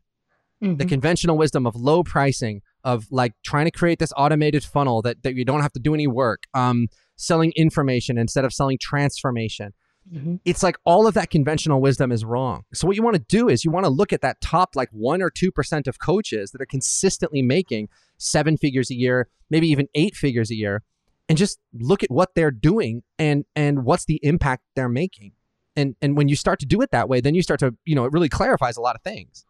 Mm-hmm. 0.63 0.77
The 0.77 0.87
conventional 0.87 1.37
wisdom 1.37 1.67
of 1.67 1.75
low 1.75 2.03
pricing, 2.03 2.63
of 2.85 3.07
like 3.11 3.33
trying 3.45 3.67
to 3.67 3.71
create 3.71 3.99
this 3.99 4.13
automated 4.17 4.65
funnel 4.65 5.03
that, 5.03 5.23
that 5.23 5.35
you 5.35 5.45
don't 5.45 5.61
have 5.61 5.73
to 5.73 5.81
do 5.81 5.93
any 5.93 6.07
work, 6.07 6.45
um, 6.55 6.87
selling 7.17 7.53
information 7.57 8.17
instead 8.17 8.45
of 8.45 8.53
selling 8.53 8.79
transformation. 8.81 9.73
Mm-hmm. 10.13 10.37
It's 10.45 10.63
like 10.63 10.77
all 10.85 11.07
of 11.07 11.15
that 11.15 11.31
conventional 11.31 11.81
wisdom 11.81 12.13
is 12.13 12.25
wrong. 12.25 12.65
So, 12.73 12.87
what 12.87 12.97
you 12.97 13.03
want 13.03 13.17
to 13.17 13.25
do 13.29 13.49
is 13.49 13.65
you 13.65 13.71
want 13.71 13.85
to 13.85 13.91
look 13.91 14.13
at 14.13 14.21
that 14.21 14.41
top 14.41 14.77
like 14.77 14.89
one 14.93 15.21
or 15.21 15.31
2% 15.31 15.87
of 15.87 15.99
coaches 15.99 16.53
that 16.53 16.61
are 16.61 16.67
consistently 16.67 17.43
making 17.43 17.89
seven 18.17 18.57
figures 18.57 18.91
a 18.91 18.95
year, 18.95 19.29
maybe 19.51 19.69
even 19.69 19.89
eight 19.95 20.15
figures 20.15 20.51
a 20.51 20.55
year, 20.55 20.83
and 21.29 21.37
just 21.37 21.59
look 21.73 22.05
at 22.05 22.11
what 22.11 22.35
they're 22.35 22.53
doing 22.53 23.03
and 23.19 23.45
and 23.57 23.85
what's 23.85 24.05
the 24.05 24.21
impact 24.23 24.63
they're 24.77 24.89
making. 24.89 25.33
And 25.75 25.97
and 26.01 26.17
when 26.17 26.29
you 26.29 26.37
start 26.37 26.61
to 26.61 26.67
do 26.67 26.81
it 26.83 26.93
that 26.93 27.09
way, 27.09 27.21
then 27.21 27.35
you 27.35 27.43
start 27.43 27.61
to, 27.61 27.75
you 27.85 27.97
know, 27.97 28.05
it 28.05 28.13
really 28.13 28.29
clarifies 28.29 28.77
a 28.77 28.81
lot 28.81 28.95
of 28.95 29.03
things. 29.03 29.45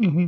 Mm-hmm. 0.00 0.26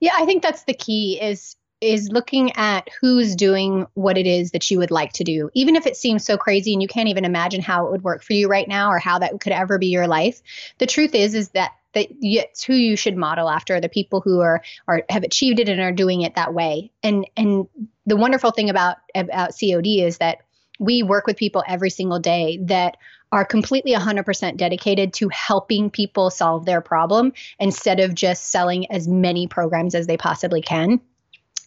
Yeah, 0.00 0.12
I 0.14 0.24
think 0.24 0.42
that's 0.42 0.64
the 0.64 0.74
key 0.74 1.20
is 1.20 1.56
is 1.84 2.08
looking 2.10 2.52
at 2.56 2.88
who's 3.00 3.36
doing 3.36 3.86
what 3.94 4.18
it 4.18 4.26
is 4.26 4.52
that 4.52 4.70
you 4.70 4.78
would 4.78 4.90
like 4.90 5.12
to 5.14 5.24
do. 5.24 5.50
Even 5.54 5.76
if 5.76 5.86
it 5.86 5.96
seems 5.96 6.24
so 6.24 6.36
crazy 6.36 6.72
and 6.72 6.82
you 6.82 6.88
can't 6.88 7.08
even 7.08 7.24
imagine 7.24 7.60
how 7.60 7.86
it 7.86 7.92
would 7.92 8.02
work 8.02 8.22
for 8.22 8.32
you 8.32 8.48
right 8.48 8.66
now 8.66 8.90
or 8.90 8.98
how 8.98 9.18
that 9.18 9.40
could 9.40 9.52
ever 9.52 9.78
be 9.78 9.88
your 9.88 10.06
life 10.06 10.42
the 10.78 10.86
truth 10.86 11.14
is 11.14 11.34
is 11.34 11.50
that 11.50 11.72
that 11.94 12.08
it's 12.20 12.64
who 12.64 12.74
you 12.74 12.96
should 12.96 13.16
model 13.16 13.48
after 13.48 13.80
the 13.80 13.88
people 13.88 14.20
who 14.20 14.40
are 14.40 14.62
are 14.88 15.04
have 15.08 15.22
achieved 15.22 15.60
it 15.60 15.68
and 15.68 15.80
are 15.80 15.92
doing 15.92 16.22
it 16.22 16.34
that 16.34 16.52
way. 16.52 16.90
And 17.02 17.26
and 17.36 17.68
the 18.04 18.16
wonderful 18.16 18.50
thing 18.50 18.68
about 18.68 18.96
about 19.14 19.52
COD 19.58 20.02
is 20.02 20.18
that 20.18 20.38
we 20.80 21.04
work 21.04 21.26
with 21.28 21.36
people 21.36 21.62
every 21.66 21.90
single 21.90 22.18
day 22.18 22.58
that 22.62 22.96
are 23.30 23.44
completely 23.44 23.92
100% 23.92 24.56
dedicated 24.56 25.12
to 25.12 25.28
helping 25.28 25.88
people 25.90 26.30
solve 26.30 26.66
their 26.66 26.80
problem 26.80 27.32
instead 27.60 28.00
of 28.00 28.14
just 28.14 28.50
selling 28.50 28.90
as 28.90 29.06
many 29.06 29.46
programs 29.46 29.94
as 29.94 30.08
they 30.08 30.16
possibly 30.16 30.62
can 30.62 31.00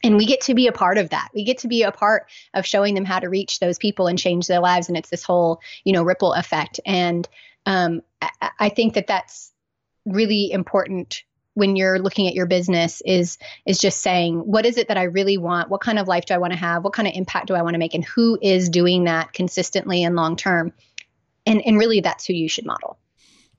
and 0.08 0.16
we 0.16 0.26
get 0.26 0.40
to 0.42 0.56
be 0.56 0.68
a 0.68 0.72
part 0.72 0.98
of 0.98 1.10
that. 1.10 1.28
We 1.36 1.44
get 1.44 1.58
to 1.60 1.68
be 1.68 1.84
a 1.84 1.92
part 1.92 2.28
of 2.54 2.66
showing 2.66 2.96
them 2.96 3.04
how 3.04 3.20
to 3.20 3.28
reach 3.28 3.60
those 3.60 3.78
people 3.78 4.08
and 4.08 4.18
change 4.18 4.48
their 4.48 4.62
lives. 4.62 4.88
And 4.88 4.98
it's 4.98 5.10
this 5.10 5.24
whole 5.24 5.62
you 5.84 5.92
know 5.92 6.02
ripple 6.02 6.34
effect. 6.34 6.80
And 6.86 7.28
um, 7.66 8.02
I, 8.22 8.52
I 8.60 8.70
think 8.70 8.94
that 8.94 9.08
that's 9.08 9.52
really 10.06 10.50
important 10.52 11.24
when 11.56 11.76
you're 11.76 12.00
looking 12.00 12.28
at 12.28 12.36
your 12.36 12.46
business 12.46 13.02
is 13.06 13.38
is 13.66 13.80
just 13.80 14.00
saying 14.02 14.38
what 14.38 14.66
is 14.66 14.78
it 14.78 14.88
that 14.88 14.98
i 14.98 15.04
really 15.04 15.38
want? 15.38 15.70
What 15.70 15.82
kind 15.82 16.00
of 16.00 16.08
life 16.08 16.26
do 16.26 16.34
i 16.34 16.38
want 16.38 16.54
to 16.54 16.60
have? 16.60 16.84
What 16.84 16.94
kind 16.94 17.08
of 17.08 17.14
impact 17.14 17.48
do 17.48 17.56
i 17.56 17.62
want 17.62 17.74
to 17.74 17.80
make? 17.80 17.94
And 17.94 18.06
who 18.06 18.40
is 18.42 18.70
doing 18.70 19.04
that 19.04 19.34
consistently 19.34 20.04
and 20.04 20.16
long 20.16 20.38
term? 20.38 20.72
And 21.46 21.62
and 21.66 21.78
really 21.78 22.00
that's 22.00 22.26
who 22.26 22.34
you 22.34 22.48
should 22.48 22.66
model. 22.66 22.98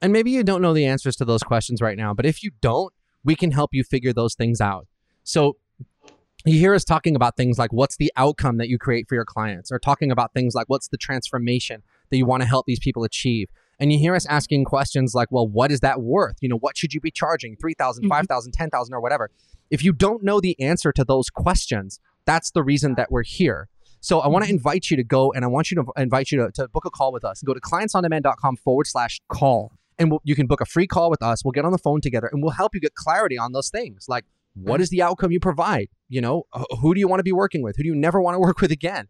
And 0.00 0.12
maybe 0.12 0.30
you 0.30 0.44
don't 0.44 0.62
know 0.62 0.72
the 0.72 0.86
answers 0.86 1.16
to 1.16 1.26
those 1.26 1.42
questions 1.42 1.82
right 1.82 1.98
now 1.98 2.14
but 2.14 2.24
if 2.24 2.42
you 2.42 2.52
don't 2.62 2.94
we 3.22 3.36
can 3.36 3.50
help 3.50 3.74
you 3.74 3.84
figure 3.84 4.14
those 4.14 4.34
things 4.34 4.62
out. 4.62 4.86
So 5.24 5.58
you 6.44 6.58
hear 6.58 6.74
us 6.74 6.84
talking 6.84 7.16
about 7.16 7.36
things 7.36 7.58
like 7.58 7.72
what's 7.72 7.96
the 7.96 8.12
outcome 8.16 8.58
that 8.58 8.68
you 8.68 8.78
create 8.78 9.08
for 9.08 9.14
your 9.14 9.24
clients 9.24 9.72
or 9.72 9.78
talking 9.78 10.10
about 10.10 10.32
things 10.32 10.54
like 10.54 10.68
what's 10.68 10.88
the 10.88 10.96
transformation 10.96 11.82
that 12.10 12.16
you 12.16 12.26
want 12.26 12.42
to 12.42 12.48
help 12.48 12.66
these 12.66 12.78
people 12.78 13.04
achieve 13.04 13.48
and 13.80 13.92
you 13.92 13.98
hear 13.98 14.14
us 14.14 14.26
asking 14.26 14.64
questions 14.64 15.14
like 15.14 15.28
well 15.30 15.46
what 15.46 15.72
is 15.72 15.80
that 15.80 16.00
worth 16.00 16.36
you 16.40 16.48
know 16.48 16.58
what 16.58 16.76
should 16.76 16.94
you 16.94 17.00
be 17.00 17.10
charging 17.10 17.56
3000 17.56 18.04
mm-hmm. 18.04 18.08
5000 18.08 18.52
10000 18.52 18.94
or 18.94 19.00
whatever 19.00 19.30
if 19.70 19.82
you 19.82 19.92
don't 19.92 20.22
know 20.22 20.40
the 20.40 20.58
answer 20.60 20.92
to 20.92 21.04
those 21.04 21.28
questions 21.28 22.00
that's 22.24 22.50
the 22.52 22.62
reason 22.62 22.94
that 22.94 23.10
we're 23.10 23.24
here 23.24 23.68
so 24.00 24.20
I 24.20 24.28
want 24.28 24.44
to 24.44 24.48
mm-hmm. 24.48 24.58
invite 24.58 24.90
you 24.90 24.96
to 24.96 25.04
go 25.04 25.32
and 25.32 25.44
I 25.44 25.48
want 25.48 25.70
you 25.70 25.76
to 25.76 25.84
invite 25.96 26.30
you 26.30 26.38
to, 26.38 26.50
to 26.52 26.68
book 26.68 26.84
a 26.84 26.90
call 26.90 27.12
with 27.12 27.24
us. 27.24 27.42
Go 27.42 27.54
to 27.54 27.60
clientsondemand.com 27.60 28.56
forward 28.56 28.86
slash 28.86 29.20
call. 29.28 29.72
And 29.98 30.12
we'll, 30.12 30.20
you 30.22 30.36
can 30.36 30.46
book 30.46 30.60
a 30.60 30.64
free 30.64 30.86
call 30.86 31.10
with 31.10 31.22
us. 31.22 31.44
We'll 31.44 31.52
get 31.52 31.64
on 31.64 31.72
the 31.72 31.78
phone 31.78 32.00
together 32.00 32.28
and 32.30 32.42
we'll 32.42 32.52
help 32.52 32.74
you 32.74 32.80
get 32.80 32.94
clarity 32.94 33.36
on 33.36 33.52
those 33.52 33.68
things. 33.68 34.06
Like, 34.08 34.24
what 34.62 34.80
is 34.80 34.90
the 34.90 35.02
outcome 35.02 35.30
you 35.30 35.40
provide? 35.40 35.88
You 36.08 36.20
know, 36.20 36.44
who 36.80 36.94
do 36.94 37.00
you 37.00 37.08
want 37.08 37.20
to 37.20 37.24
be 37.24 37.32
working 37.32 37.62
with? 37.62 37.76
Who 37.76 37.82
do 37.82 37.88
you 37.88 37.94
never 37.94 38.20
want 38.20 38.34
to 38.34 38.38
work 38.48 38.60
with 38.60 38.70
again? 38.70 39.08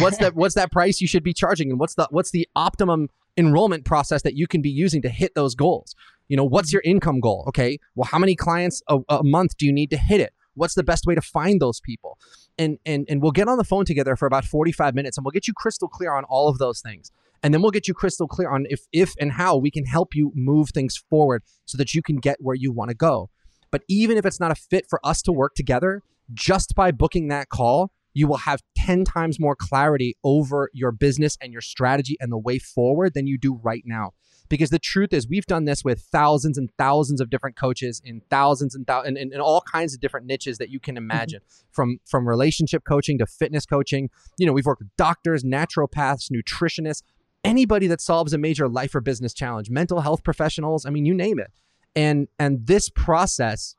what's 0.00 0.18
that 0.18 0.34
what's 0.34 0.54
that 0.54 0.70
price 0.70 1.00
you 1.00 1.06
should 1.06 1.22
be 1.22 1.32
charging 1.32 1.70
and 1.70 1.80
what's 1.80 1.94
the 1.94 2.06
what's 2.10 2.30
the 2.30 2.46
optimum 2.56 3.08
enrollment 3.36 3.84
process 3.84 4.22
that 4.22 4.34
you 4.34 4.46
can 4.46 4.60
be 4.60 4.68
using 4.68 5.02
to 5.02 5.08
hit 5.08 5.34
those 5.34 5.54
goals? 5.54 5.94
You 6.28 6.36
know, 6.36 6.44
what's 6.44 6.68
mm-hmm. 6.68 6.76
your 6.76 6.82
income 6.84 7.20
goal? 7.20 7.44
Okay. 7.48 7.78
Well, 7.94 8.08
how 8.10 8.18
many 8.18 8.36
clients 8.36 8.82
a, 8.88 8.98
a 9.08 9.22
month 9.22 9.56
do 9.56 9.66
you 9.66 9.72
need 9.72 9.90
to 9.90 9.96
hit 9.96 10.20
it? 10.20 10.32
What's 10.54 10.74
the 10.74 10.82
best 10.82 11.06
way 11.06 11.14
to 11.14 11.22
find 11.22 11.60
those 11.60 11.80
people? 11.80 12.18
And 12.58 12.78
and 12.84 13.06
and 13.08 13.22
we'll 13.22 13.32
get 13.32 13.48
on 13.48 13.58
the 13.58 13.64
phone 13.64 13.84
together 13.84 14.16
for 14.16 14.26
about 14.26 14.44
45 14.44 14.94
minutes 14.94 15.16
and 15.16 15.24
we'll 15.24 15.32
get 15.32 15.46
you 15.46 15.54
crystal 15.54 15.88
clear 15.88 16.12
on 16.14 16.24
all 16.24 16.48
of 16.48 16.58
those 16.58 16.80
things. 16.80 17.10
And 17.42 17.52
then 17.52 17.60
we'll 17.60 17.72
get 17.72 17.88
you 17.88 17.94
crystal 17.94 18.28
clear 18.28 18.50
on 18.50 18.66
if 18.68 18.82
if 18.92 19.14
and 19.18 19.32
how 19.32 19.56
we 19.56 19.70
can 19.70 19.84
help 19.84 20.14
you 20.14 20.32
move 20.34 20.70
things 20.70 20.96
forward 20.96 21.42
so 21.64 21.76
that 21.78 21.94
you 21.94 22.02
can 22.02 22.16
get 22.16 22.36
where 22.40 22.54
you 22.54 22.72
want 22.72 22.90
to 22.90 22.94
go. 22.94 23.30
But 23.72 23.82
even 23.88 24.16
if 24.16 24.24
it's 24.24 24.38
not 24.38 24.52
a 24.52 24.54
fit 24.54 24.86
for 24.88 25.00
us 25.04 25.22
to 25.22 25.32
work 25.32 25.56
together, 25.56 26.02
just 26.32 26.76
by 26.76 26.92
booking 26.92 27.26
that 27.28 27.48
call, 27.48 27.90
you 28.14 28.28
will 28.28 28.36
have 28.36 28.62
10 28.76 29.04
times 29.04 29.40
more 29.40 29.56
clarity 29.56 30.16
over 30.22 30.70
your 30.72 30.92
business 30.92 31.36
and 31.40 31.52
your 31.52 31.62
strategy 31.62 32.16
and 32.20 32.30
the 32.30 32.38
way 32.38 32.58
forward 32.58 33.14
than 33.14 33.26
you 33.26 33.38
do 33.38 33.58
right 33.62 33.82
now. 33.86 34.12
Because 34.48 34.68
the 34.68 34.78
truth 34.78 35.14
is, 35.14 35.26
we've 35.26 35.46
done 35.46 35.64
this 35.64 35.82
with 35.82 36.02
thousands 36.02 36.58
and 36.58 36.68
thousands 36.76 37.22
of 37.22 37.30
different 37.30 37.56
coaches 37.56 38.02
in 38.04 38.20
thousands 38.28 38.74
and 38.74 38.86
thousands 38.86 39.16
and, 39.18 39.40
all 39.40 39.62
kinds 39.62 39.94
of 39.94 40.00
different 40.00 40.26
niches 40.26 40.58
that 40.58 40.68
you 40.68 40.78
can 40.78 40.94
mm-hmm. 40.94 41.10
imagine, 41.10 41.40
mm-hmm. 41.40 41.68
from 41.70 41.98
from 42.04 42.28
relationship 42.28 42.84
coaching 42.86 43.16
to 43.16 43.24
fitness 43.24 43.64
coaching. 43.64 44.10
You 44.36 44.46
know, 44.46 44.52
we've 44.52 44.66
worked 44.66 44.82
with 44.82 44.94
doctors, 44.98 45.42
naturopaths, 45.42 46.30
nutritionists, 46.30 47.02
anybody 47.42 47.86
that 47.86 48.02
solves 48.02 48.34
a 48.34 48.38
major 48.38 48.68
life 48.68 48.94
or 48.94 49.00
business 49.00 49.32
challenge, 49.32 49.70
mental 49.70 50.00
health 50.00 50.22
professionals. 50.22 50.84
I 50.84 50.90
mean, 50.90 51.06
you 51.06 51.14
name 51.14 51.38
it 51.38 51.50
and 51.94 52.28
and 52.38 52.66
this 52.66 52.88
process 52.88 53.74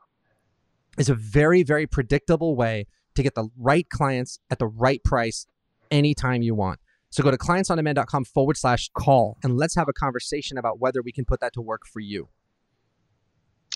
is 0.97 1.09
a 1.09 1.15
very 1.15 1.63
very 1.63 1.87
predictable 1.87 2.55
way 2.55 2.85
to 3.15 3.23
get 3.23 3.35
the 3.35 3.49
right 3.57 3.89
clients 3.89 4.39
at 4.49 4.59
the 4.59 4.67
right 4.67 5.03
price 5.03 5.45
anytime 5.91 6.41
you 6.41 6.55
want. 6.55 6.79
So 7.09 7.21
go 7.21 7.29
to 7.29 7.37
clientsondemand.com 7.37 8.25
forward 8.25 8.57
slash 8.57 8.89
call 8.97 9.37
and 9.43 9.55
let's 9.55 9.75
have 9.75 9.87
a 9.87 9.93
conversation 9.93 10.57
about 10.57 10.79
whether 10.79 11.01
we 11.03 11.11
can 11.11 11.25
put 11.25 11.41
that 11.41 11.53
to 11.53 11.61
work 11.61 11.85
for 11.85 11.99
you. 11.99 12.29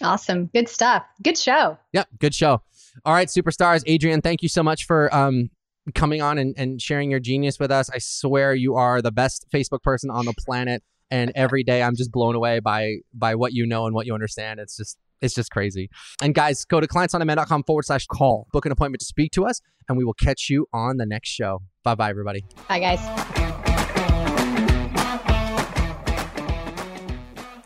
Awesome. 0.01 0.47
Good 0.47 0.69
stuff. 0.69 1.03
Good 1.23 1.37
show. 1.37 1.77
Yep. 1.93 2.07
Good 2.19 2.35
show. 2.35 2.61
All 3.05 3.13
right, 3.13 3.27
superstars. 3.27 3.83
Adrian, 3.85 4.21
thank 4.21 4.41
you 4.41 4.49
so 4.49 4.63
much 4.63 4.85
for 4.85 5.13
um, 5.15 5.49
coming 5.93 6.21
on 6.21 6.37
and, 6.37 6.55
and 6.57 6.81
sharing 6.81 7.11
your 7.11 7.19
genius 7.19 7.59
with 7.59 7.71
us. 7.71 7.89
I 7.89 7.99
swear 7.99 8.53
you 8.53 8.75
are 8.75 9.01
the 9.01 9.11
best 9.11 9.47
Facebook 9.53 9.83
person 9.83 10.09
on 10.09 10.25
the 10.25 10.33
planet. 10.33 10.83
And 11.11 11.31
every 11.35 11.63
day 11.63 11.81
I'm 11.83 11.95
just 11.95 12.11
blown 12.11 12.35
away 12.35 12.59
by 12.59 12.97
by 13.13 13.35
what 13.35 13.53
you 13.53 13.65
know 13.65 13.85
and 13.85 13.95
what 13.95 14.05
you 14.05 14.13
understand. 14.13 14.59
It's 14.59 14.77
just 14.77 14.97
it's 15.21 15.33
just 15.33 15.51
crazy. 15.51 15.89
And 16.21 16.35
guys, 16.35 16.63
go 16.65 16.79
to 16.79 16.87
clientsondemand.com 16.87 17.63
forward 17.63 17.83
slash 17.83 18.05
call. 18.05 18.47
Book 18.51 18.65
an 18.65 18.71
appointment 18.71 18.99
to 18.99 19.05
speak 19.05 19.31
to 19.33 19.45
us, 19.45 19.61
and 19.89 19.97
we 19.97 20.03
will 20.03 20.13
catch 20.13 20.49
you 20.49 20.67
on 20.73 20.97
the 20.97 21.05
next 21.05 21.29
show. 21.29 21.61
Bye 21.83 21.95
bye, 21.95 22.09
everybody. 22.09 22.43
Bye, 22.67 22.79
guys. 22.79 22.99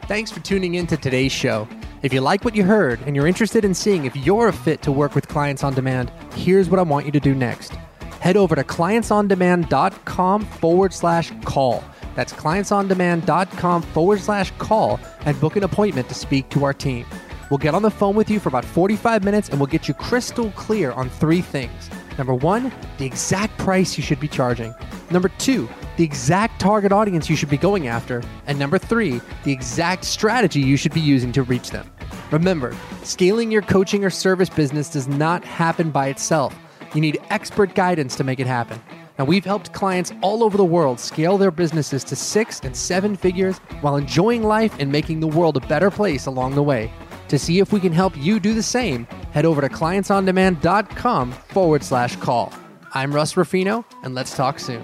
Thanks 0.08 0.30
for 0.30 0.42
tuning 0.42 0.76
in 0.76 0.88
to 0.88 0.98
today's 0.98 1.32
show. 1.32 1.68
If 2.04 2.14
you 2.14 2.20
like 2.20 2.44
what 2.44 2.56
you 2.56 2.64
heard 2.64 3.00
and 3.06 3.16
you're 3.16 3.28
interested 3.28 3.64
in 3.64 3.74
seeing 3.74 4.06
if 4.06 4.16
you're 4.16 4.48
a 4.48 4.54
fit 4.54 4.82
to 4.82 4.92
work 4.92 5.16
with 5.16 5.28
clients 5.28 5.64
on 5.64 5.74
demand, 5.74 6.12
here's 6.34 6.70
what 6.70 6.80
I 6.80 6.84
want 6.84 7.06
you 7.06 7.12
to 7.14 7.20
do 7.20 7.36
next. 7.36 7.74
Head 8.20 8.36
over 8.36 8.56
to 8.56 8.64
clientsondemand.com 8.64 10.46
forward 10.46 10.94
slash 10.94 11.32
call. 11.46 11.84
That's 12.22 12.34
clientsondemand.com 12.34 13.82
forward 13.82 14.20
slash 14.20 14.52
call 14.60 15.00
and 15.22 15.42
book 15.42 15.56
an 15.56 15.64
appointment 15.64 16.08
to 16.10 16.14
speak 16.14 16.48
to 16.50 16.64
our 16.64 16.72
team. 16.72 17.04
We'll 17.50 17.58
get 17.58 17.74
on 17.74 17.82
the 17.82 17.90
phone 17.90 18.16
with 18.16 18.30
you 18.30 18.40
for 18.40 18.48
about 18.48 18.64
45 18.64 19.24
minutes 19.24 19.50
and 19.50 19.60
we'll 19.60 19.66
get 19.66 19.88
you 19.88 19.96
crystal 19.96 20.52
clear 20.52 20.92
on 20.92 21.10
three 21.10 21.42
things. 21.42 21.90
Number 22.20 22.36
one, 22.36 22.72
the 23.00 23.08
exact 23.08 23.58
price 23.58 23.98
you 23.98 24.04
should 24.04 24.20
be 24.20 24.28
charging. 24.28 24.72
Number 25.10 25.30
two, 25.40 25.68
the 25.98 26.04
exact 26.04 26.62
target 26.62 26.92
audience 26.92 27.28
you 27.28 27.36
should 27.36 27.50
be 27.50 27.58
going 27.58 27.88
after. 27.88 28.22
And 28.46 28.60
number 28.60 28.78
three, 28.78 29.20
the 29.44 29.52
exact 29.52 30.06
strategy 30.06 30.60
you 30.60 30.78
should 30.78 30.94
be 30.94 31.02
using 31.02 31.32
to 31.32 31.42
reach 31.42 31.72
them. 31.72 31.92
Remember, 32.30 32.78
scaling 33.02 33.52
your 33.52 33.64
coaching 33.64 34.06
or 34.06 34.12
service 34.12 34.48
business 34.48 34.92
does 34.92 35.08
not 35.08 35.44
happen 35.44 35.90
by 35.90 36.10
itself. 36.10 36.56
You 36.94 37.02
need 37.02 37.20
expert 37.32 37.74
guidance 37.74 38.16
to 38.18 38.24
make 38.24 38.40
it 38.40 38.46
happen. 38.46 38.80
Now, 39.22 39.26
we've 39.26 39.46
helped 39.46 39.72
clients 39.72 40.12
all 40.22 40.44
over 40.44 40.58
the 40.58 40.66
world 40.66 41.00
scale 41.00 41.38
their 41.38 41.52
businesses 41.52 42.04
to 42.06 42.16
six 42.16 42.60
and 42.62 42.76
seven 42.76 43.16
figures 43.16 43.60
while 43.82 43.98
enjoying 43.98 44.42
life 44.42 44.74
and 44.80 44.92
making 44.92 45.20
the 45.20 45.28
world 45.28 45.58
a 45.58 45.68
better 45.68 45.92
place 45.92 46.26
along 46.26 46.56
the 46.56 46.64
way. 46.64 46.92
To 47.28 47.38
see 47.38 47.60
if 47.60 47.72
we 47.72 47.80
can 47.80 47.92
help 47.92 48.18
you 48.18 48.40
do 48.40 48.56
the 48.56 48.64
same, 48.64 49.06
head 49.32 49.46
over 49.46 49.62
to 49.62 49.70
clientsondemand.com 49.70 51.34
forward 51.34 51.84
slash 51.84 52.16
call. 52.16 52.52
I'm 52.96 53.14
Russ 53.14 53.38
Ruffino, 53.38 53.86
and 54.02 54.16
let's 54.16 54.36
talk 54.36 54.58
soon. 54.58 54.84